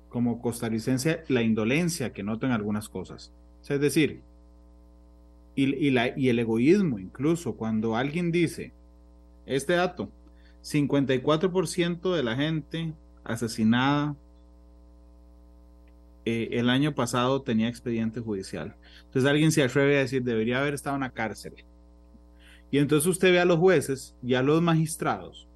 como 0.07 0.41
costarricense, 0.41 1.25
la 1.27 1.41
indolencia 1.41 2.13
que 2.13 2.23
noto 2.23 2.45
en 2.45 2.53
algunas 2.53 2.87
cosas. 2.87 3.29
es 3.67 3.81
decir, 3.81 4.21
y, 5.55 6.27
el 6.29 6.39
egoísmo 6.39 6.99
incluso, 6.99 7.55
cuando 7.55 7.95
alguien 7.95 8.31
dice, 8.31 8.71
este 9.45 9.73
dato, 9.73 10.09
54% 10.63 12.15
de 12.15 12.23
la 12.23 12.35
gente 12.35 12.93
asesinada 13.23 14.15
eh, 16.23 16.49
el 16.51 16.69
año 16.69 16.93
pasado 16.93 17.41
tenía 17.41 17.67
expediente 17.67 18.19
judicial. 18.19 18.75
Entonces 19.05 19.29
alguien 19.29 19.51
se 19.51 19.63
atreve 19.63 19.97
a 19.97 20.01
decir, 20.01 20.23
debería 20.23 20.59
haber 20.59 20.75
estado 20.75 20.95
en 20.95 21.01
la 21.01 21.09
cárcel. 21.09 21.53
Y 22.69 22.77
entonces 22.77 23.07
usted 23.07 23.31
ve 23.31 23.39
a 23.39 23.45
los 23.45 23.57
jueces 23.57 24.15
y 24.23 24.35
a 24.35 24.43
los 24.43 24.61
magistrados 24.61 25.47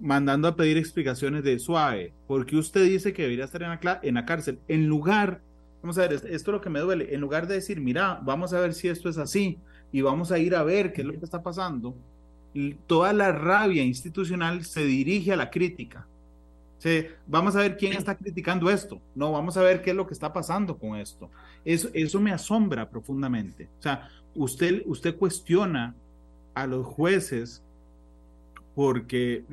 mandando 0.00 0.48
a 0.48 0.56
pedir 0.56 0.76
explicaciones 0.76 1.42
de 1.42 1.58
suave, 1.58 2.12
porque 2.26 2.56
usted 2.56 2.84
dice 2.84 3.12
que 3.12 3.22
debería 3.22 3.44
estar 3.44 3.62
en 3.62 3.78
la, 3.82 4.00
en 4.02 4.14
la 4.14 4.24
cárcel, 4.24 4.60
en 4.68 4.86
lugar, 4.86 5.40
vamos 5.82 5.98
a 5.98 6.02
ver, 6.02 6.12
esto 6.14 6.28
es 6.28 6.46
lo 6.46 6.60
que 6.60 6.70
me 6.70 6.80
duele, 6.80 7.14
en 7.14 7.20
lugar 7.20 7.46
de 7.46 7.54
decir, 7.54 7.80
mira, 7.80 8.20
vamos 8.22 8.52
a 8.52 8.60
ver 8.60 8.74
si 8.74 8.88
esto 8.88 9.08
es 9.08 9.18
así 9.18 9.58
y 9.92 10.02
vamos 10.02 10.32
a 10.32 10.38
ir 10.38 10.54
a 10.54 10.62
ver 10.62 10.92
qué 10.92 11.02
es 11.02 11.06
lo 11.06 11.12
que 11.12 11.24
está 11.24 11.42
pasando, 11.42 11.96
toda 12.86 13.12
la 13.12 13.32
rabia 13.32 13.82
institucional 13.82 14.64
se 14.64 14.84
dirige 14.84 15.32
a 15.32 15.36
la 15.36 15.50
crítica. 15.50 16.06
vamos 17.26 17.56
a 17.56 17.60
ver 17.60 17.76
quién 17.76 17.92
está 17.92 18.16
criticando 18.16 18.70
esto. 18.70 19.00
No, 19.14 19.32
vamos 19.32 19.56
a 19.56 19.62
ver 19.62 19.82
qué 19.82 19.90
es 19.90 19.96
lo 19.96 20.06
que 20.06 20.14
está 20.14 20.32
pasando 20.32 20.76
con 20.76 20.96
esto. 20.96 21.30
Eso, 21.64 21.88
eso 21.92 22.20
me 22.20 22.32
asombra 22.32 22.88
profundamente. 22.88 23.68
O 23.78 23.82
sea, 23.82 24.08
usted, 24.34 24.82
usted 24.86 25.16
cuestiona 25.16 25.94
a 26.54 26.66
los 26.66 26.86
jueces 26.86 27.62
porque 28.74 29.44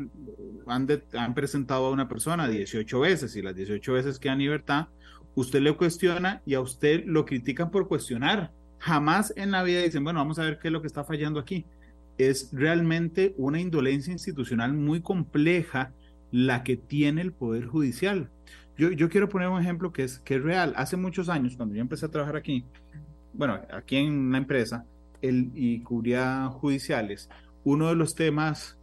han, 0.68 0.88
han 1.14 1.34
presentado 1.34 1.88
a 1.88 1.92
una 1.92 2.08
persona 2.08 2.48
18 2.48 3.00
veces 3.00 3.36
y 3.36 3.42
las 3.42 3.56
18 3.56 3.94
veces 3.94 4.20
queda 4.20 4.34
en 4.34 4.40
libertad, 4.40 4.88
usted 5.36 5.62
le 5.62 5.76
cuestiona 5.76 6.42
y 6.46 6.56
a 6.56 6.62
usted 6.62 7.04
lo 7.06 7.26
critican 7.26 7.72
por 7.72 7.88
cuestionar. 7.88 8.52
Jamás 8.80 9.34
en 9.36 9.52
la 9.52 9.64
vida 9.64 9.82
dicen, 9.82 10.04
bueno, 10.04 10.20
vamos 10.20 10.40
a 10.40 10.44
ver 10.44 10.60
qué 10.60 10.68
es 10.70 10.72
lo 10.72 10.82
que 10.82 10.88
está 10.88 11.04
fallando 11.04 11.40
aquí 11.40 11.66
es 12.18 12.50
realmente 12.54 13.34
una 13.38 13.60
indolencia 13.60 14.12
institucional 14.12 14.74
muy 14.74 15.02
compleja 15.02 15.94
la 16.32 16.64
que 16.64 16.78
tiene 16.78 17.22
el 17.22 17.34
Poder 17.34 17.66
Judicial. 17.66 18.30
Yo, 18.78 18.92
yo 18.92 19.10
quiero 19.10 19.30
poner 19.30 19.48
un 19.48 19.62
ejemplo 19.62 19.92
que 19.94 20.04
es, 20.04 20.20
que 20.20 20.36
es 20.36 20.44
real. 20.44 20.74
Hace 20.76 20.98
muchos 20.98 21.30
años, 21.30 21.56
cuando 21.56 21.76
yo 21.76 21.82
empecé 21.82 22.06
a 22.06 22.10
trabajar 22.10 22.36
aquí, 22.36 22.66
bueno, 23.34 23.60
aquí 23.72 23.98
en 23.98 24.12
una 24.12 24.38
empresa 24.38 24.86
el, 25.22 25.52
y 25.54 25.82
cubría 25.82 26.48
judiciales, 26.48 27.30
uno 27.64 27.90
de 27.90 27.96
los 27.96 28.16
temas 28.16 28.78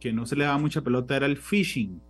que 0.00 0.12
no 0.12 0.26
se 0.26 0.36
le 0.36 0.44
daba 0.44 0.58
mucha 0.58 0.82
pelota 0.82 1.16
era 1.16 1.26
el 1.26 1.36
phishing, 1.36 2.00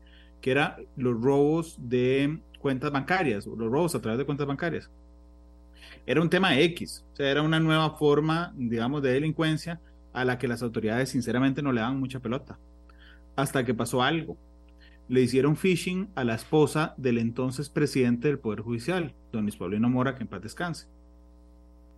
que 0.41 0.51
era 0.51 0.77
los 0.97 1.21
robos 1.21 1.77
de 1.81 2.41
cuentas 2.69 2.93
bancarias, 2.93 3.47
o 3.47 3.57
los 3.57 3.73
robos 3.73 3.95
a 3.95 4.03
través 4.03 4.19
de 4.19 4.27
cuentas 4.27 4.47
bancarias. 4.47 4.91
Era 6.05 6.21
un 6.21 6.29
tema 6.29 6.59
X, 6.61 7.03
o 7.15 7.17
sea, 7.17 7.31
era 7.31 7.41
una 7.41 7.61
nueva 7.61 7.97
forma, 7.97 8.53
digamos, 8.59 9.01
de 9.01 9.13
delincuencia 9.13 9.81
a 10.13 10.27
la 10.27 10.37
que 10.37 10.49
las 10.49 10.63
autoridades 10.63 11.09
sinceramente 11.09 11.63
no 11.63 11.73
le 11.73 11.81
dan 11.81 11.99
mucha 11.99 12.21
pelota. 12.21 12.59
Hasta 13.37 13.65
que 13.65 13.73
pasó 13.73 14.03
algo. 14.03 14.37
Le 15.09 15.23
hicieron 15.23 15.57
phishing 15.57 16.11
a 16.15 16.25
la 16.25 16.35
esposa 16.35 16.93
del 16.99 17.17
entonces 17.17 17.71
presidente 17.71 18.29
del 18.29 18.39
Poder 18.39 18.61
Judicial, 18.61 19.15
don 19.33 19.45
Luis 19.45 19.57
Paulino 19.57 19.89
Mora, 19.89 20.15
que 20.15 20.25
en 20.25 20.29
paz 20.29 20.43
descanse. 20.43 20.89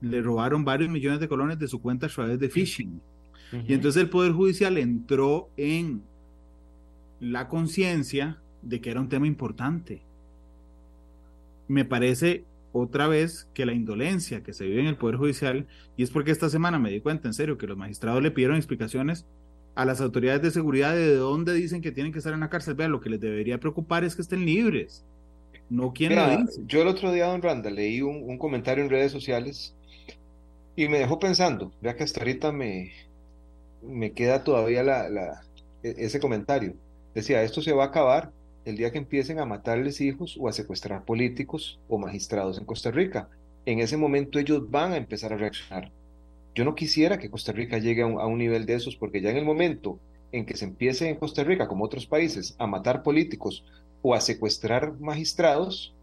Le 0.00 0.22
robaron 0.22 0.64
varios 0.64 0.88
millones 0.88 1.18
de 1.18 1.26
colones 1.26 1.58
de 1.58 1.66
su 1.66 1.82
cuenta 1.82 2.06
a 2.06 2.10
través 2.10 2.38
de 2.38 2.48
phishing. 2.48 3.00
Y 3.66 3.74
entonces 3.74 4.00
el 4.00 4.08
Poder 4.08 4.30
Judicial 4.30 4.78
entró 4.78 5.50
en 5.56 6.04
la 7.18 7.48
conciencia 7.48 8.38
de 8.62 8.80
que 8.80 8.92
era 8.92 9.00
un 9.00 9.08
tema 9.08 9.26
importante. 9.26 10.02
Me 11.70 11.84
parece 11.84 12.42
otra 12.72 13.06
vez 13.06 13.46
que 13.54 13.64
la 13.64 13.72
indolencia 13.72 14.42
que 14.42 14.52
se 14.52 14.64
vive 14.64 14.80
en 14.80 14.88
el 14.88 14.96
Poder 14.96 15.18
Judicial, 15.18 15.68
y 15.96 16.02
es 16.02 16.10
porque 16.10 16.32
esta 16.32 16.50
semana 16.50 16.80
me 16.80 16.90
di 16.90 17.00
cuenta 17.00 17.28
en 17.28 17.34
serio 17.34 17.58
que 17.58 17.68
los 17.68 17.76
magistrados 17.76 18.20
le 18.20 18.32
pidieron 18.32 18.56
explicaciones 18.56 19.24
a 19.76 19.84
las 19.84 20.00
autoridades 20.00 20.42
de 20.42 20.50
seguridad 20.50 20.96
de 20.96 21.14
dónde 21.14 21.54
dicen 21.54 21.80
que 21.80 21.92
tienen 21.92 22.12
que 22.12 22.18
estar 22.18 22.34
en 22.34 22.40
la 22.40 22.50
cárcel. 22.50 22.74
Vean, 22.74 22.90
lo 22.90 23.00
que 23.00 23.08
les 23.08 23.20
debería 23.20 23.58
preocupar 23.58 24.02
es 24.02 24.16
que 24.16 24.22
estén 24.22 24.44
libres, 24.44 25.04
no 25.68 25.92
quién 25.92 26.16
lo 26.16 26.38
dice. 26.38 26.60
Yo 26.66 26.82
el 26.82 26.88
otro 26.88 27.12
día, 27.12 27.26
don 27.26 27.40
Randa, 27.40 27.70
leí 27.70 28.02
un, 28.02 28.36
comentario 28.36 28.82
en 28.82 28.90
redes 28.90 29.12
sociales 29.12 29.72
y 30.74 30.88
me 30.88 30.98
dejó 30.98 31.20
pensando, 31.20 31.70
vea 31.80 31.94
que 31.94 32.02
hasta 32.02 32.18
ahorita 32.18 32.50
me, 32.50 32.90
me 33.80 34.10
queda 34.10 34.42
todavía 34.42 34.82
la, 34.82 35.08
la, 35.08 35.44
e, 35.84 35.94
ese 35.98 36.18
comentario. 36.18 36.74
Decía, 37.14 37.44
esto 37.44 37.62
se 37.62 37.72
va 37.72 37.84
a 37.84 37.86
acabar 37.86 38.32
el 38.64 38.76
día 38.76 38.90
que 38.90 38.98
empiecen 38.98 39.38
a 39.38 39.46
matarles 39.46 40.00
hijos 40.00 40.36
o 40.38 40.48
a 40.48 40.52
secuestrar 40.52 41.04
políticos 41.04 41.78
o 41.88 41.98
magistrados 41.98 42.58
en 42.58 42.64
Costa 42.64 42.90
Rica. 42.90 43.28
En 43.66 43.80
ese 43.80 43.96
momento 43.96 44.38
ellos 44.38 44.70
van 44.70 44.92
a 44.92 44.96
empezar 44.96 45.32
a 45.32 45.36
reaccionar. 45.36 45.90
Yo 46.54 46.64
no 46.64 46.74
quisiera 46.74 47.18
que 47.18 47.30
Costa 47.30 47.52
Rica 47.52 47.78
llegue 47.78 48.02
a 48.02 48.06
un, 48.06 48.38
nivel 48.38 48.66
de 48.66 48.74
esos 48.74 48.96
porque 48.96 49.20
ya 49.20 49.30
en 49.30 49.36
el 49.36 49.44
momento 49.44 49.98
en 50.32 50.44
que 50.44 50.56
se 50.56 50.64
empiece 50.64 51.08
en 51.08 51.16
Costa 51.16 51.44
Rica, 51.44 51.68
como 51.68 51.84
otros 51.84 52.06
países, 52.06 52.54
a 52.58 52.66
matar 52.66 53.02
políticos 53.02 53.64
o 54.02 54.14
a 54.14 54.20
secuestrar 54.20 54.98
magistrados, 55.00 55.94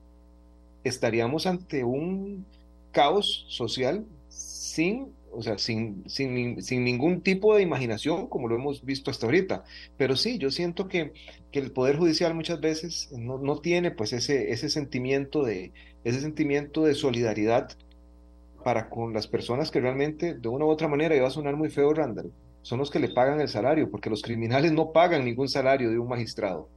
estaríamos 0.84 1.46
ante 1.46 1.84
un 1.84 2.46
caos 2.92 3.46
social 3.50 4.06
sin 4.30 5.12
o 5.38 5.44
sea, 5.44 5.60
sin, 5.60 6.04
sin, 6.10 6.64
sin, 6.64 6.84
ningún 6.84 7.22
tipo 7.22 7.56
de 7.56 7.62
imaginación, 7.62 8.26
como 8.26 8.48
lo 8.48 8.56
hemos 8.56 8.84
visto 8.84 9.12
hasta 9.12 9.28
ahorita. 9.28 9.64
Pero 9.96 10.16
sí, 10.16 10.40
yo 10.40 10.50
siento 10.50 10.88
que, 10.88 11.14
que 11.52 11.60
el 11.60 11.72
Poder 11.72 11.96
Judicial 11.98 12.34
muchas 12.34 12.60
veces 12.60 13.12
no, 13.12 13.38
no, 13.38 13.60
tiene 13.60 13.92
pues 13.92 14.14
ese, 14.14 14.52
ese, 14.52 14.72
sentimiento 14.72 15.44
de, 15.44 15.74
ese 16.04 16.22
sentimiento 16.22 16.86
de 16.86 16.96
solidaridad 16.96 17.70
para 18.64 18.90
con 18.90 19.14
las 19.14 19.28
personas 19.28 19.70
que 19.70 19.80
realmente, 19.80 20.34
de 20.34 20.50
una 20.50 20.66
u 20.66 20.70
otra 20.70 20.88
manera, 20.88 21.16
iba 21.16 21.28
a 21.28 21.32
sonar 21.32 21.56
muy 21.56 21.70
feo, 21.70 21.94
Randall, 21.94 22.32
son 22.64 22.80
los 22.80 22.90
que 22.90 23.00
le 23.00 23.10
pagan 23.10 23.40
el 23.40 23.48
salario, 23.48 23.92
porque 23.92 24.10
los 24.10 24.24
criminales 24.24 24.72
no 24.72 24.92
pagan 24.92 25.24
ningún 25.24 25.50
salario 25.50 25.92
de 25.92 26.00
un 26.00 26.08
magistrado. 26.08 26.68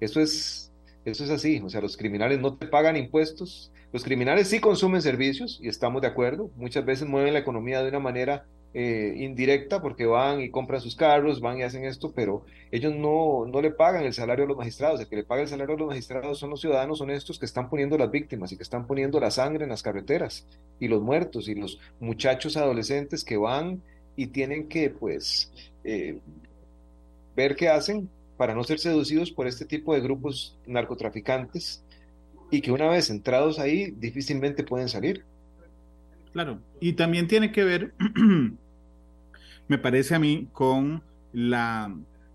Eso 0.00 0.20
es, 0.20 0.72
eso 1.04 1.22
es 1.22 1.30
así, 1.30 1.62
o 1.64 1.70
sea, 1.70 1.80
los 1.80 1.96
criminales 1.96 2.40
no 2.40 2.56
te 2.56 2.66
pagan 2.66 2.96
impuestos, 2.96 3.70
los 3.92 4.04
criminales 4.04 4.48
sí 4.48 4.60
consumen 4.60 5.00
servicios 5.00 5.58
y 5.62 5.68
estamos 5.68 6.02
de 6.02 6.08
acuerdo. 6.08 6.50
Muchas 6.56 6.84
veces 6.84 7.08
mueven 7.08 7.32
la 7.32 7.38
economía 7.38 7.82
de 7.82 7.88
una 7.88 8.00
manera 8.00 8.44
eh, 8.74 9.14
indirecta 9.16 9.80
porque 9.80 10.04
van 10.04 10.42
y 10.42 10.50
compran 10.50 10.82
sus 10.82 10.94
carros, 10.94 11.40
van 11.40 11.58
y 11.58 11.62
hacen 11.62 11.86
esto, 11.86 12.12
pero 12.14 12.44
ellos 12.70 12.94
no, 12.94 13.46
no 13.46 13.62
le 13.62 13.70
pagan 13.70 14.04
el 14.04 14.12
salario 14.12 14.44
a 14.44 14.48
los 14.48 14.58
magistrados. 14.58 15.00
El 15.00 15.08
que 15.08 15.16
le 15.16 15.24
paga 15.24 15.42
el 15.42 15.48
salario 15.48 15.74
a 15.74 15.78
los 15.78 15.88
magistrados 15.88 16.38
son 16.38 16.50
los 16.50 16.60
ciudadanos 16.60 17.00
honestos 17.00 17.38
que 17.38 17.46
están 17.46 17.70
poniendo 17.70 17.96
las 17.96 18.10
víctimas 18.10 18.52
y 18.52 18.58
que 18.58 18.62
están 18.62 18.86
poniendo 18.86 19.18
la 19.20 19.30
sangre 19.30 19.64
en 19.64 19.70
las 19.70 19.82
carreteras 19.82 20.46
y 20.78 20.88
los 20.88 21.00
muertos 21.00 21.48
y 21.48 21.54
los 21.54 21.80
muchachos 21.98 22.58
adolescentes 22.58 23.24
que 23.24 23.38
van 23.38 23.82
y 24.16 24.26
tienen 24.26 24.68
que 24.68 24.90
pues 24.90 25.50
eh, 25.84 26.18
ver 27.34 27.56
qué 27.56 27.70
hacen 27.70 28.10
para 28.36 28.54
no 28.54 28.64
ser 28.64 28.80
seducidos 28.80 29.32
por 29.32 29.46
este 29.46 29.64
tipo 29.64 29.94
de 29.94 30.00
grupos 30.00 30.58
narcotraficantes 30.66 31.82
y 32.50 32.60
que 32.60 32.72
una 32.72 32.88
vez 32.88 33.10
entrados 33.10 33.58
ahí 33.58 33.90
difícilmente 33.90 34.64
pueden 34.64 34.88
salir. 34.88 35.24
Claro, 36.32 36.60
y 36.80 36.92
también 36.92 37.26
tiene 37.26 37.52
que 37.52 37.64
ver, 37.64 37.94
me 39.68 39.78
parece 39.78 40.14
a 40.14 40.18
mí, 40.18 40.48
con 40.52 41.02
la 41.32 41.94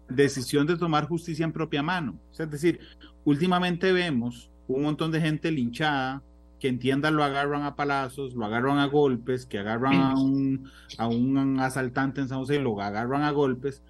decisión 0.09 0.68
de 0.68 0.78
tomar 0.78 1.07
justicia 1.07 1.45
en 1.45 1.51
propia 1.51 1.84
mano. 1.84 2.20
Es 2.38 2.49
decir, 2.49 2.80
últimamente 3.26 3.91
vemos 3.91 4.49
un 4.68 4.84
montón 4.84 5.11
de 5.11 5.22
gente 5.22 5.51
linchada, 5.51 6.22
que 6.59 6.70
entiendan 6.70 7.18
lo 7.18 7.24
agarran 7.24 7.64
a 7.64 7.76
palazos, 7.76 8.36
lo 8.36 8.45
agarran 8.45 8.78
a 8.80 8.86
golpes, 8.86 9.45
que 9.45 9.59
agarran 9.59 9.95
a 9.95 10.14
un, 10.16 10.72
a 10.97 11.07
un 11.07 11.59
asaltante 11.59 12.22
en 12.22 12.30
San 12.30 12.39
José, 12.39 12.59
lo 12.59 12.80
agarran 12.80 13.24
a 13.24 13.32
golpes, 13.32 13.84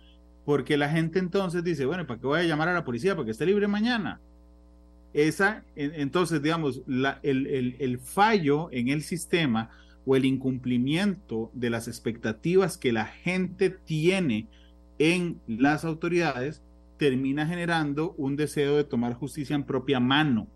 porque 0.43 0.76
la 0.76 0.89
gente 0.89 1.19
entonces 1.19 1.63
dice, 1.63 1.86
bueno, 1.86 2.07
¿para 2.07 2.19
qué 2.19 2.26
voy 2.26 2.39
a 2.39 2.43
llamar 2.43 2.69
a 2.69 2.74
la 2.74 2.84
policía? 2.84 3.15
Para 3.15 3.26
que 3.26 3.32
esté 3.32 3.45
libre 3.45 3.67
mañana. 3.67 4.19
Esa, 5.14 5.64
entonces, 5.76 6.41
digamos, 6.41 6.82
la, 6.88 7.20
el, 7.22 7.76
el, 7.80 7.99
fallo 7.99 8.70
en 8.72 8.89
el 8.89 9.03
sistema 9.03 9.70
o 10.05 10.16
el 10.16 10.26
incumplimiento 10.26 11.51
de 11.53 11.70
las 11.70 11.88
expectativas 11.88 12.78
que 12.78 12.91
la 12.91 13.05
gente 13.05 13.70
tiene 13.70 14.47
en 14.97 15.39
las 15.47 15.86
autoridades 15.86 16.64
termina 16.97 17.45
generando 17.45 18.16
un 18.18 18.36
deseo 18.36 18.76
de 18.76 18.84
tomar 18.84 19.14
justicia 19.14 19.55
en 19.55 19.64
propia 19.64 19.99
mano, 19.99 20.47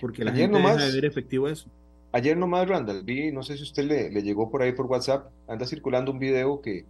porque 0.00 0.24
la 0.24 0.32
gente 0.32 0.58
deja 0.58 0.76
de 0.76 0.92
ver 0.92 1.04
efectivo 1.06 1.48
eso. 1.48 1.68
Ayer 2.12 2.36
nomás, 2.36 2.68
Randall, 2.68 3.02
vi, 3.02 3.32
no 3.32 3.42
sé 3.42 3.56
si 3.56 3.64
usted 3.64 3.84
le, 3.84 4.10
le 4.10 4.22
llegó 4.22 4.48
por 4.48 4.62
ahí 4.62 4.72
por 4.72 4.86
WhatsApp, 4.86 5.32
anda 5.48 5.66
circulando 5.66 6.12
un 6.12 6.20
video 6.20 6.60
que 6.60 6.84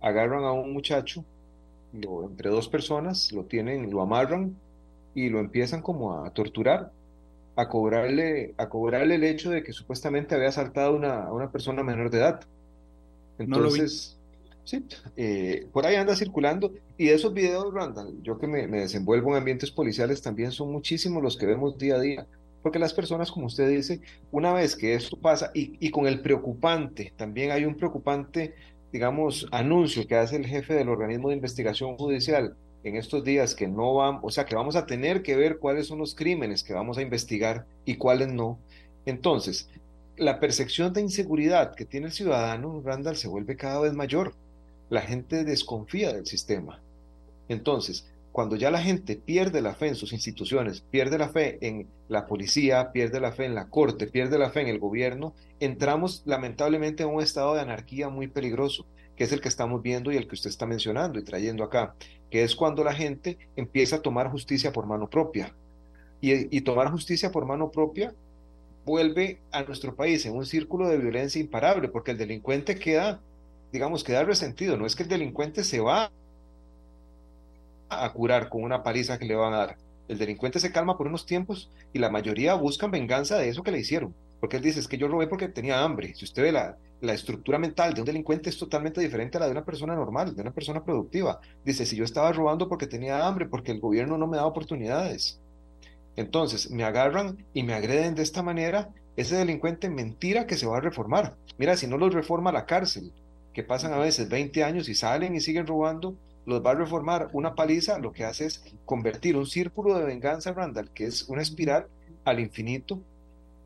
agarran 0.00 0.44
a 0.44 0.52
un 0.52 0.72
muchacho, 0.72 1.26
lo, 1.92 2.24
entre 2.24 2.48
dos 2.48 2.68
personas, 2.68 3.32
lo 3.32 3.44
tienen, 3.44 3.90
lo 3.90 4.00
amarran 4.00 4.56
y 5.14 5.28
lo 5.28 5.40
empiezan 5.40 5.82
como 5.82 6.24
a 6.24 6.30
torturar, 6.30 6.90
a 7.56 7.68
cobrarle, 7.68 8.54
a 8.56 8.68
cobrarle 8.68 9.14
el 9.14 9.24
hecho 9.24 9.50
de 9.50 9.62
que 9.62 9.72
supuestamente 9.72 10.34
había 10.34 10.48
asaltado 10.48 10.94
una, 10.94 11.24
a 11.24 11.32
una 11.32 11.50
persona 11.50 11.82
menor 11.82 12.10
de 12.10 12.18
edad. 12.18 12.40
Entonces, 13.38 14.18
Sí, 14.64 14.82
eh, 15.16 15.66
por 15.72 15.86
ahí 15.86 15.96
anda 15.96 16.16
circulando. 16.16 16.72
Y 16.96 17.06
de 17.06 17.14
esos 17.14 17.34
videos, 17.34 17.72
Randall, 17.72 18.22
yo 18.22 18.38
que 18.38 18.46
me, 18.46 18.66
me, 18.66 18.80
desenvuelvo 18.80 19.30
en 19.30 19.36
ambientes 19.36 19.70
policiales, 19.70 20.22
también 20.22 20.52
son 20.52 20.72
muchísimos 20.72 21.22
los 21.22 21.36
que 21.36 21.46
vemos 21.46 21.76
día 21.76 21.96
a 21.96 22.00
día. 22.00 22.26
Porque 22.62 22.78
las 22.78 22.94
personas, 22.94 23.30
como 23.30 23.46
usted 23.46 23.68
dice, 23.68 24.00
una 24.32 24.54
vez 24.54 24.74
que 24.74 24.94
esto 24.94 25.18
pasa, 25.18 25.50
y, 25.54 25.76
y 25.86 25.90
con 25.90 26.06
el 26.06 26.20
preocupante, 26.22 27.12
también 27.16 27.50
hay 27.50 27.66
un 27.66 27.74
preocupante, 27.74 28.54
digamos, 28.90 29.46
anuncio 29.50 30.06
que 30.06 30.16
hace 30.16 30.36
el 30.36 30.46
jefe 30.46 30.72
del 30.72 30.88
organismo 30.88 31.28
de 31.28 31.36
investigación 31.36 31.98
judicial 31.98 32.56
en 32.84 32.96
estos 32.96 33.24
días 33.24 33.54
que 33.54 33.66
no 33.66 33.94
vamos, 33.94 34.20
o 34.24 34.30
sea, 34.30 34.44
que 34.44 34.54
vamos 34.54 34.76
a 34.76 34.86
tener 34.86 35.22
que 35.22 35.36
ver 35.36 35.58
cuáles 35.58 35.86
son 35.88 35.98
los 35.98 36.14
crímenes 36.14 36.62
que 36.62 36.74
vamos 36.74 36.98
a 36.98 37.02
investigar 37.02 37.66
y 37.84 37.96
cuáles 37.96 38.28
no. 38.28 38.58
Entonces, 39.06 39.68
la 40.16 40.38
percepción 40.38 40.92
de 40.92 41.00
inseguridad 41.00 41.74
que 41.74 41.86
tiene 41.86 42.06
el 42.06 42.12
ciudadano, 42.12 42.82
Randall, 42.84 43.16
se 43.16 43.28
vuelve 43.28 43.56
cada 43.56 43.80
vez 43.80 43.94
mayor. 43.94 44.34
La 44.90 45.00
gente 45.00 45.44
desconfía 45.44 46.12
del 46.12 46.26
sistema. 46.26 46.80
Entonces, 47.48 48.06
cuando 48.34 48.56
ya 48.56 48.70
la 48.70 48.82
gente 48.82 49.16
pierde 49.16 49.62
la 49.62 49.74
fe 49.74 49.88
en 49.88 49.94
sus 49.94 50.12
instituciones, 50.12 50.80
pierde 50.80 51.18
la 51.18 51.28
fe 51.28 51.58
en 51.60 51.86
la 52.08 52.26
policía, 52.26 52.90
pierde 52.92 53.20
la 53.20 53.32
fe 53.32 53.44
en 53.44 53.54
la 53.54 53.68
corte, 53.68 54.06
pierde 54.08 54.38
la 54.38 54.50
fe 54.50 54.60
en 54.60 54.68
el 54.68 54.78
gobierno, 54.78 55.34
entramos 55.60 56.22
lamentablemente 56.26 57.04
en 57.04 57.10
un 57.10 57.22
estado 57.22 57.54
de 57.54 57.60
anarquía 57.60 58.08
muy 58.08 58.26
peligroso, 58.26 58.86
que 59.16 59.24
es 59.24 59.32
el 59.32 59.40
que 59.40 59.48
estamos 59.48 59.82
viendo 59.82 60.10
y 60.10 60.16
el 60.16 60.26
que 60.26 60.34
usted 60.34 60.50
está 60.50 60.66
mencionando 60.66 61.18
y 61.18 61.24
trayendo 61.24 61.64
acá, 61.64 61.94
que 62.30 62.42
es 62.42 62.56
cuando 62.56 62.82
la 62.82 62.94
gente 62.94 63.38
empieza 63.56 63.96
a 63.96 64.02
tomar 64.02 64.30
justicia 64.30 64.72
por 64.72 64.86
mano 64.86 65.08
propia. 65.08 65.54
Y, 66.20 66.62
tomar 66.62 66.90
justicia 66.90 67.30
por 67.30 67.44
mano 67.44 67.70
propia 67.70 68.14
vuelve 68.86 69.40
a 69.52 69.62
nuestro 69.62 69.94
país 69.94 70.24
en 70.24 70.34
un 70.34 70.46
círculo 70.46 70.88
de 70.88 70.96
violencia 70.96 71.38
imparable, 71.38 71.88
porque 71.88 72.12
el 72.12 72.18
delincuente 72.18 72.76
queda, 72.76 73.20
digamos, 73.72 74.02
queda 74.02 74.24
resentido. 74.24 74.78
No 74.78 74.86
es 74.86 74.96
que 74.96 75.02
el 75.02 75.10
delincuente 75.10 75.64
se 75.64 75.80
va 75.80 76.10
a 77.90 78.12
curar 78.14 78.48
con 78.48 78.62
una 78.62 78.82
paliza 78.82 79.18
que 79.18 79.26
le 79.26 79.34
van 79.34 79.52
a 79.52 79.58
dar. 79.58 79.76
El 80.08 80.16
delincuente 80.16 80.60
se 80.60 80.72
calma 80.72 80.96
por 80.96 81.08
unos 81.08 81.26
tiempos 81.26 81.70
y 81.92 81.98
la 81.98 82.08
mayoría 82.08 82.54
buscan 82.54 82.90
venganza 82.90 83.36
de 83.36 83.50
eso 83.50 83.62
que 83.62 83.70
le 83.70 83.80
hicieron. 83.80 84.14
Porque 84.40 84.56
él 84.56 84.62
dice, 84.62 84.80
es 84.80 84.88
que 84.88 84.98
yo 84.98 85.08
robé 85.08 85.26
porque 85.26 85.48
tenía 85.48 85.82
hambre. 85.82 86.14
Si 86.14 86.24
usted 86.24 86.42
ve 86.42 86.52
la, 86.52 86.76
la 87.04 87.14
estructura 87.14 87.58
mental 87.58 87.94
de 87.94 88.00
un 88.00 88.06
delincuente 88.06 88.50
es 88.50 88.58
totalmente 88.58 89.00
diferente 89.00 89.36
a 89.36 89.40
la 89.40 89.46
de 89.46 89.52
una 89.52 89.64
persona 89.64 89.94
normal, 89.94 90.34
de 90.34 90.42
una 90.42 90.52
persona 90.52 90.82
productiva. 90.82 91.40
Dice, 91.64 91.86
si 91.86 91.96
yo 91.96 92.04
estaba 92.04 92.32
robando 92.32 92.68
porque 92.68 92.86
tenía 92.86 93.26
hambre, 93.26 93.46
porque 93.46 93.72
el 93.72 93.80
gobierno 93.80 94.18
no 94.18 94.26
me 94.26 94.36
da 94.36 94.46
oportunidades. 94.46 95.38
Entonces, 96.16 96.70
me 96.70 96.84
agarran 96.84 97.44
y 97.52 97.62
me 97.62 97.74
agreden 97.74 98.14
de 98.14 98.22
esta 98.22 98.42
manera, 98.42 98.90
ese 99.16 99.36
delincuente 99.36 99.88
mentira 99.88 100.46
que 100.46 100.56
se 100.56 100.66
va 100.66 100.78
a 100.78 100.80
reformar. 100.80 101.36
Mira, 101.58 101.76
si 101.76 101.86
no 101.86 101.98
los 101.98 102.14
reforma 102.14 102.52
la 102.52 102.66
cárcel, 102.66 103.12
que 103.52 103.62
pasan 103.62 103.92
a 103.92 103.98
veces 103.98 104.28
20 104.28 104.64
años 104.64 104.88
y 104.88 104.94
salen 104.94 105.34
y 105.34 105.40
siguen 105.40 105.66
robando, 105.66 106.16
los 106.46 106.64
va 106.64 106.72
a 106.72 106.74
reformar 106.74 107.28
una 107.32 107.54
paliza, 107.54 107.98
lo 107.98 108.12
que 108.12 108.24
hace 108.24 108.46
es 108.46 108.62
convertir 108.84 109.36
un 109.36 109.46
círculo 109.46 109.96
de 109.96 110.04
venganza, 110.04 110.52
Randall, 110.52 110.90
que 110.90 111.06
es 111.06 111.28
una 111.28 111.42
espiral 111.42 111.86
al 112.24 112.40
infinito 112.40 113.00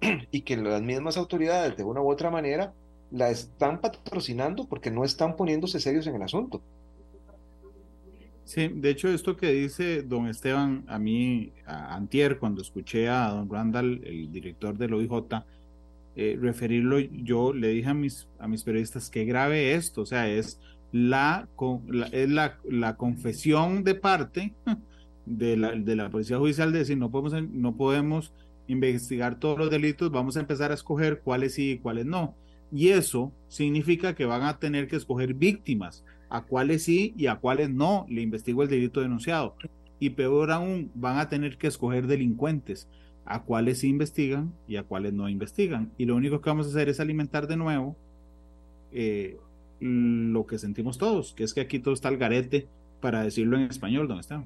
y 0.30 0.42
que 0.42 0.56
las 0.56 0.82
mismas 0.82 1.16
autoridades 1.16 1.76
de 1.76 1.84
una 1.84 2.00
u 2.00 2.10
otra 2.10 2.30
manera 2.30 2.72
la 3.10 3.30
están 3.30 3.80
patrocinando 3.80 4.66
porque 4.66 4.90
no 4.90 5.04
están 5.04 5.36
poniéndose 5.36 5.80
serios 5.80 6.06
en 6.06 6.14
el 6.16 6.22
asunto. 6.22 6.62
Sí, 8.44 8.68
de 8.68 8.90
hecho, 8.90 9.08
esto 9.08 9.36
que 9.36 9.52
dice 9.52 10.02
don 10.02 10.26
Esteban, 10.26 10.84
a 10.88 10.98
mí, 10.98 11.52
a 11.66 11.94
Antier, 11.94 12.38
cuando 12.38 12.62
escuché 12.62 13.08
a 13.08 13.28
don 13.28 13.50
Randall, 13.50 14.00
el 14.04 14.32
director 14.32 14.76
del 14.78 14.94
OIJ, 14.94 15.44
eh, 16.16 16.38
referirlo, 16.40 16.98
yo 16.98 17.52
le 17.52 17.68
dije 17.68 17.90
a 17.90 17.94
mis, 17.94 18.26
a 18.38 18.48
mis 18.48 18.64
periodistas 18.64 19.10
que 19.10 19.26
grave 19.26 19.74
esto, 19.74 20.00
o 20.00 20.06
sea, 20.06 20.28
es 20.30 20.58
la, 20.92 21.46
es 22.10 22.30
la, 22.30 22.58
la 22.64 22.96
confesión 22.96 23.84
de 23.84 23.94
parte 23.94 24.54
de 25.26 25.56
la, 25.56 25.72
de 25.72 25.96
la 25.96 26.08
Policía 26.08 26.38
Judicial 26.38 26.72
de 26.72 26.78
decir, 26.78 26.96
no 26.96 27.10
podemos, 27.10 27.50
no 27.50 27.76
podemos 27.76 28.32
investigar 28.66 29.38
todos 29.38 29.58
los 29.58 29.70
delitos, 29.70 30.10
vamos 30.10 30.36
a 30.36 30.40
empezar 30.40 30.70
a 30.70 30.74
escoger 30.74 31.20
cuáles 31.20 31.54
sí 31.54 31.72
y 31.72 31.78
cuáles 31.78 32.06
no. 32.06 32.34
Y 32.72 32.88
eso 32.88 33.32
significa 33.48 34.14
que 34.14 34.26
van 34.26 34.42
a 34.42 34.58
tener 34.58 34.88
que 34.88 34.96
escoger 34.96 35.34
víctimas 35.34 36.04
a 36.28 36.42
cuáles 36.42 36.84
sí 36.84 37.14
y 37.16 37.26
a 37.26 37.36
cuáles 37.36 37.70
no 37.70 38.06
le 38.08 38.22
investigo 38.22 38.62
el 38.62 38.68
delito 38.68 39.00
denunciado. 39.00 39.54
Y 39.98 40.10
peor 40.10 40.50
aún, 40.52 40.90
van 40.94 41.18
a 41.18 41.28
tener 41.28 41.56
que 41.56 41.66
escoger 41.66 42.06
delincuentes, 42.06 42.88
a 43.24 43.42
cuáles 43.42 43.80
sí 43.80 43.88
investigan 43.88 44.52
y 44.66 44.76
a 44.76 44.82
cuáles 44.82 45.12
no 45.12 45.28
investigan. 45.28 45.92
Y 45.98 46.04
lo 46.04 46.16
único 46.16 46.40
que 46.40 46.50
vamos 46.50 46.66
a 46.66 46.70
hacer 46.70 46.88
es 46.88 47.00
alimentar 47.00 47.46
de 47.46 47.56
nuevo 47.56 47.96
eh, 48.92 49.38
lo 49.80 50.46
que 50.46 50.58
sentimos 50.58 50.98
todos, 50.98 51.34
que 51.34 51.44
es 51.44 51.54
que 51.54 51.60
aquí 51.60 51.78
todo 51.78 51.94
está 51.94 52.08
al 52.08 52.16
garete, 52.16 52.68
para 53.00 53.22
decirlo 53.22 53.56
en 53.56 53.64
español, 53.64 54.08
¿dónde 54.08 54.22
está? 54.22 54.44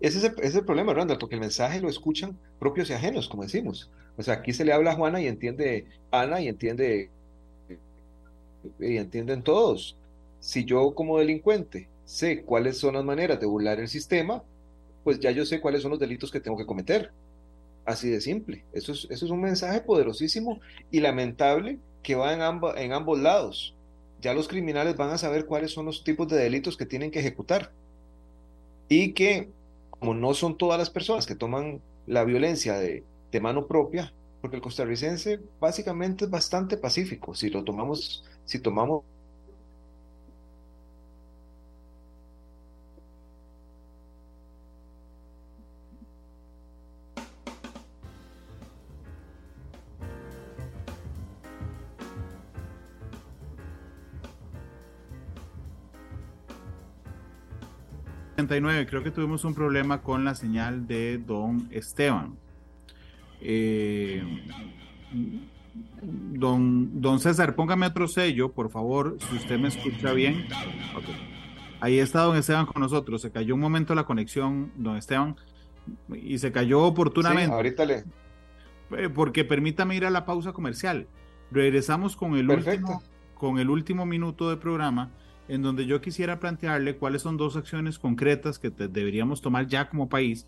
Ese 0.00 0.18
es, 0.18 0.54
el, 0.54 0.64
problema, 0.64 0.94
Randall, 0.94 1.18
porque 1.18 1.34
el 1.34 1.40
mensaje 1.40 1.80
lo 1.80 1.88
escuchan 1.88 2.36
propios 2.60 2.88
y 2.90 2.92
ajenos, 2.92 3.28
como 3.28 3.42
decimos. 3.42 3.90
O 4.16 4.22
sea, 4.22 4.34
aquí 4.34 4.52
se 4.52 4.64
le 4.64 4.72
habla 4.72 4.92
a 4.92 4.94
Juana 4.94 5.20
y 5.20 5.26
entiende 5.26 5.86
Ana 6.10 6.40
y 6.40 6.48
entiende 6.48 7.10
y 8.78 8.96
entienden 8.96 9.42
todos. 9.42 9.96
Si 10.40 10.64
yo 10.64 10.94
como 10.94 11.18
delincuente 11.18 11.88
sé 12.04 12.42
cuáles 12.42 12.78
son 12.78 12.94
las 12.94 13.04
maneras 13.04 13.40
de 13.40 13.46
burlar 13.46 13.80
el 13.80 13.88
sistema, 13.88 14.42
pues 15.04 15.20
ya 15.20 15.30
yo 15.30 15.44
sé 15.44 15.60
cuáles 15.60 15.82
son 15.82 15.90
los 15.90 16.00
delitos 16.00 16.30
que 16.30 16.40
tengo 16.40 16.56
que 16.56 16.66
cometer. 16.66 17.10
Así 17.84 18.10
de 18.10 18.20
simple. 18.20 18.64
Eso 18.72 18.92
es, 18.92 19.06
eso 19.10 19.24
es 19.24 19.30
un 19.30 19.40
mensaje 19.40 19.80
poderosísimo 19.80 20.60
y 20.90 21.00
lamentable 21.00 21.78
que 22.02 22.14
va 22.14 22.32
en, 22.32 22.40
en 22.76 22.92
ambos 22.92 23.18
lados. 23.18 23.74
Ya 24.20 24.34
los 24.34 24.48
criminales 24.48 24.96
van 24.96 25.10
a 25.10 25.18
saber 25.18 25.46
cuáles 25.46 25.72
son 25.72 25.86
los 25.86 26.04
tipos 26.04 26.28
de 26.28 26.36
delitos 26.36 26.76
que 26.76 26.86
tienen 26.86 27.10
que 27.10 27.20
ejecutar. 27.20 27.70
Y 28.88 29.12
que, 29.12 29.48
como 29.98 30.14
no 30.14 30.34
son 30.34 30.56
todas 30.56 30.78
las 30.78 30.90
personas 30.90 31.26
que 31.26 31.34
toman 31.34 31.80
la 32.06 32.24
violencia 32.24 32.74
de, 32.78 33.04
de 33.30 33.40
mano 33.40 33.66
propia, 33.66 34.12
porque 34.40 34.56
el 34.56 34.62
costarricense 34.62 35.40
básicamente 35.60 36.24
es 36.24 36.30
bastante 36.30 36.76
pacífico, 36.76 37.34
si 37.34 37.50
lo 37.50 37.64
tomamos, 37.64 38.24
si 38.44 38.60
tomamos 38.60 39.04
creo 58.48 59.02
que 59.02 59.10
tuvimos 59.10 59.44
un 59.44 59.54
problema 59.54 60.02
con 60.02 60.24
la 60.24 60.34
señal 60.34 60.86
de 60.86 61.18
don 61.18 61.68
Esteban. 61.70 62.36
Eh, 63.40 64.22
don, 66.02 67.00
don 67.00 67.20
César, 67.20 67.54
póngame 67.54 67.86
otro 67.86 68.08
sello, 68.08 68.52
por 68.52 68.70
favor, 68.70 69.16
si 69.28 69.36
usted 69.36 69.58
me 69.58 69.68
escucha 69.68 70.12
bien. 70.12 70.46
Ahí 71.80 71.98
está 71.98 72.22
don 72.22 72.36
Esteban 72.36 72.66
con 72.66 72.82
nosotros. 72.82 73.22
Se 73.22 73.30
cayó 73.30 73.54
un 73.54 73.60
momento 73.60 73.94
la 73.94 74.04
conexión, 74.04 74.72
don 74.76 74.96
Esteban, 74.96 75.36
y 76.12 76.38
se 76.38 76.50
cayó 76.50 76.82
oportunamente. 76.82 77.54
ahorita 77.54 77.84
le. 77.84 78.04
Eh, 78.96 79.08
porque 79.14 79.44
permítame 79.44 79.96
ir 79.96 80.06
a 80.06 80.10
la 80.10 80.24
pausa 80.24 80.52
comercial. 80.52 81.06
Regresamos 81.50 82.16
con 82.16 82.36
el, 82.36 82.50
último, 82.50 83.02
con 83.34 83.58
el 83.58 83.70
último 83.70 84.06
minuto 84.06 84.50
de 84.50 84.56
programa, 84.56 85.10
en 85.48 85.62
donde 85.62 85.86
yo 85.86 86.00
quisiera 86.00 86.38
plantearle 86.38 86.96
cuáles 86.96 87.22
son 87.22 87.36
dos 87.36 87.56
acciones 87.56 87.98
concretas 87.98 88.58
que 88.58 88.70
deberíamos 88.70 89.40
tomar 89.40 89.66
ya 89.66 89.88
como 89.88 90.08
país 90.08 90.46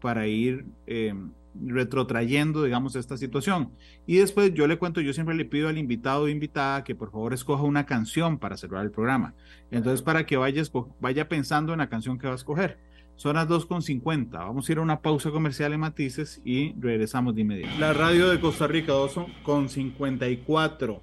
para 0.00 0.26
ir 0.26 0.66
eh, 0.86 1.14
retrotrayendo, 1.54 2.64
digamos, 2.64 2.96
esta 2.96 3.16
situación. 3.16 3.70
Y 4.06 4.16
después 4.16 4.52
yo 4.54 4.66
le 4.66 4.78
cuento, 4.78 5.00
yo 5.00 5.12
siempre 5.12 5.34
le 5.34 5.44
pido 5.44 5.68
al 5.68 5.78
invitado 5.78 6.22
o 6.22 6.28
invitada 6.28 6.84
que 6.84 6.94
por 6.94 7.10
favor 7.10 7.32
escoja 7.32 7.62
una 7.62 7.86
canción 7.86 8.38
para 8.38 8.56
cerrar 8.56 8.84
el 8.84 8.90
programa. 8.90 9.34
Entonces, 9.70 10.02
para 10.02 10.26
que 10.26 10.36
vaya, 10.36 10.62
vaya 11.00 11.28
pensando 11.28 11.72
en 11.72 11.78
la 11.78 11.88
canción 11.88 12.18
que 12.18 12.26
va 12.26 12.34
a 12.34 12.36
escoger. 12.36 12.78
Son 13.16 13.36
las 13.36 13.48
2.50. 13.48 14.30
Vamos 14.30 14.68
a 14.68 14.72
ir 14.72 14.78
a 14.78 14.80
una 14.80 15.00
pausa 15.00 15.30
comercial 15.30 15.72
en 15.72 15.80
Matices 15.80 16.40
y 16.44 16.74
regresamos 16.80 17.34
de 17.34 17.42
inmediato. 17.42 17.78
La 17.78 17.92
radio 17.92 18.28
de 18.28 18.40
Costa 18.40 18.66
Rica, 18.66 18.92
2.54. 18.92 21.00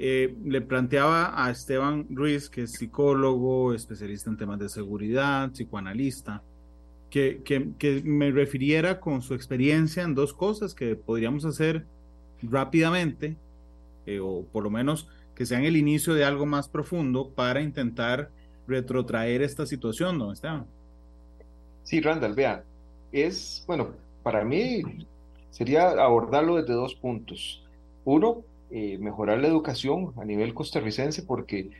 Eh, 0.00 0.36
le 0.44 0.60
planteaba 0.60 1.44
a 1.44 1.50
Esteban 1.50 2.06
Ruiz, 2.08 2.48
que 2.48 2.62
es 2.62 2.72
psicólogo, 2.72 3.74
especialista 3.74 4.30
en 4.30 4.36
temas 4.36 4.60
de 4.60 4.68
seguridad, 4.68 5.50
psicoanalista, 5.50 6.40
que, 7.10 7.42
que, 7.44 8.02
me 8.04 8.30
refiriera 8.30 9.00
con 9.00 9.22
su 9.22 9.34
experiencia 9.34 10.04
en 10.04 10.14
dos 10.14 10.32
cosas 10.32 10.74
que 10.74 10.94
podríamos 10.94 11.44
hacer 11.44 11.84
rápidamente, 12.42 13.36
eh, 14.06 14.20
o 14.20 14.44
por 14.52 14.62
lo 14.62 14.70
menos 14.70 15.08
que 15.34 15.46
sean 15.46 15.64
el 15.64 15.76
inicio 15.76 16.14
de 16.14 16.24
algo 16.24 16.46
más 16.46 16.68
profundo 16.68 17.30
para 17.30 17.60
intentar 17.60 18.30
retrotraer 18.68 19.42
esta 19.42 19.66
situación, 19.66 20.16
¿no, 20.16 20.32
Esteban? 20.32 20.66
Sí, 21.82 22.00
Randall, 22.00 22.34
vea, 22.34 22.62
es, 23.10 23.64
bueno, 23.66 23.88
para 24.22 24.44
mí 24.44 24.82
sería 25.50 25.90
abordarlo 25.90 26.56
desde 26.56 26.74
dos 26.74 26.94
puntos. 26.94 27.64
Uno, 28.04 28.44
eh, 28.70 28.98
mejorar 28.98 29.38
la 29.38 29.48
educación 29.48 30.12
a 30.16 30.24
nivel 30.24 30.54
costarricense 30.54 31.22
porque 31.22 31.70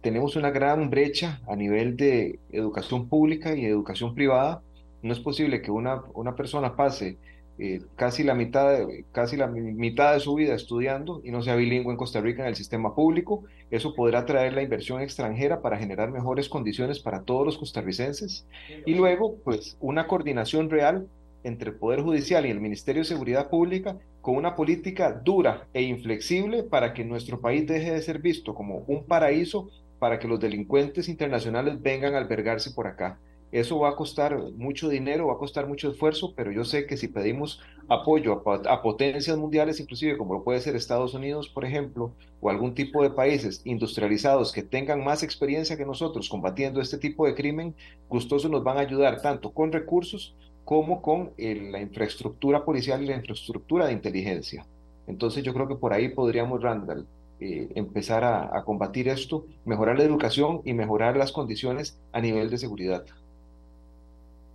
tenemos 0.00 0.36
una 0.36 0.50
gran 0.50 0.90
brecha 0.90 1.40
a 1.48 1.56
nivel 1.56 1.96
de 1.96 2.38
educación 2.52 3.08
pública 3.08 3.56
y 3.56 3.64
educación 3.64 4.14
privada. 4.14 4.62
No 5.02 5.12
es 5.12 5.20
posible 5.20 5.62
que 5.62 5.70
una, 5.70 6.02
una 6.14 6.36
persona 6.36 6.76
pase 6.76 7.16
eh, 7.56 7.80
casi, 7.94 8.24
la 8.24 8.34
mitad 8.34 8.72
de, 8.72 9.04
casi 9.12 9.36
la 9.36 9.46
mitad 9.46 10.12
de 10.12 10.20
su 10.20 10.34
vida 10.34 10.54
estudiando 10.54 11.20
y 11.22 11.30
no 11.30 11.40
sea 11.40 11.54
bilingüe 11.54 11.92
en 11.92 11.96
Costa 11.96 12.20
Rica 12.20 12.42
en 12.42 12.48
el 12.48 12.56
sistema 12.56 12.94
público. 12.94 13.44
Eso 13.70 13.94
podrá 13.94 14.26
traer 14.26 14.52
la 14.54 14.62
inversión 14.62 15.00
extranjera 15.00 15.62
para 15.62 15.78
generar 15.78 16.10
mejores 16.10 16.48
condiciones 16.48 16.98
para 16.98 17.22
todos 17.22 17.46
los 17.46 17.56
costarricenses. 17.56 18.46
Y 18.84 18.94
luego, 18.94 19.36
pues, 19.44 19.76
una 19.80 20.06
coordinación 20.06 20.68
real 20.68 21.06
entre 21.44 21.70
el 21.70 21.76
Poder 21.76 22.02
Judicial 22.02 22.44
y 22.44 22.50
el 22.50 22.60
Ministerio 22.60 23.02
de 23.02 23.08
Seguridad 23.08 23.48
Pública 23.48 23.96
con 24.24 24.36
una 24.36 24.56
política 24.56 25.12
dura 25.12 25.68
e 25.74 25.82
inflexible 25.82 26.62
para 26.62 26.94
que 26.94 27.04
nuestro 27.04 27.42
país 27.42 27.66
deje 27.66 27.92
de 27.92 28.00
ser 28.00 28.20
visto 28.20 28.54
como 28.54 28.78
un 28.86 29.04
paraíso 29.04 29.68
para 29.98 30.18
que 30.18 30.26
los 30.26 30.40
delincuentes 30.40 31.10
internacionales 31.10 31.82
vengan 31.82 32.14
a 32.14 32.18
albergarse 32.18 32.70
por 32.70 32.86
acá. 32.86 33.18
Eso 33.52 33.78
va 33.78 33.90
a 33.90 33.96
costar 33.96 34.38
mucho 34.56 34.88
dinero, 34.88 35.26
va 35.26 35.34
a 35.34 35.38
costar 35.38 35.68
mucho 35.68 35.90
esfuerzo, 35.90 36.32
pero 36.34 36.50
yo 36.50 36.64
sé 36.64 36.86
que 36.86 36.96
si 36.96 37.08
pedimos 37.08 37.60
apoyo 37.86 38.42
a, 38.66 38.80
potencias 38.80 39.36
mundiales, 39.36 39.78
inclusive 39.78 40.16
como 40.16 40.42
puede 40.42 40.60
ser 40.60 40.74
Estados 40.74 41.12
Unidos, 41.12 41.50
por 41.50 41.66
ejemplo, 41.66 42.14
o 42.40 42.48
algún 42.48 42.74
tipo 42.74 43.02
de 43.02 43.10
países 43.10 43.60
industrializados 43.66 44.52
que 44.52 44.62
tengan 44.62 45.04
más 45.04 45.22
experiencia 45.22 45.76
que 45.76 45.84
nosotros 45.84 46.30
combatiendo 46.30 46.80
este 46.80 46.96
tipo 46.96 47.26
de 47.26 47.34
crimen, 47.34 47.74
gustosos 48.08 48.50
nos 48.50 48.64
van 48.64 48.78
a 48.78 48.80
ayudar 48.80 49.20
tanto 49.20 49.52
con 49.52 49.70
recursos 49.70 50.34
como 50.64 51.02
con 51.02 51.32
la 51.36 51.80
infraestructura 51.80 52.64
policial 52.64 53.02
y 53.02 53.06
la 53.06 53.16
infraestructura 53.16 53.86
de 53.86 53.92
inteligencia. 53.92 54.66
Entonces 55.06 55.44
yo 55.44 55.52
creo 55.52 55.68
que 55.68 55.74
por 55.74 55.92
ahí 55.92 56.08
podríamos, 56.08 56.62
Randall, 56.62 57.06
eh, 57.40 57.68
empezar 57.74 58.24
a, 58.24 58.62
combatir 58.64 59.08
esto, 59.08 59.44
mejorar 59.64 59.98
la 59.98 60.04
educación 60.04 60.62
y 60.64 60.72
mejorar 60.72 61.16
las 61.16 61.32
condiciones 61.32 61.98
a 62.12 62.20
nivel 62.20 62.48
de 62.48 62.58
seguridad. 62.58 63.04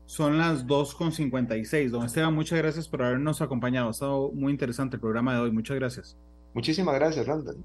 Son 0.07 0.39
las 0.39 0.66
2.56. 0.66 1.89
Don 1.89 2.05
Esteban, 2.05 2.34
muchas 2.34 2.57
gracias 2.57 2.88
por 2.88 3.03
habernos 3.03 3.41
acompañado. 3.41 3.89
Ha 3.89 3.91
estado 3.91 4.32
muy 4.32 4.51
interesante 4.51 4.95
el 4.95 5.01
programa 5.01 5.36
de 5.36 5.41
hoy. 5.41 5.51
Muchas 5.51 5.76
gracias. 5.76 6.18
Muchísimas 6.55 6.95
gracias, 6.95 7.28
Randall. 7.28 7.57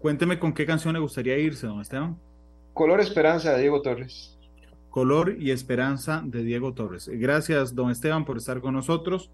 Cuénteme 0.00 0.38
con 0.38 0.52
qué 0.52 0.66
canción 0.66 0.94
le 0.94 1.00
gustaría 1.00 1.38
irse, 1.38 1.68
don 1.68 1.80
Esteban. 1.80 2.18
Color 2.74 3.00
Esperanza 3.00 3.52
de 3.52 3.60
Diego 3.60 3.82
Torres. 3.82 4.36
Color 4.90 5.36
y 5.38 5.52
Esperanza 5.52 6.22
de 6.24 6.42
Diego 6.42 6.74
Torres. 6.74 7.08
Gracias, 7.12 7.74
don 7.74 7.90
Esteban, 7.90 8.24
por 8.24 8.36
estar 8.36 8.60
con 8.60 8.74
nosotros. 8.74 9.30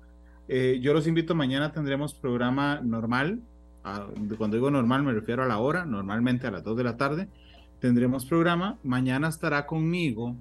Eh, 0.49 0.79
yo 0.81 0.93
los 0.93 1.07
invito, 1.07 1.35
mañana 1.35 1.73
tendremos 1.73 2.15
programa 2.15 2.81
normal. 2.83 3.41
cuando 4.39 4.57
digo 4.57 4.71
normal 4.71 5.03
me 5.03 5.13
refiero 5.13 5.43
a 5.43 5.47
la 5.47 5.59
hora, 5.59 5.85
normalmente 5.85 6.47
a 6.47 6.51
las 6.51 6.63
2 6.63 6.77
de 6.77 6.85
la 6.85 6.97
tarde. 6.97 7.29
Tendremos 7.81 8.27
programa. 8.27 8.79
Mañana 8.83 9.29
estará 9.29 9.67
conmigo 9.67 10.35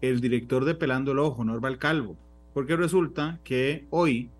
el 0.00 0.20
director 0.20 0.64
de 0.64 0.74
Pelando 0.74 1.12
el 1.12 1.18
Ojo, 1.18 1.44
Norval 1.44 1.78
Calvo, 1.78 2.16
porque 2.52 2.76
resulta 2.76 3.38
que 3.44 3.86
hoy 3.90 4.30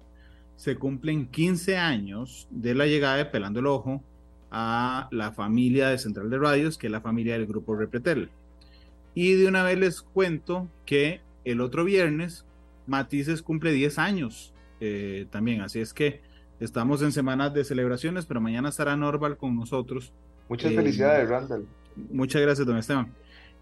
se 0.56 0.76
cumplen 0.76 1.26
15 1.26 1.76
años 1.78 2.46
de 2.50 2.74
la 2.74 2.86
llegada 2.86 3.16
de 3.16 3.24
Pelando 3.24 3.60
el 3.60 3.66
Ojo 3.66 4.02
a 4.50 5.08
la 5.10 5.32
familia 5.32 5.88
de 5.88 5.98
Central 5.98 6.30
de 6.30 6.38
Radios, 6.38 6.78
que 6.78 6.86
es 6.86 6.92
la 6.92 7.00
familia 7.00 7.34
del 7.34 7.46
grupo 7.46 7.74
Repretel. 7.74 8.30
Y 9.14 9.34
de 9.34 9.48
una 9.48 9.62
vez 9.62 9.78
les 9.78 10.02
cuento 10.02 10.68
que 10.84 11.20
el 11.44 11.60
otro 11.60 11.84
viernes 11.84 12.44
Matices 12.86 13.42
cumple 13.42 13.72
10 13.72 13.98
años 13.98 14.52
eh, 14.80 15.26
también, 15.30 15.62
así 15.62 15.80
es 15.80 15.94
que 15.94 16.20
estamos 16.60 17.00
en 17.02 17.12
semanas 17.12 17.54
de 17.54 17.64
celebraciones, 17.64 18.26
pero 18.26 18.40
mañana 18.40 18.68
estará 18.68 18.96
Norval 18.96 19.36
con 19.36 19.56
nosotros. 19.56 20.12
Muchas 20.48 20.72
eh, 20.72 20.76
felicidades, 20.76 21.28
Randall. 21.28 21.66
Muchas 22.10 22.42
gracias, 22.42 22.66
don 22.66 22.76
Esteban. 22.76 23.12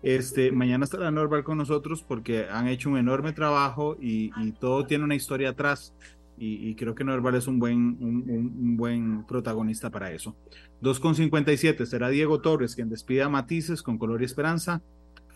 Este, 0.02 0.50
mañana 0.50 0.84
estará 0.84 1.10
Norval 1.12 1.44
con 1.44 1.58
nosotros 1.58 2.02
porque 2.02 2.46
han 2.50 2.66
hecho 2.66 2.90
un 2.90 2.98
enorme 2.98 3.32
trabajo 3.32 3.96
y, 4.00 4.30
todo 4.58 4.84
tiene 4.84 5.04
una 5.04 5.14
historia 5.14 5.50
atrás. 5.50 5.94
Y, 6.38 6.74
creo 6.74 6.96
que 6.96 7.04
Norval 7.04 7.36
es 7.36 7.46
un 7.46 7.60
buen, 7.60 7.76
un, 8.00 8.76
buen 8.76 9.24
protagonista 9.26 9.90
para 9.90 10.10
eso. 10.10 10.34
2.57 10.82 11.86
será 11.86 12.08
Diego 12.08 12.40
Torres 12.40 12.74
quien 12.74 12.88
despida 12.88 13.26
a 13.26 13.28
Matices 13.28 13.80
con 13.80 13.96
Color 13.96 14.22
y 14.22 14.24
Esperanza. 14.24 14.82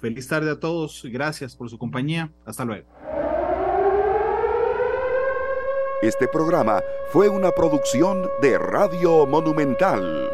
Feliz 0.00 0.28
tarde 0.28 0.50
a 0.50 0.60
todos, 0.60 1.02
gracias 1.10 1.56
por 1.56 1.70
su 1.70 1.78
compañía, 1.78 2.30
hasta 2.44 2.64
luego. 2.64 2.86
Este 6.02 6.28
programa 6.28 6.82
fue 7.10 7.28
una 7.30 7.50
producción 7.52 8.28
de 8.42 8.58
Radio 8.58 9.26
Monumental. 9.26 10.30